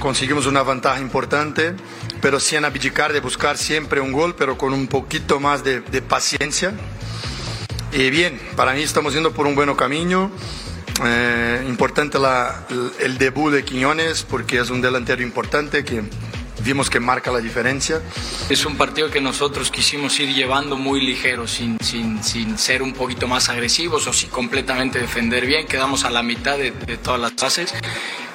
conseguimos 0.00 0.46
una 0.46 0.64
ventaja 0.64 1.00
importante 1.00 1.76
pero 2.22 2.40
sin 2.40 2.64
abdicar 2.64 3.12
de 3.12 3.20
buscar 3.20 3.58
siempre 3.58 4.00
un 4.00 4.12
gol, 4.12 4.34
pero 4.38 4.56
con 4.56 4.72
un 4.72 4.86
poquito 4.86 5.40
más 5.40 5.62
de, 5.64 5.82
paciencia. 6.00 6.72
Y 7.92 8.08
bien, 8.08 8.40
para 8.56 8.72
mí 8.72 8.80
estamos 8.80 9.12
yendo 9.12 9.32
por 9.32 9.46
un 9.46 9.54
buen 9.54 9.74
camino. 9.74 10.30
Eh, 11.04 11.64
importante 11.68 12.18
la, 12.18 12.64
el 13.00 13.18
debut 13.18 13.52
de 13.52 13.64
Quiñones 13.64 14.22
porque 14.22 14.58
es 14.60 14.70
un 14.70 14.80
delantero 14.80 15.22
importante 15.22 15.84
que 15.84 16.02
vimos 16.62 16.90
que 16.90 17.00
marca 17.00 17.32
la 17.32 17.40
diferencia. 17.40 18.00
Es 18.48 18.64
un 18.64 18.76
partido 18.76 19.10
que 19.10 19.20
nosotros 19.20 19.70
quisimos 19.70 20.18
ir 20.20 20.32
llevando 20.34 20.76
muy 20.76 21.00
ligero, 21.00 21.48
sin, 21.48 21.78
sin, 21.80 22.22
sin 22.22 22.56
ser 22.56 22.82
un 22.82 22.92
poquito 22.92 23.26
más 23.26 23.48
agresivos 23.48 24.06
o 24.06 24.12
sin 24.12 24.30
completamente 24.30 24.98
defender 25.00 25.46
bien. 25.46 25.66
Quedamos 25.66 26.04
a 26.04 26.10
la 26.10 26.22
mitad 26.22 26.56
de, 26.56 26.70
todas 26.98 27.20
las 27.20 27.32
fases. 27.32 27.74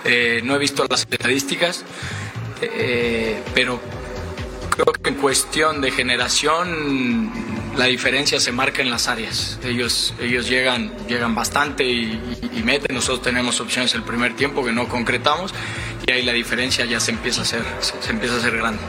Eh, 0.04 0.42
no 0.44 0.56
he 0.56 0.60
visto 0.60 0.86
las 0.90 1.08
estadísticas, 1.10 1.86
eh, 2.62 3.42
pero 3.54 3.80
creo 4.70 4.94
que 4.94 5.10
en 5.10 5.16
cuestión 5.16 5.82
de 5.82 5.92
generación 5.92 7.32
la 7.78 7.86
diferencia 7.86 8.40
se 8.40 8.52
marca 8.52 8.82
en 8.82 8.90
las 8.90 9.08
áreas. 9.08 9.60
Ellos, 9.64 10.14
ellos 10.20 10.50
llegan, 10.50 10.92
llegan 11.08 11.36
bastante 11.36 11.84
y, 11.84 12.62
meten, 12.64 12.96
nosotros 12.96 13.22
tenemos 13.22 13.62
opciones 13.62 13.94
el 13.94 14.04
primer 14.04 14.36
tiempo 14.36 14.66
que 14.66 14.72
no 14.72 14.88
concretamos 14.90 15.54
y 16.06 16.12
ahí 16.12 16.24
la 16.24 16.34
diferencia 16.34 16.86
ya 16.86 17.00
se 17.00 17.12
empieza 17.12 17.42
a 17.42 17.44
hacer, 17.44 17.62
se, 17.80 18.12
empieza 18.12 18.36
a 18.36 18.38
hacer 18.40 18.58
grande. 18.58 18.82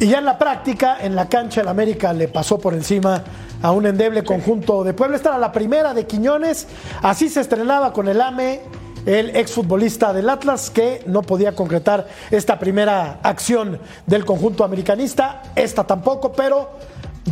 Y 0.00 0.06
ya 0.06 0.18
en 0.18 0.26
la 0.26 0.38
práctica, 0.38 0.98
en 1.00 1.16
la 1.16 1.28
cancha, 1.28 1.62
el 1.62 1.68
América 1.68 2.12
le 2.12 2.28
pasó 2.28 2.58
por 2.58 2.74
encima 2.74 3.24
a 3.62 3.72
un 3.72 3.86
endeble 3.86 4.22
conjunto 4.22 4.84
de 4.84 4.94
Puebla. 4.94 5.16
Esta 5.16 5.30
era 5.30 5.38
la 5.38 5.50
primera 5.50 5.92
de 5.92 6.06
Quiñones. 6.06 6.68
Así 7.02 7.28
se 7.28 7.40
estrenaba 7.40 7.92
con 7.92 8.06
el 8.06 8.20
AME 8.20 8.60
el 9.08 9.34
exfutbolista 9.34 10.12
del 10.12 10.28
Atlas 10.28 10.68
que 10.68 11.02
no 11.06 11.22
podía 11.22 11.56
concretar 11.56 12.06
esta 12.30 12.58
primera 12.58 13.20
acción 13.22 13.80
del 14.06 14.26
conjunto 14.26 14.64
americanista, 14.64 15.44
esta 15.56 15.84
tampoco, 15.84 16.30
pero 16.32 16.72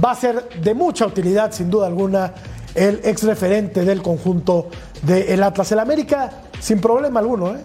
va 0.03 0.13
a 0.13 0.15
ser 0.15 0.49
de 0.63 0.73
mucha 0.73 1.05
utilidad 1.07 1.53
sin 1.53 1.71
duda 1.71 1.87
alguna 1.87 2.33
el 2.75 3.01
ex 3.05 3.25
referente 3.25 3.85
del 3.85 4.01
conjunto 4.01 4.71
del 5.03 5.43
Atlas. 5.43 5.71
El 5.73 5.81
América 5.81 6.31
sin 6.59 6.81
problema 6.81 7.21
alguno, 7.21 7.55
¿eh? 7.55 7.61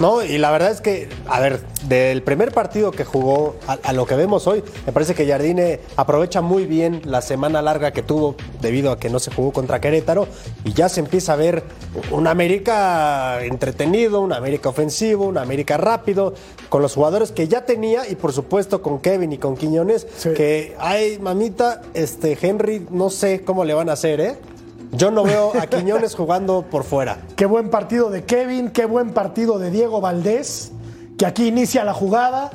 No, 0.00 0.22
y 0.24 0.38
la 0.38 0.50
verdad 0.50 0.70
es 0.70 0.80
que, 0.80 1.10
a 1.28 1.40
ver, 1.40 1.60
del 1.86 2.22
primer 2.22 2.52
partido 2.52 2.90
que 2.90 3.04
jugó 3.04 3.56
a, 3.66 3.92
lo 3.92 4.06
que 4.06 4.14
vemos 4.14 4.46
hoy, 4.46 4.64
me 4.86 4.92
parece 4.92 5.14
que 5.14 5.26
Jardine 5.26 5.80
aprovecha 5.94 6.40
muy 6.40 6.64
bien 6.64 7.02
la 7.04 7.20
semana 7.20 7.60
larga 7.60 7.90
que 7.90 8.02
tuvo 8.02 8.34
debido 8.62 8.92
a 8.92 8.98
que 8.98 9.10
no 9.10 9.18
se 9.18 9.30
jugó 9.30 9.52
contra 9.52 9.78
Querétaro 9.78 10.26
y 10.64 10.72
ya 10.72 10.88
se 10.88 11.00
empieza 11.00 11.34
a 11.34 11.36
ver 11.36 11.64
un 12.10 12.26
América 12.26 13.44
entretenido, 13.44 14.22
un 14.22 14.32
América 14.32 14.70
ofensivo, 14.70 15.26
un 15.26 15.36
América 15.36 15.76
rápido, 15.76 16.32
con 16.70 16.80
los 16.80 16.94
jugadores 16.94 17.30
que 17.30 17.46
ya 17.46 17.66
tenía 17.66 18.08
y 18.08 18.14
por 18.14 18.32
supuesto 18.32 18.80
con 18.80 19.00
Kevin 19.00 19.34
y 19.34 19.38
con 19.38 19.54
Quiñones, 19.54 20.06
que, 20.34 20.76
ay, 20.78 21.18
mamita, 21.18 21.82
este 21.92 22.38
Henry, 22.40 22.86
no 22.90 23.10
sé 23.10 23.42
cómo 23.44 23.66
le 23.66 23.74
van 23.74 23.90
a 23.90 23.92
hacer, 23.92 24.20
¿eh? 24.20 24.36
Yo 24.92 25.10
no 25.10 25.22
veo 25.22 25.52
a 25.60 25.66
Quiñones 25.66 26.14
jugando 26.14 26.62
por 26.62 26.84
fuera. 26.84 27.18
Qué 27.36 27.46
buen 27.46 27.70
partido 27.70 28.10
de 28.10 28.24
Kevin, 28.24 28.70
qué 28.70 28.86
buen 28.86 29.12
partido 29.12 29.58
de 29.58 29.70
Diego 29.70 30.00
Valdés, 30.00 30.72
que 31.16 31.26
aquí 31.26 31.46
inicia 31.46 31.84
la 31.84 31.94
jugada. 31.94 32.50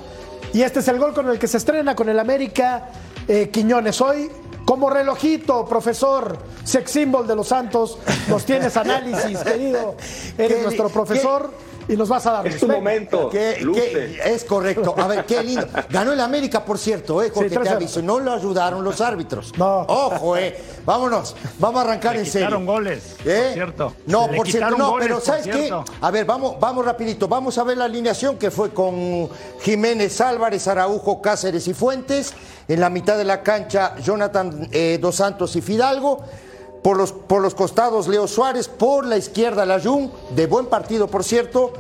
Y 0.54 0.62
este 0.62 0.80
es 0.80 0.88
el 0.90 1.00
gol 1.00 1.14
con 1.14 1.30
el 1.30 1.40
que 1.40 1.48
se 1.48 1.58
estrena 1.58 1.96
con 1.96 2.10
el 2.10 2.20
América 2.20 2.90
eh, 3.28 3.50
Quiñones. 3.50 4.02
Hoy, 4.02 4.30
como 4.66 4.90
relojito, 4.90 5.66
profesor, 5.66 6.38
sex 6.64 6.92
symbol 6.92 7.26
de 7.26 7.36
los 7.36 7.48
Santos, 7.48 7.98
nos 8.28 8.46
tienes 8.46 8.76
análisis, 8.76 9.40
querido. 9.40 9.96
Eres 10.38 10.62
nuestro 10.62 10.90
profesor 10.90 11.52
y 11.88 11.96
nos 11.96 12.10
vas 12.10 12.26
a 12.26 12.32
dar. 12.32 12.48
Es 12.48 12.60
tu 12.60 12.68
momento. 12.68 13.30
es 13.32 14.44
correcto. 14.44 14.96
A 14.98 15.08
ver, 15.08 15.26
qué 15.26 15.44
lindo. 15.44 15.68
Ganó 15.90 16.14
el 16.14 16.20
América, 16.20 16.64
por 16.64 16.78
cierto, 16.78 17.22
¿eh? 17.22 17.32
Porque 17.34 17.58
te 17.58 17.70
aviso. 17.70 18.02
No 18.02 18.20
lo 18.20 18.34
ayudaron 18.34 18.84
los 18.84 19.02
árbitros. 19.02 19.58
No. 19.58 19.82
Ojo, 19.82 20.38
¿eh? 20.38 20.58
Vámonos. 20.86 21.36
Vamos 21.60 21.80
a 21.80 21.86
arrancar 21.86 22.16
en 22.16 22.26
serio. 22.26 22.60
goles. 22.66 23.16
¿Eh? 23.26 23.52
cierto. 23.54 23.94
No, 24.08 24.28
por 24.28 24.48
cierto. 24.48 24.78
No, 24.78 24.96
pero 25.00 25.20
¿sabes 25.20 25.46
qué? 25.46 25.72
A 26.02 26.12
ver, 26.12 26.26
vamos, 26.26 26.60
vamos 26.60 26.86
rapidito. 26.86 27.28
Vamos 27.28 27.58
a 27.58 27.64
ver 27.64 27.78
la 27.78 27.86
alineación 27.86 28.38
que 28.38 28.52
fue 28.52 28.72
con 28.72 29.30
Jiménez 29.62 30.20
Álvarez, 30.22 30.68
Araujo, 30.68 31.22
Cáceres 31.22 31.68
y 31.68 31.74
Fuentes. 31.74 32.34
En 32.68 32.80
la 32.80 32.90
mitad 32.90 33.18
de 33.18 33.26
la 33.26 33.44
cancha, 33.44 33.96
Jonathan 33.98 34.68
eh, 34.72 34.98
Dos 35.00 35.16
Santos 35.16 35.56
y 35.56 35.62
Fidalgo. 35.62 36.24
Por 36.86 36.98
los, 36.98 37.14
por 37.14 37.42
los 37.42 37.56
costados, 37.56 38.08
Leo 38.08 38.28
Suárez. 38.28 38.68
Por 38.68 39.08
la 39.08 39.18
izquierda, 39.18 39.66
Layún. 39.66 40.12
De 40.36 40.46
buen 40.46 40.68
partido, 40.68 41.08
por 41.08 41.24
cierto. 41.24 41.74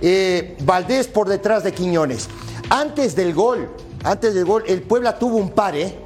Eh, 0.00 0.56
Valdés 0.62 1.08
por 1.08 1.28
detrás 1.28 1.62
de 1.62 1.74
Quiñones. 1.74 2.26
Antes 2.70 3.14
del 3.14 3.34
gol, 3.34 3.68
antes 4.02 4.32
del 4.32 4.46
gol, 4.46 4.64
el 4.66 4.80
Puebla 4.80 5.18
tuvo 5.18 5.36
un 5.36 5.50
par, 5.50 5.76
¿eh? 5.76 5.98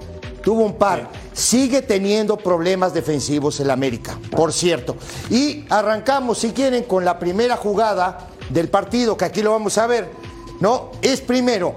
Tuvo 0.42 0.64
un 0.64 0.72
par. 0.72 1.09
Sigue 1.32 1.82
teniendo 1.82 2.36
problemas 2.38 2.92
defensivos 2.92 3.61
el 3.61 3.70
América, 3.70 4.18
por 4.32 4.53
cierto. 4.53 4.96
Y 5.30 5.64
arrancamos, 5.70 6.38
si 6.38 6.51
quieren, 6.51 6.82
con 6.82 7.05
la 7.05 7.20
primera 7.20 7.57
jugada 7.57 8.30
del 8.48 8.68
partido, 8.68 9.16
que 9.16 9.26
aquí 9.26 9.42
lo 9.42 9.53
vamos 9.53 9.78
a 9.78 9.86
ver, 9.86 10.11
¿no? 10.59 10.90
Es 11.03 11.20
primero, 11.20 11.76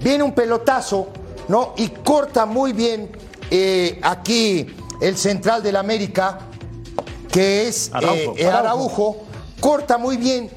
viene 0.00 0.22
un 0.22 0.36
pelotazo, 0.36 1.08
¿no? 1.48 1.74
Y 1.78 1.88
corta 1.88 2.46
muy 2.46 2.72
bien 2.72 3.10
eh, 3.50 3.98
aquí 4.04 4.72
el 5.02 5.18
central 5.18 5.64
del 5.64 5.74
América, 5.74 6.38
que 7.30 7.66
es 7.66 7.90
eh, 8.36 8.46
Araujo, 8.46 9.24
corta 9.60 9.98
muy 9.98 10.16
bien. 10.16 10.48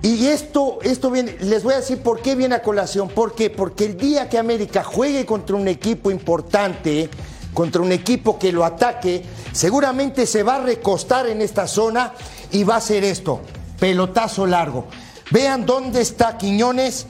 Y 0.00 0.28
esto, 0.28 0.78
esto 0.82 1.10
viene, 1.10 1.36
les 1.40 1.62
voy 1.62 1.74
a 1.74 1.78
decir 1.78 2.02
por 2.02 2.22
qué 2.22 2.34
viene 2.34 2.54
a 2.54 2.62
colación. 2.62 3.08
¿Por 3.08 3.34
qué? 3.34 3.50
Porque 3.50 3.84
el 3.84 3.98
día 3.98 4.30
que 4.30 4.38
América 4.38 4.82
juegue 4.82 5.26
contra 5.26 5.56
un 5.56 5.68
equipo 5.68 6.10
importante, 6.10 7.10
contra 7.52 7.82
un 7.82 7.92
equipo 7.92 8.38
que 8.38 8.50
lo 8.50 8.64
ataque, 8.64 9.24
seguramente 9.52 10.26
se 10.26 10.42
va 10.42 10.56
a 10.56 10.60
recostar 10.60 11.26
en 11.26 11.42
esta 11.42 11.66
zona 11.66 12.14
y 12.52 12.64
va 12.64 12.74
a 12.74 12.78
hacer 12.78 13.04
esto, 13.04 13.40
pelotazo 13.78 14.46
largo. 14.46 14.86
Vean 15.30 15.66
dónde 15.66 16.00
está 16.00 16.38
Quiñones 16.38 17.06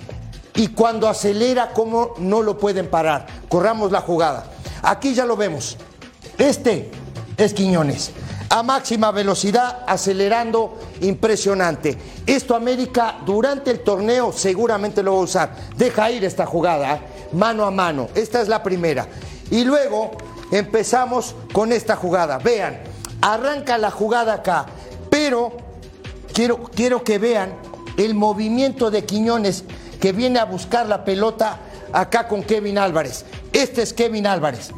y 0.54 0.68
cuando 0.68 1.06
acelera, 1.06 1.70
cómo 1.74 2.14
no 2.18 2.42
lo 2.42 2.58
pueden 2.58 2.88
parar. 2.88 3.26
Corramos 3.48 3.92
la 3.92 4.00
jugada. 4.00 4.46
Aquí 4.82 5.14
ya 5.14 5.26
lo 5.26 5.36
vemos. 5.36 5.76
Este 6.38 6.90
es 7.36 7.54
Quiñones. 7.54 8.10
A 8.50 8.62
máxima 8.62 9.10
velocidad, 9.10 9.84
acelerando, 9.86 10.78
impresionante. 11.00 11.96
Esto 12.26 12.54
América 12.54 13.18
durante 13.24 13.70
el 13.70 13.80
torneo 13.80 14.32
seguramente 14.32 15.02
lo 15.02 15.14
va 15.14 15.18
a 15.18 15.22
usar. 15.22 15.56
Deja 15.76 16.10
ir 16.10 16.24
esta 16.24 16.46
jugada, 16.46 16.94
¿eh? 16.94 17.00
mano 17.32 17.64
a 17.64 17.70
mano. 17.70 18.08
Esta 18.14 18.40
es 18.40 18.48
la 18.48 18.62
primera. 18.62 19.08
Y 19.50 19.64
luego 19.64 20.12
empezamos 20.52 21.34
con 21.52 21.72
esta 21.72 21.96
jugada. 21.96 22.38
Vean, 22.38 22.78
arranca 23.20 23.78
la 23.78 23.90
jugada 23.90 24.34
acá, 24.34 24.66
pero 25.10 25.52
quiero, 26.32 26.62
quiero 26.64 27.02
que 27.02 27.18
vean 27.18 27.54
el 27.96 28.14
movimiento 28.14 28.90
de 28.90 29.04
Quiñones 29.04 29.64
que 30.00 30.12
viene 30.12 30.38
a 30.38 30.44
buscar 30.44 30.86
la 30.86 31.04
pelota 31.04 31.58
acá 31.92 32.28
con 32.28 32.42
Kevin 32.42 32.78
Álvarez. 32.78 33.24
Este 33.52 33.82
es 33.82 33.92
Kevin 33.92 34.26
Álvarez. 34.26 34.70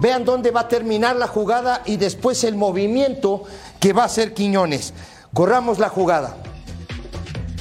Vean 0.00 0.24
dónde 0.24 0.50
va 0.50 0.60
a 0.60 0.68
terminar 0.68 1.16
la 1.16 1.26
jugada 1.28 1.82
y 1.84 1.96
después 1.96 2.42
el 2.44 2.56
movimiento 2.56 3.44
que 3.78 3.92
va 3.92 4.02
a 4.02 4.06
hacer 4.06 4.32
Quiñones. 4.32 4.94
Corramos 5.34 5.78
la 5.78 5.90
jugada. 5.90 6.36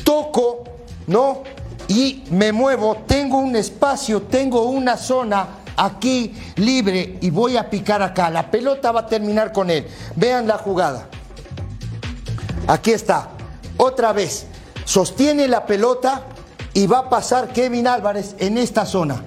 Toco, 0.06 0.64
¿no? 1.08 1.44
Y 1.90 2.24
me 2.32 2.52
muevo. 2.52 2.96
Tengo 3.06 3.40
un 3.40 3.56
espacio, 3.56 4.22
tengo 4.24 4.64
una 4.64 4.96
zona 4.96 5.48
aquí 5.76 6.34
libre 6.56 7.18
y 7.22 7.30
voy 7.30 7.58
a 7.58 7.70
picar 7.70 8.02
acá. 8.02 8.30
La 8.30 8.50
pelota 8.50 8.92
va 8.92 9.02
a 9.02 9.08
terminar 9.08 9.52
con 9.52 9.70
él. 9.70 9.88
Vean 10.16 10.48
la 10.48 10.58
jugada. 10.58 11.08
Aquí 12.68 12.92
está. 12.92 13.30
Otra 13.78 14.14
vez. 14.14 14.46
Sostiene 14.86 15.48
la 15.48 15.66
pelota 15.66 16.24
y 16.74 16.88
va 16.88 17.00
a 17.00 17.10
pasar 17.10 17.50
Kevin 17.50 17.88
Álvarez 17.88 18.36
en 18.40 18.58
esta 18.58 18.86
zona. 18.86 19.24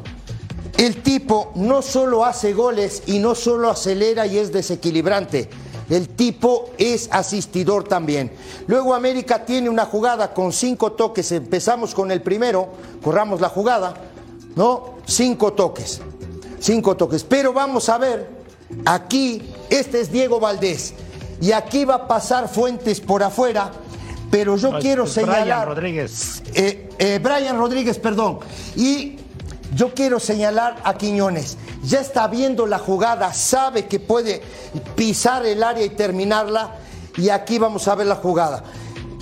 El 0.76 1.02
tipo 1.02 1.52
no 1.54 1.82
solo 1.82 2.24
hace 2.24 2.52
goles 2.54 3.02
y 3.06 3.18
no 3.18 3.34
solo 3.34 3.70
acelera 3.70 4.26
y 4.26 4.38
es 4.38 4.52
desequilibrante. 4.52 5.48
El 5.90 6.08
tipo 6.08 6.70
es 6.78 7.08
asistidor 7.12 7.84
también. 7.84 8.32
Luego 8.66 8.94
América 8.94 9.44
tiene 9.44 9.68
una 9.68 9.84
jugada 9.84 10.32
con 10.32 10.52
cinco 10.52 10.92
toques. 10.92 11.30
Empezamos 11.32 11.94
con 11.94 12.10
el 12.10 12.22
primero, 12.22 12.68
corramos 13.02 13.40
la 13.40 13.48
jugada, 13.50 13.94
¿no? 14.56 14.94
Cinco 15.06 15.52
toques. 15.52 16.00
Cinco 16.60 16.96
toques. 16.96 17.24
Pero 17.24 17.52
vamos 17.52 17.88
a 17.88 17.98
ver, 17.98 18.28
aquí, 18.86 19.42
este 19.68 20.00
es 20.00 20.10
Diego 20.10 20.40
Valdés. 20.40 20.94
Y 21.40 21.52
aquí 21.52 21.84
va 21.84 21.94
a 21.96 22.08
pasar 22.08 22.48
Fuentes 22.48 23.00
por 23.00 23.22
afuera. 23.22 23.72
Pero 24.30 24.56
yo 24.56 24.72
No, 24.72 24.78
quiero 24.78 25.06
señalar. 25.06 25.42
Brian 25.42 25.66
Rodríguez. 25.66 26.42
Eh, 26.54 26.88
eh, 26.98 27.20
Brian 27.22 27.58
Rodríguez, 27.58 27.98
perdón. 27.98 28.38
Y 28.76 29.16
yo 29.74 29.94
quiero 29.94 30.20
señalar 30.20 30.76
a 30.84 30.94
Quiñones. 30.94 31.56
Ya 31.82 32.00
está 32.00 32.28
viendo 32.28 32.66
la 32.66 32.78
jugada, 32.78 33.32
sabe 33.32 33.86
que 33.86 34.00
puede 34.00 34.42
pisar 34.94 35.46
el 35.46 35.62
área 35.62 35.84
y 35.84 35.90
terminarla. 35.90 36.76
Y 37.16 37.28
aquí 37.28 37.58
vamos 37.58 37.88
a 37.88 37.94
ver 37.94 38.06
la 38.06 38.16
jugada. 38.16 38.64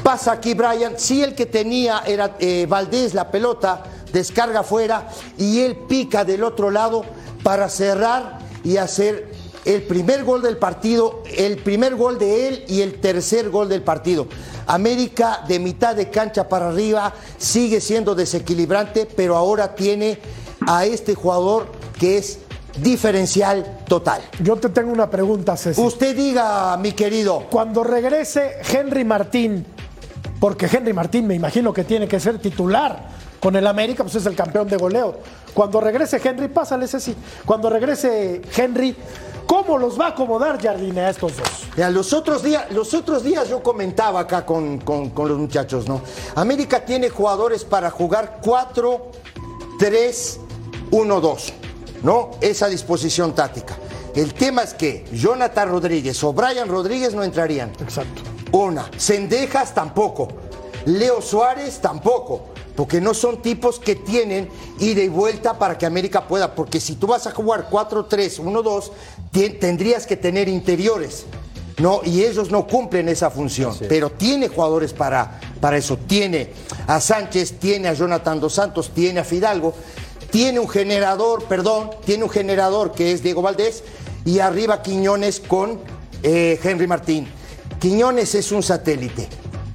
Pasa 0.02 0.32
aquí 0.32 0.54
Brian. 0.54 0.94
Sí, 0.98 1.22
el 1.22 1.34
que 1.34 1.46
tenía 1.46 2.02
era 2.06 2.36
eh, 2.38 2.66
Valdés 2.68 3.14
la 3.14 3.30
pelota, 3.30 3.82
descarga 4.12 4.60
afuera 4.60 5.08
y 5.38 5.60
él 5.60 5.76
pica 5.88 6.24
del 6.24 6.42
otro 6.42 6.70
lado 6.70 7.04
para 7.42 7.68
cerrar 7.68 8.38
y 8.64 8.76
hacer 8.76 9.30
el 9.64 9.82
primer 9.82 10.24
gol 10.24 10.42
del 10.42 10.56
partido, 10.56 11.22
el 11.36 11.58
primer 11.58 11.96
gol 11.96 12.18
de 12.18 12.48
él 12.48 12.64
y 12.66 12.80
el 12.80 13.00
tercer 13.00 13.50
gol 13.50 13.68
del 13.68 13.82
partido. 13.82 14.26
América 14.70 15.44
de 15.48 15.58
mitad 15.58 15.96
de 15.96 16.10
cancha 16.10 16.48
para 16.48 16.68
arriba 16.68 17.12
sigue 17.38 17.80
siendo 17.80 18.14
desequilibrante, 18.14 19.04
pero 19.06 19.36
ahora 19.36 19.74
tiene 19.74 20.18
a 20.66 20.84
este 20.84 21.14
jugador 21.14 21.66
que 21.98 22.18
es 22.18 22.38
diferencial 22.80 23.80
total. 23.88 24.22
Yo 24.42 24.56
te 24.56 24.68
tengo 24.68 24.92
una 24.92 25.10
pregunta, 25.10 25.56
Ceci. 25.56 25.80
Usted 25.80 26.16
diga, 26.16 26.76
mi 26.76 26.92
querido. 26.92 27.46
Cuando 27.50 27.82
regrese 27.82 28.58
Henry 28.72 29.04
Martín, 29.04 29.66
porque 30.38 30.66
Henry 30.66 30.92
Martín 30.92 31.26
me 31.26 31.34
imagino 31.34 31.72
que 31.72 31.82
tiene 31.82 32.06
que 32.06 32.20
ser 32.20 32.38
titular 32.38 33.08
con 33.40 33.56
el 33.56 33.66
América, 33.66 34.04
pues 34.04 34.14
es 34.14 34.26
el 34.26 34.36
campeón 34.36 34.68
de 34.68 34.76
goleo. 34.76 35.18
Cuando 35.52 35.80
regrese 35.80 36.20
Henry, 36.22 36.46
pásale 36.46 36.86
Ceci. 36.86 37.16
Cuando 37.44 37.68
regrese 37.70 38.40
Henry, 38.56 38.94
¿cómo 39.50 39.76
los 39.78 39.98
va 39.98 40.06
a 40.06 40.08
acomodar 40.10 40.62
Jardine 40.62 41.00
a 41.00 41.10
estos 41.10 41.36
dos? 41.36 41.48
Ya, 41.76 41.90
los 41.90 42.12
otros 42.12 42.42
días, 42.44 42.70
los 42.70 42.94
otros 42.94 43.24
días 43.24 43.48
yo 43.48 43.62
comentaba 43.62 44.20
acá 44.20 44.46
con, 44.46 44.78
con- 44.78 45.10
con 45.10 45.28
los 45.28 45.38
muchachos, 45.38 45.88
¿no? 45.88 46.00
América 46.36 46.84
tiene 46.84 47.10
jugadores 47.10 47.64
para 47.64 47.90
jugar 47.90 48.38
4, 48.44 49.10
3, 49.78 50.40
1, 50.92 51.20
2, 51.20 51.52
¿no? 52.04 52.30
Esa 52.40 52.68
disposición 52.68 53.34
táctica. 53.34 53.76
El 54.14 54.34
tema 54.34 54.62
es 54.62 54.74
que 54.74 55.04
Jonathan 55.12 55.68
Rodríguez 55.68 56.22
o 56.22 56.32
Brian 56.32 56.68
Rodríguez 56.68 57.12
no 57.14 57.22
entrarían. 57.24 57.70
Exacto. 57.80 58.22
Una. 58.52 58.88
Sendejas 58.96 59.74
tampoco. 59.74 60.28
Leo 60.86 61.20
Suárez 61.22 61.80
tampoco. 61.80 62.46
Porque 62.80 62.98
no 62.98 63.12
son 63.12 63.42
tipos 63.42 63.78
que 63.78 63.94
tienen 63.94 64.48
ida 64.78 65.02
y 65.02 65.08
vuelta 65.08 65.58
para 65.58 65.76
que 65.76 65.84
América 65.84 66.26
pueda. 66.26 66.54
Porque 66.54 66.80
si 66.80 66.94
tú 66.94 67.08
vas 67.08 67.26
a 67.26 67.30
jugar 67.30 67.68
4-3, 67.70 68.38
1-2, 68.40 68.90
tien- 69.30 69.58
tendrías 69.60 70.06
que 70.06 70.16
tener 70.16 70.48
interiores. 70.48 71.26
No, 71.76 72.00
y 72.02 72.24
ellos 72.24 72.50
no 72.50 72.66
cumplen 72.66 73.10
esa 73.10 73.30
función. 73.30 73.76
Pero 73.86 74.08
tiene 74.08 74.48
jugadores 74.48 74.94
para, 74.94 75.38
para 75.60 75.76
eso. 75.76 75.98
Tiene 75.98 76.54
a 76.86 77.02
Sánchez, 77.02 77.58
tiene 77.58 77.88
a 77.88 77.92
Jonathan 77.92 78.40
Dos 78.40 78.54
Santos, 78.54 78.92
tiene 78.94 79.20
a 79.20 79.24
Fidalgo. 79.24 79.74
Tiene 80.30 80.58
un 80.58 80.68
generador, 80.70 81.44
perdón, 81.44 81.90
tiene 82.06 82.24
un 82.24 82.30
generador 82.30 82.92
que 82.92 83.12
es 83.12 83.22
Diego 83.22 83.42
Valdés. 83.42 83.84
Y 84.24 84.38
arriba 84.38 84.80
Quiñones 84.80 85.38
con 85.38 85.80
eh, 86.22 86.58
Henry 86.64 86.86
Martín. 86.86 87.28
Quiñones 87.78 88.34
es 88.34 88.50
un 88.52 88.62
satélite. 88.62 89.28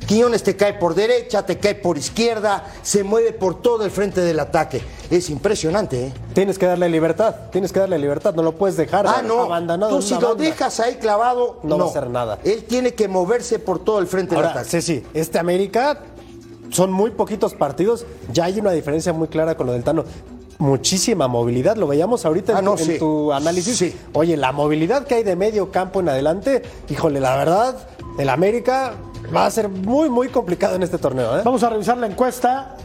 Quiñones 0.08 0.44
te 0.44 0.56
cae 0.56 0.76
por 0.76 0.94
derecha, 0.94 1.46
te 1.46 1.58
cae 1.58 1.74
por 1.76 1.98
izquierda, 1.98 2.64
se 2.84 3.04
mueve 3.04 3.32
por 3.34 3.62
todo 3.62 3.86
el 3.86 3.92
frente 3.92 4.22
del 4.22 4.40
ataque. 4.40 4.82
Es 5.10 5.30
impresionante, 5.32 6.08
¿eh? 6.08 6.14
Tienes 6.34 6.60
que 6.60 6.68
darle 6.68 6.90
libertad, 6.90 7.36
tienes 7.52 7.72
que 7.72 7.80
darle 7.80 7.98
libertad, 7.98 8.36
no 8.36 8.44
lo 8.44 8.56
puedes 8.56 8.78
dejar 8.78 9.08
Ah, 9.08 9.24
no. 9.26 9.44
abandonado. 9.44 9.92
Tú 9.92 9.98
en 9.98 10.02
si 10.04 10.14
una 10.14 10.22
lo 10.22 10.28
banda. 10.30 10.44
dejas 10.44 10.80
ahí 10.80 10.96
clavado, 10.96 11.60
No 11.64 11.70
no, 11.70 11.78
va 11.80 11.86
a 11.86 11.90
hacer 11.90 12.10
nada. 12.10 12.40
Él 12.44 12.66
tiene 12.66 12.94
que 12.94 13.08
moverse 13.08 13.58
por 13.58 13.80
todo 13.84 13.98
el 14.00 14.06
frente 14.08 14.36
Ahora, 14.36 14.50
del 14.50 14.58
ataque. 14.60 14.82
sí, 14.82 15.00
sí, 15.02 15.04
este 15.16 15.40
América 15.40 16.00
son 16.70 16.92
muy 16.92 17.10
poquitos 17.12 17.54
partidos, 17.56 18.06
ya 18.32 18.46
hay 18.46 18.60
una 18.60 18.72
diferencia 18.72 19.12
muy 19.14 19.28
clara 19.28 19.56
con 19.58 19.66
lo 19.68 19.74
del 19.74 19.84
Tano. 19.84 20.04
Muchísima 20.58 21.28
movilidad, 21.28 21.76
lo 21.78 21.88
veíamos 21.88 22.26
ahorita 22.26 22.54
en, 22.54 22.58
Ah, 22.60 22.62
no, 22.62 22.72
en 22.74 22.78
sí. 22.86 22.98
tu 23.00 23.34
análisis. 23.34 23.78
Sí. 23.78 23.96
Oye, 24.14 24.38
la 24.38 24.52
movilidad 24.52 25.06
que 25.06 25.16
hay 25.16 25.24
de 25.24 25.36
medio 25.36 25.70
campo 25.72 26.00
en 26.00 26.10
adelante, 26.10 26.62
híjole, 26.90 27.20
la 27.20 27.36
verdad, 27.36 27.76
el 28.18 28.30
América 28.30 28.94
va 29.34 29.46
a 29.46 29.52
ser 29.52 29.70
muy, 29.70 30.10
muy 30.10 30.30
complicado 30.30 30.76
en 30.76 30.84
este 30.84 30.98
torneo. 30.98 31.38
¿eh? 31.38 31.42
Vamos 31.44 31.64
a 31.64 31.70
revisar 31.70 31.98
la 31.98 32.08
encuesta, 32.08 32.76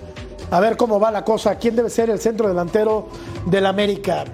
a 0.50 0.60
ver 0.60 0.76
cómo 0.76 1.00
va 1.00 1.10
la 1.10 1.24
cosa. 1.24 1.56
¿Quién 1.56 1.76
debe 1.76 1.90
ser 1.90 2.10
el 2.10 2.20
centro 2.20 2.48
delantero 2.48 3.08
del 3.46 3.66
América? 3.66 4.24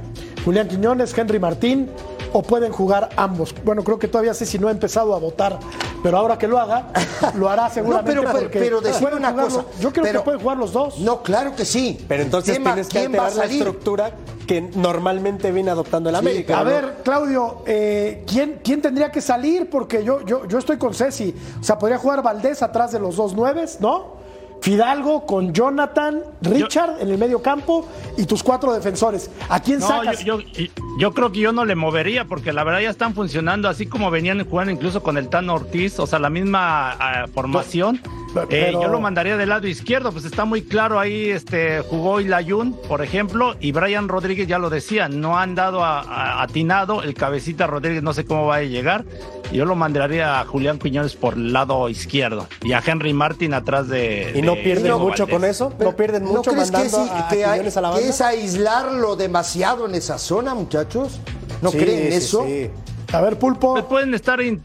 ¿Julián 0.44 0.68
Quiñones, 0.68 1.16
Henry 1.16 1.38
Martín 1.38 1.90
o 2.36 2.42
pueden 2.42 2.70
jugar 2.70 3.08
ambos? 3.16 3.54
Bueno, 3.64 3.82
creo 3.82 3.98
que 3.98 4.08
todavía 4.08 4.34
sé 4.34 4.44
si 4.44 4.58
no 4.58 4.68
ha 4.68 4.70
empezado 4.70 5.14
a 5.14 5.18
votar, 5.18 5.58
pero 6.02 6.18
ahora 6.18 6.36
que 6.36 6.46
lo 6.46 6.58
haga, 6.58 6.88
lo 7.34 7.48
hará 7.48 7.70
seguramente. 7.70 8.14
No, 8.14 8.20
pero, 8.22 8.32
pero, 8.32 8.44
porque 8.44 8.58
pero 9.00 9.16
una 9.16 9.34
cosa. 9.34 9.56
los- 9.62 9.80
Yo 9.80 9.90
creo 9.92 10.04
pero- 10.04 10.20
que 10.20 10.24
pueden 10.24 10.40
jugar 10.40 10.58
los 10.58 10.72
dos. 10.72 10.98
No, 10.98 11.22
claro 11.22 11.54
que 11.56 11.64
sí. 11.64 11.98
Pero 12.06 12.22
entonces 12.22 12.52
¿Quién 12.56 12.66
va- 12.66 12.74
tienes 12.74 12.88
que 12.88 12.98
alterar 12.98 13.34
la 13.36 13.44
estructura 13.46 14.10
que 14.46 14.60
normalmente 14.60 15.50
viene 15.50 15.70
adoptando 15.70 16.08
el 16.10 16.14
América. 16.14 16.58
A 16.60 16.64
¿no? 16.64 16.70
ver, 16.70 16.96
Claudio, 17.02 17.62
eh, 17.66 18.22
¿quién, 18.28 18.60
¿quién 18.62 18.80
tendría 18.82 19.10
que 19.10 19.20
salir? 19.20 19.68
Porque 19.70 20.04
yo, 20.04 20.24
yo, 20.24 20.46
yo 20.46 20.58
estoy 20.58 20.76
con 20.76 20.94
Ceci. 20.94 21.34
O 21.60 21.64
sea, 21.64 21.78
podría 21.78 21.98
jugar 21.98 22.22
Valdés 22.22 22.62
atrás 22.62 22.92
de 22.92 23.00
los 23.00 23.16
dos 23.16 23.34
nueves, 23.34 23.80
¿no? 23.80 24.15
Fidalgo 24.62 25.26
con 25.26 25.52
Jonathan, 25.52 26.22
Richard 26.42 26.96
en 27.00 27.10
el 27.10 27.18
medio 27.18 27.40
campo 27.40 27.86
y 28.16 28.24
tus 28.26 28.42
cuatro 28.42 28.72
defensores. 28.72 29.30
¿A 29.48 29.60
quién 29.60 29.78
No, 29.78 29.86
sacas? 29.86 30.24
yo, 30.24 30.40
yo- 30.40 30.66
yo 30.98 31.12
creo 31.14 31.30
que 31.30 31.38
yo 31.40 31.52
no 31.52 31.64
le 31.64 31.76
movería 31.76 32.24
porque 32.24 32.52
la 32.52 32.64
verdad 32.64 32.80
ya 32.80 32.90
están 32.90 33.14
funcionando 33.14 33.68
así 33.68 33.86
como 33.86 34.10
venían 34.10 34.44
jugando 34.48 34.72
incluso 34.72 35.02
con 35.02 35.18
el 35.18 35.28
Tano 35.28 35.54
Ortiz, 35.54 35.98
o 36.00 36.06
sea, 36.06 36.18
la 36.18 36.30
misma 36.30 36.92
ah, 36.92 37.26
formación. 37.32 38.00
Pero- 38.34 38.46
Eh, 38.50 38.66
pero- 38.66 38.82
yo 38.82 38.88
lo 38.88 39.00
mandaría 39.00 39.36
del 39.38 39.48
lado 39.48 39.66
izquierdo, 39.66 40.12
pues 40.12 40.24
está 40.26 40.44
muy 40.44 40.60
claro 40.62 40.98
ahí, 40.98 41.30
este 41.30 41.80
jugó 41.80 42.20
Ilayun, 42.20 42.76
por 42.86 43.02
ejemplo, 43.02 43.54
y 43.60 43.72
Brian 43.72 44.08
Rodríguez 44.08 44.46
ya 44.46 44.58
lo 44.58 44.68
decía, 44.68 45.08
no 45.08 45.38
han 45.38 45.54
dado 45.54 45.82
a, 45.84 46.00
a- 46.00 46.42
atinado, 46.42 47.02
el 47.02 47.14
cabecita 47.14 47.66
Rodríguez 47.66 48.02
no 48.02 48.12
sé 48.12 48.26
cómo 48.26 48.46
va 48.46 48.56
a 48.56 48.62
llegar, 48.62 49.04
yo 49.52 49.64
lo 49.64 49.74
mandaría 49.76 50.40
a 50.40 50.44
Julián 50.44 50.78
Quiñones 50.78 51.14
por 51.14 51.34
el 51.34 51.52
lado 51.52 51.88
izquierdo 51.88 52.46
y 52.62 52.72
a 52.72 52.82
Henry 52.84 53.12
Martin 53.12 53.54
atrás 53.54 53.88
de... 53.88 54.32
¿Y 54.34 54.42
no 54.42 54.54
de 54.54 54.62
pierden 54.62 54.84
Diego 54.84 54.98
mucho 54.98 55.24
Valdés. 55.24 55.34
con 55.40 55.44
eso? 55.44 55.72
¿No 55.78 55.96
pierden 55.96 56.24
¿No 56.24 56.30
mucho 56.34 56.50
crees 56.52 56.70
que, 56.70 56.72
mandando 56.78 57.04
sí- 57.04 57.10
a, 57.12 57.26
a 57.26 57.28
que 57.28 57.44
hay- 57.44 57.50
Quiñones 57.58 57.76
a 57.76 57.80
la 57.80 57.88
que 57.90 57.94
banda? 57.94 58.08
es 58.10 58.20
aislarlo 58.20 59.16
demasiado 59.16 59.86
en 59.86 59.94
esa 59.94 60.18
zona, 60.18 60.54
muchachos? 60.54 61.20
¿No 61.62 61.70
Sí, 61.70 61.78
creen 61.78 62.10
sí, 62.12 62.16
eso? 62.18 62.44
sí. 62.46 62.70
A 63.12 63.20
ver, 63.20 63.38
Pulpo. 63.38 63.74
Pues 63.74 63.84
pueden 63.84 64.14
estar 64.14 64.40
in- 64.40 64.60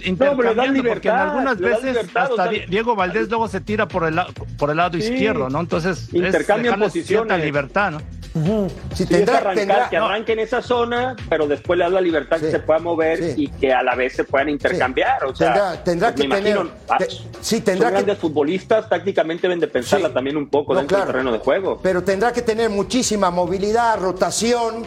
porque 0.84 1.10
en 1.10 1.16
algunas 1.16 1.58
veces 1.60 1.84
libertad, 1.84 2.24
hasta 2.24 2.34
o 2.34 2.36
sea- 2.38 2.48
Di- 2.48 2.64
Diego 2.68 2.96
Valdés 2.96 3.30
luego 3.30 3.48
se 3.48 3.62
tira 3.62 3.88
por 3.88 4.06
el, 4.06 4.16
la- 4.16 4.28
por 4.58 4.72
el 4.72 4.78
lado 4.78 4.98
Sí. 4.98 5.04
izquierdo, 5.04 5.48
¿no? 5.48 5.60
Entonces 5.60 6.08
es 6.10 6.14
Intercambian 6.14 6.80
dejarles 6.80 6.92
cierta 6.94 7.24
posiciones. 7.36 7.46
libertad, 7.46 7.92
¿no? 7.92 7.98
Si 8.94 9.04
Sí, 9.04 9.06
tendrá, 9.08 9.38
arrancar, 9.40 9.56
tendrá- 9.56 9.90
que 9.90 9.98
arranque 9.98 10.32
en 10.34 10.40
esa 10.40 10.62
zona, 10.62 11.16
pero 11.30 11.48
después 11.48 11.78
le 11.78 11.84
da 11.84 11.90
la 11.90 12.02
libertad 12.02 12.40
que 12.40 12.50
se 12.50 12.60
pueda 12.60 12.80
mover 12.80 13.18
sí. 13.34 13.44
y 13.44 13.48
que 13.50 13.74
a 13.74 13.84
la 13.84 13.94
vez 13.96 14.14
se 14.16 14.24
puedan 14.24 14.48
intercambiar. 14.50 15.26
O 15.26 15.36
sea, 15.36 15.54
Tendrá- 15.54 15.84
tendrá 15.84 16.08
pues 16.12 16.22
que 16.22 16.28
me 16.30 16.36
tener- 16.36 16.56
imagino, 16.56 16.76
ah, 16.90 16.98
te- 16.98 17.08
sí, 17.42 17.60
tendrá 17.62 17.88
son 17.90 17.96
que- 17.98 18.04
grandes 18.04 18.18
futbolistas, 18.20 18.88
tácticamente 18.88 19.42
deben 19.48 19.60
de 19.60 19.68
pensarla 19.68 20.08
Sí. 20.08 20.14
también 20.14 20.38
un 20.38 20.48
poco 20.48 20.74
No, 20.74 20.80
dentro 20.80 20.96
claro. 20.96 21.08
del 21.08 21.14
terreno 21.14 21.32
de 21.34 21.40
juego. 21.40 21.80
pero 21.84 22.04
tendrá 22.04 22.32
que 22.32 22.42
tener 22.42 22.70
muchísima 22.70 23.30
movilidad, 23.32 24.00
rotación, 24.00 24.84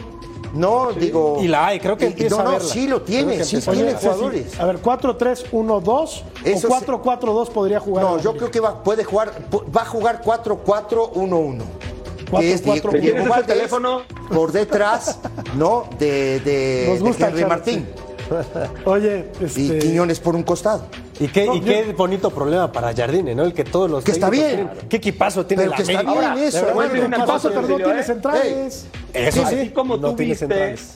¿no? 0.55 0.91
Digo. 0.93 1.37
Y 1.41 1.47
la 1.47 1.67
hay, 1.67 1.79
creo 1.79 1.97
que 1.97 2.05
y- 2.05 2.07
empieza 2.07 2.35
no, 2.37 2.41
a 2.41 2.45
no, 2.45 2.51
verla. 2.53 2.67
sí 2.67 2.87
lo 2.87 3.01
tiene, 3.03 3.43
sí 3.43 3.57
a 3.57 3.71
tiene 3.71 3.93
jugadores. 3.93 4.59
A 4.59 4.65
ver, 4.65 4.77
4-3-1-2 4.79 6.23
Eso 6.43 6.57
o 6.57 6.61
sí. 6.61 6.67
4-4-2 6.67 7.49
podría 7.51 7.79
jugar. 7.79 8.05
No, 8.05 8.19
yo 8.19 8.35
creo 8.35 8.49
que 8.49 8.59
va, 8.59 8.81
puede 8.83 9.03
jugar, 9.03 9.33
va 9.75 9.81
a 9.83 9.85
jugar 9.85 10.21
4-4-1-1. 10.23 11.63
Que 12.39 12.53
es 12.53 12.63
4-4-1. 12.63 12.65
Diego, 12.65 12.89
¿Tienes 12.91 13.01
Diego 13.13 13.29
Valdés 13.29 13.47
teléfono? 13.47 14.01
por 14.33 14.51
detrás, 14.51 15.19
¿no? 15.55 15.87
De, 15.99 16.39
de, 16.41 16.85
Nos 16.89 16.99
de 16.99 17.05
gusta 17.07 17.27
Henry 17.29 17.41
echar- 17.41 17.47
Martín. 17.49 17.87
Oye, 18.85 19.25
Y 19.39 19.45
este, 19.45 19.77
Quiñones 19.79 20.19
por 20.19 20.35
un 20.35 20.43
costado. 20.43 20.87
Y 21.19 21.27
qué, 21.27 21.45
No, 21.45 21.55
y 21.55 21.59
yo- 21.61 21.65
qué 21.65 21.93
bonito 21.95 22.29
problema 22.31 22.71
para 22.71 22.93
Jardine, 22.93 23.35
¿no? 23.35 23.43
El 23.43 23.53
que 23.53 23.63
todos 23.63 23.89
los 23.89 24.03
Que 24.03 24.11
está 24.11 24.29
bien. 24.29 24.47
tienen- 24.67 24.69
¿Qué 24.89 24.97
equipazo 24.97 25.45
tiene 25.45 25.61
Pero 25.63 25.71
la 25.71 25.77
que 25.77 25.81
está 25.83 25.99
América? 25.99 26.11
bien 26.19 26.25
Ahora, 26.31 26.43
eso, 26.45 26.57
de 26.57 26.63
verdad, 26.63 26.75
bueno, 26.75 26.91
cosa, 27.17 27.25
paso, 27.25 27.49
pero 27.49 27.61
no 27.77 27.91
¿eh? 27.99 28.03
centrales. 28.03 28.85
Eso 29.13 29.43
Así 29.45 29.55
sí, 29.61 29.69
como 29.69 29.95
no 29.97 30.09
tú 30.09 30.15
viste 30.17 30.35
centrales. 30.39 30.95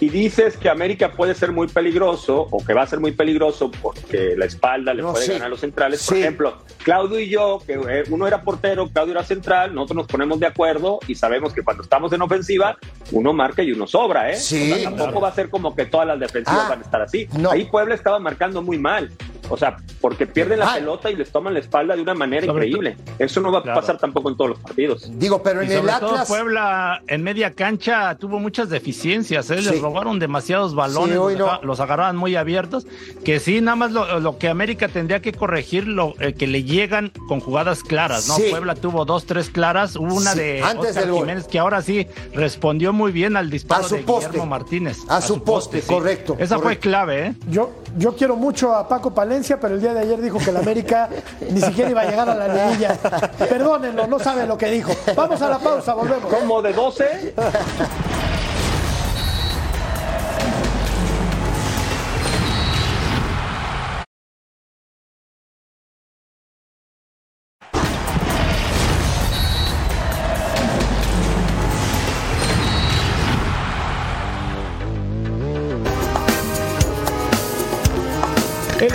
Y 0.00 0.08
dices 0.10 0.56
que 0.56 0.68
América 0.68 1.12
puede 1.12 1.34
ser 1.34 1.52
muy 1.52 1.68
peligroso 1.68 2.46
o 2.50 2.64
que 2.64 2.74
va 2.74 2.82
a 2.82 2.86
ser 2.86 3.00
muy 3.00 3.12
peligroso 3.12 3.70
porque 3.82 4.34
la 4.36 4.44
espalda 4.44 4.92
le 4.92 5.02
No, 5.02 5.12
puede 5.12 5.24
sí. 5.26 5.32
ganar 5.32 5.46
a 5.46 5.50
los 5.50 5.60
centrales. 5.60 6.04
Por 6.06 6.16
Sí. 6.16 6.22
ejemplo, 6.22 6.58
Claudio 6.84 7.18
y 7.18 7.28
yo, 7.28 7.60
que 7.66 7.74
eh, 7.74 8.04
uno 8.10 8.26
era 8.26 8.42
portero, 8.42 8.88
Claudio 8.88 9.12
era 9.12 9.24
central, 9.24 9.74
nosotros 9.74 9.96
nos 9.96 10.06
ponemos 10.06 10.38
de 10.38 10.46
acuerdo 10.46 10.98
y 11.08 11.14
sabemos 11.14 11.52
que 11.52 11.62
cuando 11.62 11.82
estamos 11.82 12.12
en 12.12 12.22
ofensiva, 12.22 12.76
uno 13.12 13.32
marca 13.32 13.62
y 13.62 13.72
uno 13.72 13.86
sobra, 13.86 14.30
¿eh? 14.30 14.36
Sí, 14.36 14.70
O 14.70 14.74
sea, 14.74 14.84
tampoco 14.84 15.04
claro. 15.10 15.20
va 15.20 15.28
a 15.28 15.34
ser 15.34 15.50
como 15.50 15.74
que 15.74 15.86
todas 15.86 16.06
las 16.06 16.20
defensivas 16.20 16.62
Ah, 16.66 16.68
van 16.70 16.78
a 16.80 16.82
estar 16.82 17.02
así. 17.02 17.26
no. 17.38 17.50
Ahí 17.50 17.64
Puebla 17.64 17.94
estaba 17.94 18.18
marcando 18.18 18.62
muy 18.62 18.78
mal. 18.78 19.10
O 19.48 19.56
sea, 19.56 19.76
porque 20.00 20.26
pierden 20.26 20.58
la 20.60 20.74
pelota 20.74 21.10
y 21.10 21.16
les 21.16 21.30
toman 21.30 21.54
la 21.54 21.60
espalda 21.60 21.94
de 21.96 22.02
una 22.02 22.14
manera 22.14 22.46
Sobre 22.46 22.66
increíble. 22.68 22.96
Eso 23.18 23.40
no 23.40 23.52
va 23.52 23.60
a 23.60 23.62
Claro. 23.62 23.80
pasar 23.80 23.98
tampoco 23.98 24.28
en 24.30 24.36
todos 24.36 24.50
los 24.50 24.58
partidos. 24.60 25.10
Digo, 25.18 25.42
pero 25.42 25.62
en 25.62 25.70
Y 25.70 25.74
el 25.74 25.80
todo 25.82 25.90
Atlas. 26.12 26.28
Puebla 26.28 27.02
en 27.06 27.22
media 27.22 27.52
cancha 27.54 28.14
tuvo 28.16 28.38
muchas 28.38 28.68
deficiencias, 28.68 29.50
¿eh? 29.50 29.58
Sí. 29.62 29.70
les 29.70 29.80
robaron 29.80 30.18
demasiados 30.18 30.74
balones, 30.74 31.12
Sí, 31.12 31.18
hoy 31.18 31.32
los, 31.36 31.46
no. 31.46 31.52
aga- 31.52 31.60
los 31.64 31.80
agarraban 31.80 32.16
muy 32.16 32.36
abiertos, 32.36 32.86
que 33.24 33.40
sí, 33.40 33.60
nada 33.60 33.76
más 33.76 33.92
lo, 33.92 34.20
lo 34.20 34.38
que 34.38 34.48
América 34.48 34.88
tendría 34.88 35.20
que 35.20 35.32
corregir, 35.32 35.86
lo 35.86 36.14
eh, 36.20 36.34
que 36.34 36.46
le 36.46 36.62
llegan 36.64 37.12
con 37.28 37.40
jugadas 37.40 37.82
claras, 37.82 38.28
¿no? 38.28 38.34
Sí. 38.36 38.44
Puebla 38.50 38.74
tuvo 38.74 39.04
dos, 39.04 39.26
tres 39.26 39.50
claras, 39.50 39.96
hubo 39.96 40.14
una 40.14 40.32
Sí, 40.32 40.38
de 40.40 40.62
antes 40.62 40.90
Oscar 40.90 41.06
del. 41.06 41.14
Jiménez 41.14 41.46
que 41.48 41.58
ahora 41.58 41.82
sí 41.82 42.06
respondió 42.32 42.92
muy 42.92 43.12
bien 43.12 43.36
al 43.36 43.50
disparo 43.50 43.84
A 43.84 43.88
su 43.88 43.96
de 43.96 44.02
poste. 44.02 44.26
Guillermo 44.28 44.46
Martínez. 44.46 44.98
A 45.08 45.20
su 45.20 45.42
poste, 45.42 45.80
correcto, 45.82 46.36
Esa 46.38 46.58
fue 46.58 46.78
clave, 46.78 47.26
¿eh? 47.28 47.34
yo, 47.48 47.72
yo 47.96 48.14
quiero 48.16 48.36
mucho 48.36 48.74
a 48.74 48.88
Paco 48.88 49.14
Palencia, 49.36 49.60
pero 49.60 49.74
el 49.74 49.82
día 49.82 49.92
de 49.92 50.00
ayer 50.00 50.18
dijo 50.18 50.38
que 50.38 50.48
el 50.48 50.56
América 50.56 51.10
ni 51.50 51.60
siquiera 51.60 51.90
iba 51.90 52.00
a 52.00 52.04
llegar 52.06 52.30
a 52.30 52.34
la 52.34 52.48
liguilla. 52.48 52.96
Perdónenlo, 53.38 54.06
no 54.06 54.18
sabe 54.18 54.46
lo 54.46 54.56
que 54.56 54.70
dijo. 54.70 54.92
Vamos 55.14 55.42
a 55.42 55.50
la 55.50 55.58
pausa, 55.58 55.92
volvemos. 55.92 56.32
Como 56.32 56.62
de 56.62 56.72
12, 56.72 57.34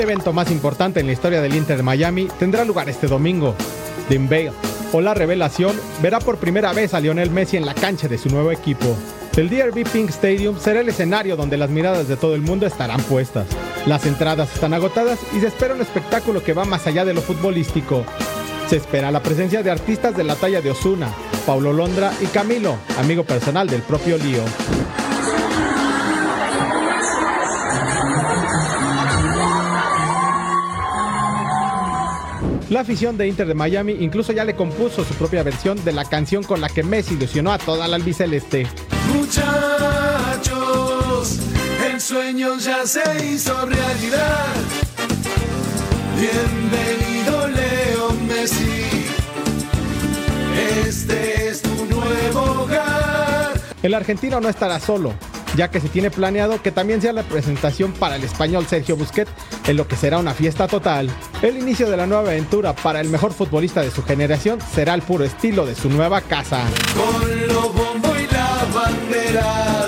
evento 0.02 0.34
más 0.34 0.52
importante 0.52 1.00
en 1.00 1.08
la 1.08 1.14
historia 1.14 1.42
del 1.42 1.56
Inter 1.56 1.78
de 1.78 1.84
Miami 1.84 2.28
tendrá 2.40 2.66
lugar 2.66 2.90
este 2.90 3.08
domingo. 3.08 3.56
Dean 4.10 4.28
Bale, 4.28 4.52
o 4.92 5.02
la 5.02 5.14
revelación, 5.14 5.80
verá 6.02 6.20
por 6.20 6.38
primera 6.38 6.74
vez 6.74 6.94
a 6.94 7.00
Lionel 7.00 7.32
Messi 7.32 7.58
en 7.58 7.66
la 7.66 7.74
cancha 7.74 8.08
de 8.08 8.18
su 8.18 8.30
nuevo 8.30 8.52
equipo. 8.52 8.98
El 9.38 9.50
DRB 9.50 9.90
Pink 9.90 10.10
Stadium 10.10 10.60
será 10.60 10.82
el 10.82 10.90
escenario 10.90 11.38
donde 11.38 11.58
las 11.58 11.70
miradas 11.70 12.08
de 12.08 12.18
todo 12.18 12.36
el 12.36 12.42
mundo 12.42 12.66
estarán 12.66 13.02
puestas. 13.04 13.48
Las 13.86 14.06
entradas 14.06 14.54
están 14.54 14.74
agotadas 14.74 15.20
y 15.36 15.40
se 15.40 15.48
espera 15.48 15.74
un 15.74 15.82
espectáculo 15.82 16.44
que 16.44 16.54
va 16.54 16.66
más 16.66 16.86
allá 16.88 17.06
de 17.06 17.14
lo 17.14 17.22
futbolístico. 17.22 18.04
Se 18.68 18.78
espera 18.78 19.12
la 19.12 19.24
presencia 19.24 19.64
de 19.64 19.72
artistas 19.72 20.16
de 20.16 20.24
la 20.24 20.36
talla 20.36 20.62
de 20.62 20.72
Osuna, 20.72 21.14
Paulo 21.46 21.72
Londra 21.72 22.12
y 22.22 22.26
Camilo, 22.26 22.78
amigo 22.98 23.24
personal 23.24 23.68
del 23.68 23.82
propio 23.82 24.18
Lío. 24.18 24.44
La 32.72 32.80
afición 32.80 33.18
de 33.18 33.28
Inter 33.28 33.48
de 33.48 33.54
Miami 33.54 33.98
incluso 34.00 34.32
ya 34.32 34.46
le 34.46 34.56
compuso 34.56 35.04
su 35.04 35.14
propia 35.16 35.44
versión 35.44 35.84
de 35.84 35.92
la 35.92 36.06
canción 36.06 36.42
con 36.42 36.62
la 36.62 36.70
que 36.70 36.84
Messi 36.84 37.16
ilusionó 37.16 37.52
a 37.52 37.58
toda 37.58 37.86
la 37.86 37.98
albiceleste. 37.98 38.66
Muchachos, 39.14 40.50
el 41.92 42.00
sueño 42.00 42.58
ya 42.60 42.88
se 42.88 43.02
hizo 43.26 43.66
realidad. 43.66 44.46
Bienvenido 46.18 47.50
Leo 47.50 48.14
Messi. 48.26 48.86
Este 50.88 51.50
es 51.50 51.62
tu 51.62 51.76
nuevo 51.88 52.40
hogar. 52.62 53.52
El 53.84 53.94
argentino 53.94 54.40
no 54.40 54.48
estará 54.48 54.80
solo, 54.80 55.14
ya 55.56 55.70
que 55.70 55.80
se 55.80 55.90
tiene 55.90 56.12
planeado 56.12 56.62
que 56.62 56.72
también 56.72 57.02
sea 57.02 57.14
la 57.14 57.24
presentación 57.24 57.92
para 57.94 58.16
el 58.16 58.24
español 58.24 58.66
Sergio 58.68 58.96
Busquets, 58.96 59.32
en 59.68 59.78
lo 59.78 59.88
que 59.88 59.96
será 59.96 60.18
una 60.18 60.34
fiesta 60.34 60.68
total. 60.68 61.10
El 61.42 61.58
inicio 61.58 61.90
de 61.90 61.98
la 61.98 62.08
nueva 62.08 62.30
aventura 62.30 62.74
para 62.74 63.02
el 63.02 63.10
mejor 63.10 63.34
futbolista 63.34 63.82
de 63.82 63.92
su 63.92 64.04
generación 64.04 64.60
será 64.74 64.94
el 64.94 65.02
puro 65.02 65.24
estilo 65.24 65.66
de 65.66 65.76
su 65.76 65.90
nueva 65.90 66.22
casa. 66.22 66.66
Con 66.96 67.48
los 67.48 67.74
bombos 67.74 68.18
y 68.20 68.34
las 68.34 68.74
banderas. 68.74 69.81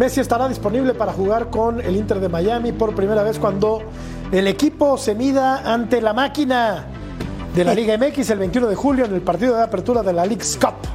Messi 0.00 0.18
estará 0.18 0.48
disponible 0.48 0.94
para 0.94 1.12
jugar 1.12 1.50
con 1.50 1.78
el 1.78 1.94
Inter 1.94 2.20
de 2.20 2.30
Miami 2.30 2.72
por 2.72 2.94
primera 2.94 3.22
vez 3.22 3.38
cuando 3.38 3.82
el 4.32 4.46
equipo 4.46 4.96
se 4.96 5.14
mida 5.14 5.74
ante 5.74 6.00
la 6.00 6.14
máquina 6.14 6.86
de 7.54 7.64
la 7.66 7.74
Liga 7.74 7.98
MX 7.98 8.30
el 8.30 8.38
21 8.38 8.68
de 8.68 8.76
julio 8.76 9.04
en 9.04 9.12
el 9.12 9.20
partido 9.20 9.54
de 9.54 9.62
apertura 9.62 10.02
de 10.02 10.14
la 10.14 10.24
League's 10.24 10.56
Cup. 10.56 10.88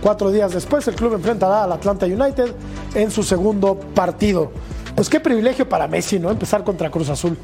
Cuatro 0.00 0.30
días 0.30 0.54
después 0.54 0.86
el 0.86 0.94
club 0.94 1.14
enfrentará 1.14 1.64
al 1.64 1.72
Atlanta 1.72 2.06
United 2.06 2.54
en 2.94 3.10
su 3.10 3.24
segundo 3.24 3.74
partido. 3.74 4.52
Pues 4.94 5.08
qué 5.08 5.20
privilegio 5.20 5.68
para 5.68 5.88
Messi, 5.88 6.18
¿no? 6.18 6.30
Empezar 6.30 6.62
contra 6.64 6.90
Cruz 6.90 7.08
Azul. 7.08 7.36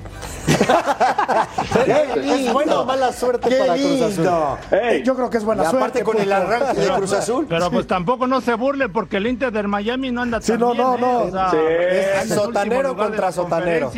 ¿Es 1.87 2.53
buena 2.53 2.81
o 2.81 2.85
mala 2.85 3.13
suerte 3.13 3.49
¡Qué 3.49 3.57
para 3.57 3.75
Cruz 3.75 4.03
Azul? 4.03 4.29
Ey, 4.71 5.03
Yo 5.03 5.15
creo 5.15 5.31
que 5.31 5.39
es 5.39 5.45
buena 5.45 5.63
Y 5.63 5.67
aparte 5.67 6.01
suerte. 6.01 6.05
con 6.05 6.19
el 6.21 6.33
arranque 6.33 6.81
de 6.81 6.89
Cruz 6.91 7.13
Azul. 7.15 7.47
Pero 7.49 7.71
pues 7.71 7.87
tampoco 7.87 8.27
no 8.27 8.41
se 8.41 8.55
burle 8.55 8.89
porque 8.89 9.17
el 9.17 9.27
Inter 9.27 9.51
del 9.53 9.67
Miami 9.69 10.11
no 10.13 10.23
anda 10.23 10.41
Sí, 10.41 10.53
tan 10.53 10.61
no, 10.61 10.73
bien, 10.73 10.85
no, 10.85 10.95
¿eh? 10.95 11.01
no. 11.01 11.19
O 11.25 11.31
sea, 11.31 11.51
Sí. 12.25 12.29
Sotanero 12.35 12.97
contra 12.97 13.33
sotanero. 13.33 13.91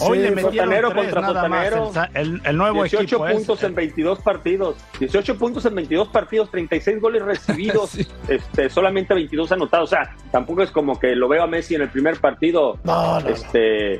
Hoy 0.00 0.18
Sí, 0.18 0.24
le 0.24 0.30
metieron 0.30 0.52
sotanero 0.54 0.88
tres 0.90 1.02
contra 1.04 1.20
nada 1.20 1.48
más, 1.48 1.68
sotanero. 1.70 2.10
el 2.14 2.40
el, 2.44 2.56
nuevo 2.56 2.82
18 2.82 3.02
equipo 3.04 3.26
es- 3.28 3.34
puntos 3.36 3.62
en 3.62 3.74
22 3.74 4.18
partidos. 4.20 4.76
18 4.98 5.38
puntos 5.38 5.66
en 5.66 5.74
22 5.74 6.08
partidos, 6.08 6.50
36 6.50 7.00
goles 7.00 7.22
recibidos, 7.22 7.96
este, 8.28 8.70
solamente 8.70 9.14
22 9.14 9.52
anotados. 9.52 9.90
O 9.92 9.96
sea, 9.96 10.14
tampoco 10.30 10.62
es 10.62 10.70
como 10.70 10.98
que 10.98 11.14
lo 11.14 11.28
veo 11.28 11.42
a 11.42 11.46
Messi 11.46 11.74
en 11.74 11.82
el 11.82 11.88
primer 11.90 12.18
partido. 12.20 12.78
No, 12.84 13.20
no, 13.20 13.28
este, 13.28 13.94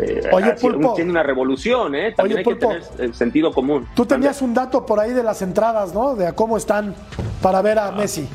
eh, 0.00 0.30
Oye, 0.32 0.52
Pulpo. 0.60 0.94
Tiene 0.94 1.10
una 1.10 1.22
revolución, 1.22 1.94
¿eh? 1.94 2.12
También 2.12 2.38
Oye, 2.38 2.48
hay 2.50 2.56
que 2.56 2.66
Pulpo. 2.66 2.68
tener 2.88 3.00
el 3.00 3.14
sentido 3.14 3.52
común. 3.52 3.86
Tú 3.94 4.06
tenías 4.06 4.40
un 4.42 4.54
dato 4.54 4.86
por 4.86 5.00
ahí 5.00 5.12
de 5.12 5.22
las 5.22 5.42
entradas, 5.42 5.92
¿no? 5.94 6.14
De 6.14 6.26
a 6.28 6.32
cómo 6.34 6.56
están 6.56 6.94
para 7.42 7.62
ver 7.62 7.78
a 7.78 7.90
Messi. 7.92 8.28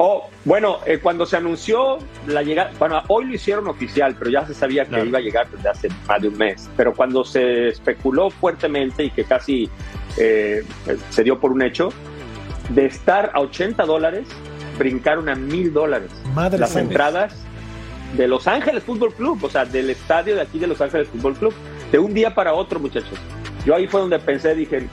Oh, 0.00 0.28
bueno, 0.44 0.78
eh, 0.86 1.00
cuando 1.02 1.26
se 1.26 1.36
anunció 1.36 1.98
la 2.28 2.44
llegada, 2.44 2.70
bueno, 2.78 3.02
hoy 3.08 3.24
lo 3.26 3.34
hicieron 3.34 3.66
oficial, 3.66 4.14
pero 4.16 4.30
ya 4.30 4.46
se 4.46 4.54
sabía 4.54 4.84
que 4.84 4.90
Claro. 4.90 5.04
iba 5.06 5.18
a 5.18 5.20
llegar 5.20 5.50
desde 5.50 5.68
hace 5.68 5.88
más 6.06 6.22
de 6.22 6.28
un 6.28 6.38
mes. 6.38 6.70
Pero 6.76 6.94
cuando 6.94 7.24
se 7.24 7.66
especuló 7.68 8.30
fuertemente 8.30 9.02
y 9.02 9.10
que 9.10 9.24
casi 9.24 9.68
eh, 10.16 10.62
se 11.10 11.24
dio 11.24 11.40
por 11.40 11.50
un 11.50 11.62
hecho, 11.62 11.88
de 12.70 12.86
estar 12.86 13.32
a 13.34 13.40
80 13.40 13.84
dólares, 13.86 14.28
brincaron 14.78 15.28
a 15.28 15.34
mil 15.34 15.72
dólares. 15.72 16.10
Madre 16.32 16.60
Las 16.60 16.76
entradas 16.76 17.34
de 18.16 18.28
Los 18.28 18.46
Ángeles 18.46 18.84
Fútbol 18.84 19.12
Club, 19.14 19.42
o 19.42 19.50
sea, 19.50 19.64
del 19.64 19.90
estadio 19.90 20.36
de 20.36 20.42
aquí 20.42 20.60
de 20.60 20.68
Los 20.68 20.80
Ángeles 20.80 21.08
Fútbol 21.08 21.34
Club, 21.34 21.54
de 21.90 21.98
un 21.98 22.14
día 22.14 22.34
para 22.34 22.54
otro, 22.54 22.78
muchachos. 22.78 23.18
Yo 23.66 23.74
ahí 23.74 23.88
fue 23.88 24.00
donde 24.00 24.18
pensé, 24.20 24.54
dije, 24.54 24.88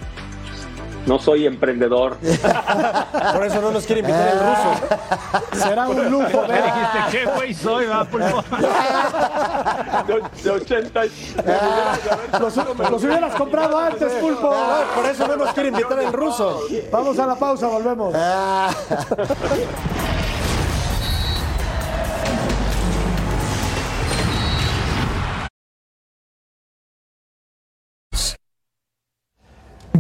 no 1.06 1.20
soy 1.20 1.46
emprendedor. 1.46 2.18
Por 2.18 3.46
eso 3.46 3.62
no 3.62 3.72
nos 3.72 3.86
quiere 3.86 4.02
invitar 4.02 4.28
el 4.30 4.40
ruso. 4.40 5.66
Será 5.68 5.88
un 5.88 6.10
lujo 6.12 6.42
ver. 6.48 6.64
dijiste, 6.64 7.00
¿qué 7.12 7.26
güey 7.26 7.54
soy, 7.54 7.86
va, 7.86 8.04
pulpo? 8.06 8.44
De, 10.08 10.24
de 10.44 10.50
80 10.52 11.06
y- 11.06 11.12
Los, 12.40 12.56
los 12.56 13.04
hubieras 13.04 13.36
comprado 13.36 13.78
antes, 13.80 14.12
pulpo. 14.14 14.54
Por 14.96 15.06
eso 15.06 15.28
no 15.28 15.36
nos 15.38 15.54
quiere 15.54 15.70
invitar 15.70 16.00
el 16.00 16.12
ruso. 16.14 16.62
Vamos 16.92 17.20
a 17.20 17.28
la 17.28 17.36
pausa, 17.36 17.68
volvemos. 17.68 18.14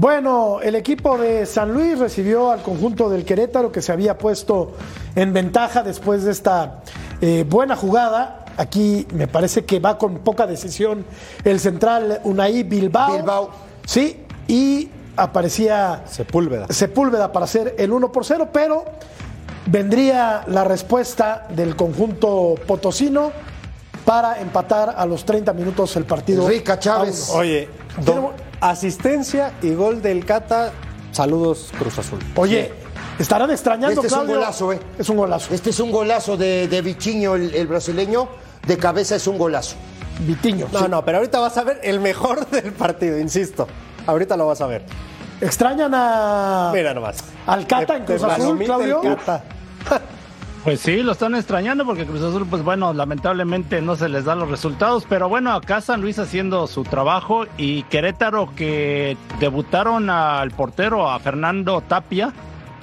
Bueno, 0.05 0.59
el 0.61 0.75
equipo 0.75 1.17
de 1.17 1.47
San 1.47 1.73
Luis 1.73 1.97
recibió 1.97 2.51
al 2.51 2.61
conjunto 2.61 3.09
del 3.09 3.25
Querétaro 3.25 3.71
que 3.71 3.81
se 3.81 3.91
había 3.91 4.19
puesto 4.19 4.73
en 5.15 5.33
ventaja 5.33 5.81
después 5.81 6.23
de 6.25 6.31
esta 6.31 6.81
eh, 7.21 7.43
buena 7.49 7.75
jugada. 7.75 8.45
Aquí 8.55 9.07
me 9.15 9.25
parece 9.27 9.65
que 9.65 9.79
va 9.79 9.97
con 9.97 10.19
poca 10.19 10.45
decisión 10.45 11.03
el 11.43 11.59
central 11.59 12.21
Unai 12.23 12.61
Bilbao. 12.61 13.15
Bilbao. 13.15 13.49
Sí, 13.83 14.23
y 14.47 14.91
aparecía 15.17 16.03
Sepúlveda. 16.05 16.67
Sepúlveda 16.69 17.31
para 17.31 17.45
hacer 17.45 17.73
el 17.79 17.91
1 17.91 18.11
por 18.11 18.25
0, 18.25 18.49
pero 18.53 18.85
vendría 19.65 20.43
la 20.45 20.65
respuesta 20.65 21.47
del 21.49 21.75
conjunto 21.75 22.53
potosino 22.67 23.31
para 24.05 24.39
empatar 24.39 24.93
a 24.95 25.03
los 25.07 25.25
30 25.25 25.51
minutos 25.53 25.95
el 25.95 26.05
partido. 26.05 26.47
Rica 26.47 26.77
Chávez. 26.77 27.31
Oye, 27.31 27.67
do- 28.03 28.33
asistencia 28.61 29.53
y 29.61 29.73
gol 29.73 30.01
del 30.01 30.25
Cata. 30.25 30.71
Saludos, 31.11 31.71
Cruz 31.77 31.97
Azul. 31.99 32.19
Oye, 32.35 32.73
estarán 33.19 33.49
extrañando, 33.51 34.01
Este 34.01 34.07
es 34.07 34.13
un 34.13 34.27
golazo, 34.27 34.73
¿eh? 34.73 34.79
Es 34.99 35.09
un 35.09 35.17
golazo. 35.17 35.53
Este 35.53 35.69
es 35.69 35.79
un 35.79 35.91
golazo 35.91 36.35
de, 36.37 36.67
de 36.67 36.81
Vichiño, 36.81 37.35
el, 37.35 37.53
el 37.55 37.67
brasileño. 37.67 38.27
De 38.67 38.77
cabeza 38.77 39.15
es 39.15 39.27
un 39.27 39.37
golazo. 39.37 39.75
Vitiño. 40.21 40.67
No, 40.71 40.79
sí. 40.79 40.85
no, 40.89 41.05
pero 41.05 41.17
ahorita 41.19 41.39
vas 41.39 41.57
a 41.57 41.63
ver 41.63 41.79
el 41.83 41.99
mejor 41.99 42.47
del 42.49 42.71
partido, 42.73 43.17
insisto. 43.19 43.67
Ahorita 44.07 44.35
lo 44.35 44.47
vas 44.47 44.59
a 44.61 44.67
ver. 44.67 44.83
Extrañan 45.41 45.91
a 45.93 46.71
Mira 46.73 46.93
nomás. 46.93 47.17
al 47.45 47.67
Cata 47.67 47.97
en 47.97 48.05
Cruz 48.05 48.23
Azul, 48.23 48.57
Claudio. 48.63 49.01
Pues 50.65 50.79
sí, 50.79 51.03
lo 51.03 51.11
están 51.11 51.35
extrañando 51.35 51.85
porque 51.85 52.05
Cruz 52.05 52.23
Azul, 52.23 52.47
pues 52.49 52.63
bueno, 52.63 52.91
lamentablemente 52.91 53.83
no 53.83 53.95
se 53.95 54.09
les 54.09 54.25
da 54.25 54.33
los 54.33 54.49
resultados, 54.49 55.05
pero 55.07 55.29
bueno, 55.29 55.53
acá 55.53 55.79
San 55.79 56.01
Luis 56.01 56.17
haciendo 56.17 56.65
su 56.65 56.83
trabajo 56.83 57.45
y 57.55 57.83
Querétaro 57.83 58.49
que 58.55 59.15
debutaron 59.39 60.09
al 60.09 60.49
portero, 60.49 61.07
a 61.07 61.19
Fernando 61.19 61.81
Tapia, 61.81 62.33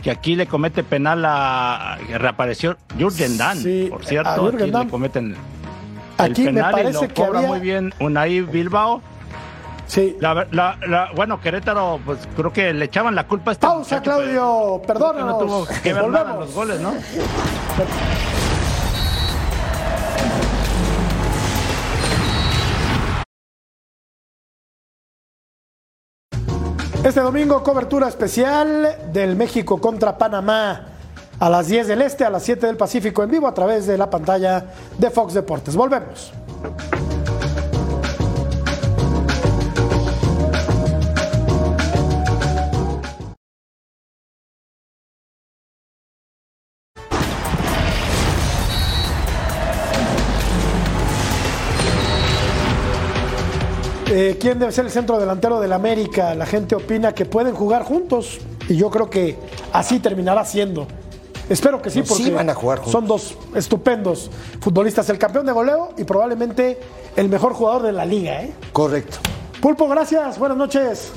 que 0.01 0.13
aquí 0.13 0.37
le 0.37 0.47
comete 0.47 0.85
penal 0.85 1.25
a... 1.27 1.99
reapareció 2.19 2.77
Jürgen 2.97 3.37
Sí, 3.57 3.89
por 3.91 4.05
cierto, 4.05 4.47
aquí 4.47 4.71
le 4.71 4.89
cometen 4.89 5.33
el 5.33 5.37
Aquí 6.19 6.43
me 6.43 6.53
penal 6.53 6.89
y 6.89 6.93
lo 6.93 7.01
que 7.01 7.09
cobra 7.09 7.39
había- 7.41 7.49
muy 7.51 7.61
bien 7.61 7.93
Unai 7.99 8.43
Bilbao. 8.43 9.03
Sí. 9.93 10.17
La, 10.21 10.47
la- 10.53 10.79
la- 10.89 11.11
bueno, 11.15 11.39
Querétaro, 11.39 12.01
pues 12.03 12.21
creo 12.35 12.51
que 12.51 12.73
le 12.73 12.87
echaban 12.87 13.15
la 13.15 13.27
culpa 13.29 13.51
a 13.51 13.53
este 13.53 13.67
Pausa, 13.67 13.97
muchacho, 13.97 14.03
Claudio. 14.03 14.33
creo 14.33 14.81
que 14.81 14.87
Perdónanos. 14.87 15.27
no 15.27 15.39
tuvo 15.39 15.67
que 15.83 15.93
ver 15.93 16.09
nada 16.09 16.33
en 16.33 16.41
los 16.41 16.55
goles, 16.55 16.81
¿no? 16.81 16.95
Este 27.05 27.21
domingo, 27.21 27.63
cobertura 27.65 28.09
especial 28.09 28.97
del 29.13 29.35
México 29.35 29.81
contra 29.81 30.17
Panamá 30.17 30.87
a 31.41 31.51
las 31.51 31.67
10 31.67 31.89
del 31.89 32.03
Este, 32.03 32.25
a 32.25 32.31
las 32.31 32.45
7 32.45 32.67
del 32.67 32.77
Pacífico 32.77 33.25
en 33.25 33.31
vivo 33.31 33.49
a 33.49 33.55
través 33.55 33.87
de 33.87 33.99
la 33.99 34.09
pantalla 34.09 34.65
de 34.99 35.11
Fox 35.11 35.35
Deportes. 35.35 35.75
Volvemos. 35.75 36.33
Eh, 54.25 54.39
¿Quién 54.39 54.57
debe 54.57 54.71
ser 54.71 54.85
el 54.85 54.93
centro 54.93 55.19
delantero 55.19 55.59
del 55.59 55.73
América? 55.73 56.33
La 56.37 56.47
gente 56.47 56.77
opina 56.77 57.13
que 57.13 57.27
pueden 57.27 57.57
jugar 57.57 57.83
juntos 57.83 58.39
y 58.69 58.77
yo 58.77 58.89
creo 58.89 59.11
que 59.11 59.37
así 59.73 59.99
terminará 59.99 60.45
siendo. 60.45 60.87
Espero 61.49 61.83
que 61.83 61.91
sí, 61.91 62.03
porque 62.03 62.23
sí 62.23 62.31
van 62.31 62.49
a 62.49 62.55
jugar 62.55 62.83
son 62.87 63.09
dos 63.09 63.37
estupendos 63.57 64.31
futbolistas. 64.61 65.09
El 65.09 65.19
campeón 65.19 65.45
de 65.45 65.51
goleo 65.51 65.89
y 65.99 66.05
probablemente 66.05 66.79
el 67.17 67.29
mejor 67.29 67.55
jugador 67.55 67.83
de 67.83 67.91
la 67.91 68.07
liga. 68.07 68.45
¿eh? 68.45 68.53
Correcto. 68.73 69.19
Pulpo, 69.61 69.89
gracias. 69.89 70.39
Buenas 70.39 70.57
noches. 70.57 71.13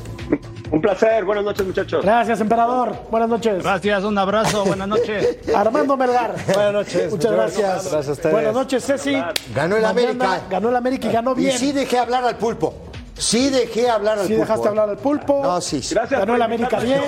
Un 0.71 0.81
placer, 0.81 1.25
buenas 1.25 1.43
noches 1.43 1.63
muchachos. 1.63 2.03
Gracias, 2.03 2.41
emperador. 2.41 2.95
Buenas 3.11 3.29
noches. 3.29 3.61
Gracias, 3.61 4.03
un 4.03 4.17
abrazo, 4.17 4.65
buenas 4.65 4.87
noches. 4.87 5.37
Armando 5.55 5.95
Melgar. 5.95 6.33
Buenas 6.47 6.73
noches. 6.73 7.11
Muchas 7.11 7.31
gracias. 7.31 7.91
Gracias 7.91 8.07
a 8.07 8.11
ustedes. 8.13 8.33
Buenas 8.33 8.53
noches, 8.55 8.83
Ceci. 8.83 9.13
Ganó 9.53 9.75
el 9.75 9.83
Mañana 9.83 9.89
América. 9.89 10.41
Ganó 10.49 10.69
el 10.69 10.75
América 10.75 11.07
y 11.07 11.11
ganó 11.11 11.35
bien. 11.35 11.53
Y 11.53 11.57
sí 11.59 11.71
dejé 11.71 11.99
hablar 11.99 12.23
al 12.23 12.37
pulpo. 12.37 12.73
Sí 13.17 13.49
dejé 13.49 13.89
hablar 13.89 14.19
al 14.19 14.27
Sí 14.27 14.33
pulpo. 14.33 14.41
dejaste 14.45 14.67
hablar 14.67 14.89
al 14.89 14.97
pulpo. 14.97 15.41
No, 15.43 15.61
sí, 15.61 15.81
sí. 15.81 15.95
Gracias 15.95 16.19
Ganó 16.19 16.35
el 16.35 16.41
América 16.41 16.79
bien. 16.79 17.01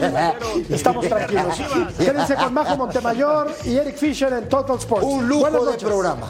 Estamos 0.70 1.08
tranquilos. 1.08 1.62
Quédense 1.98 2.36
con 2.36 2.54
Majo 2.54 2.78
Montemayor 2.78 3.54
y 3.66 3.76
Eric 3.76 3.98
Fisher 3.98 4.32
en 4.34 4.48
Total 4.48 4.78
Sports. 4.78 5.06
Un 5.06 5.28
lujo 5.28 5.66
de 5.66 5.78
programa. 5.78 6.30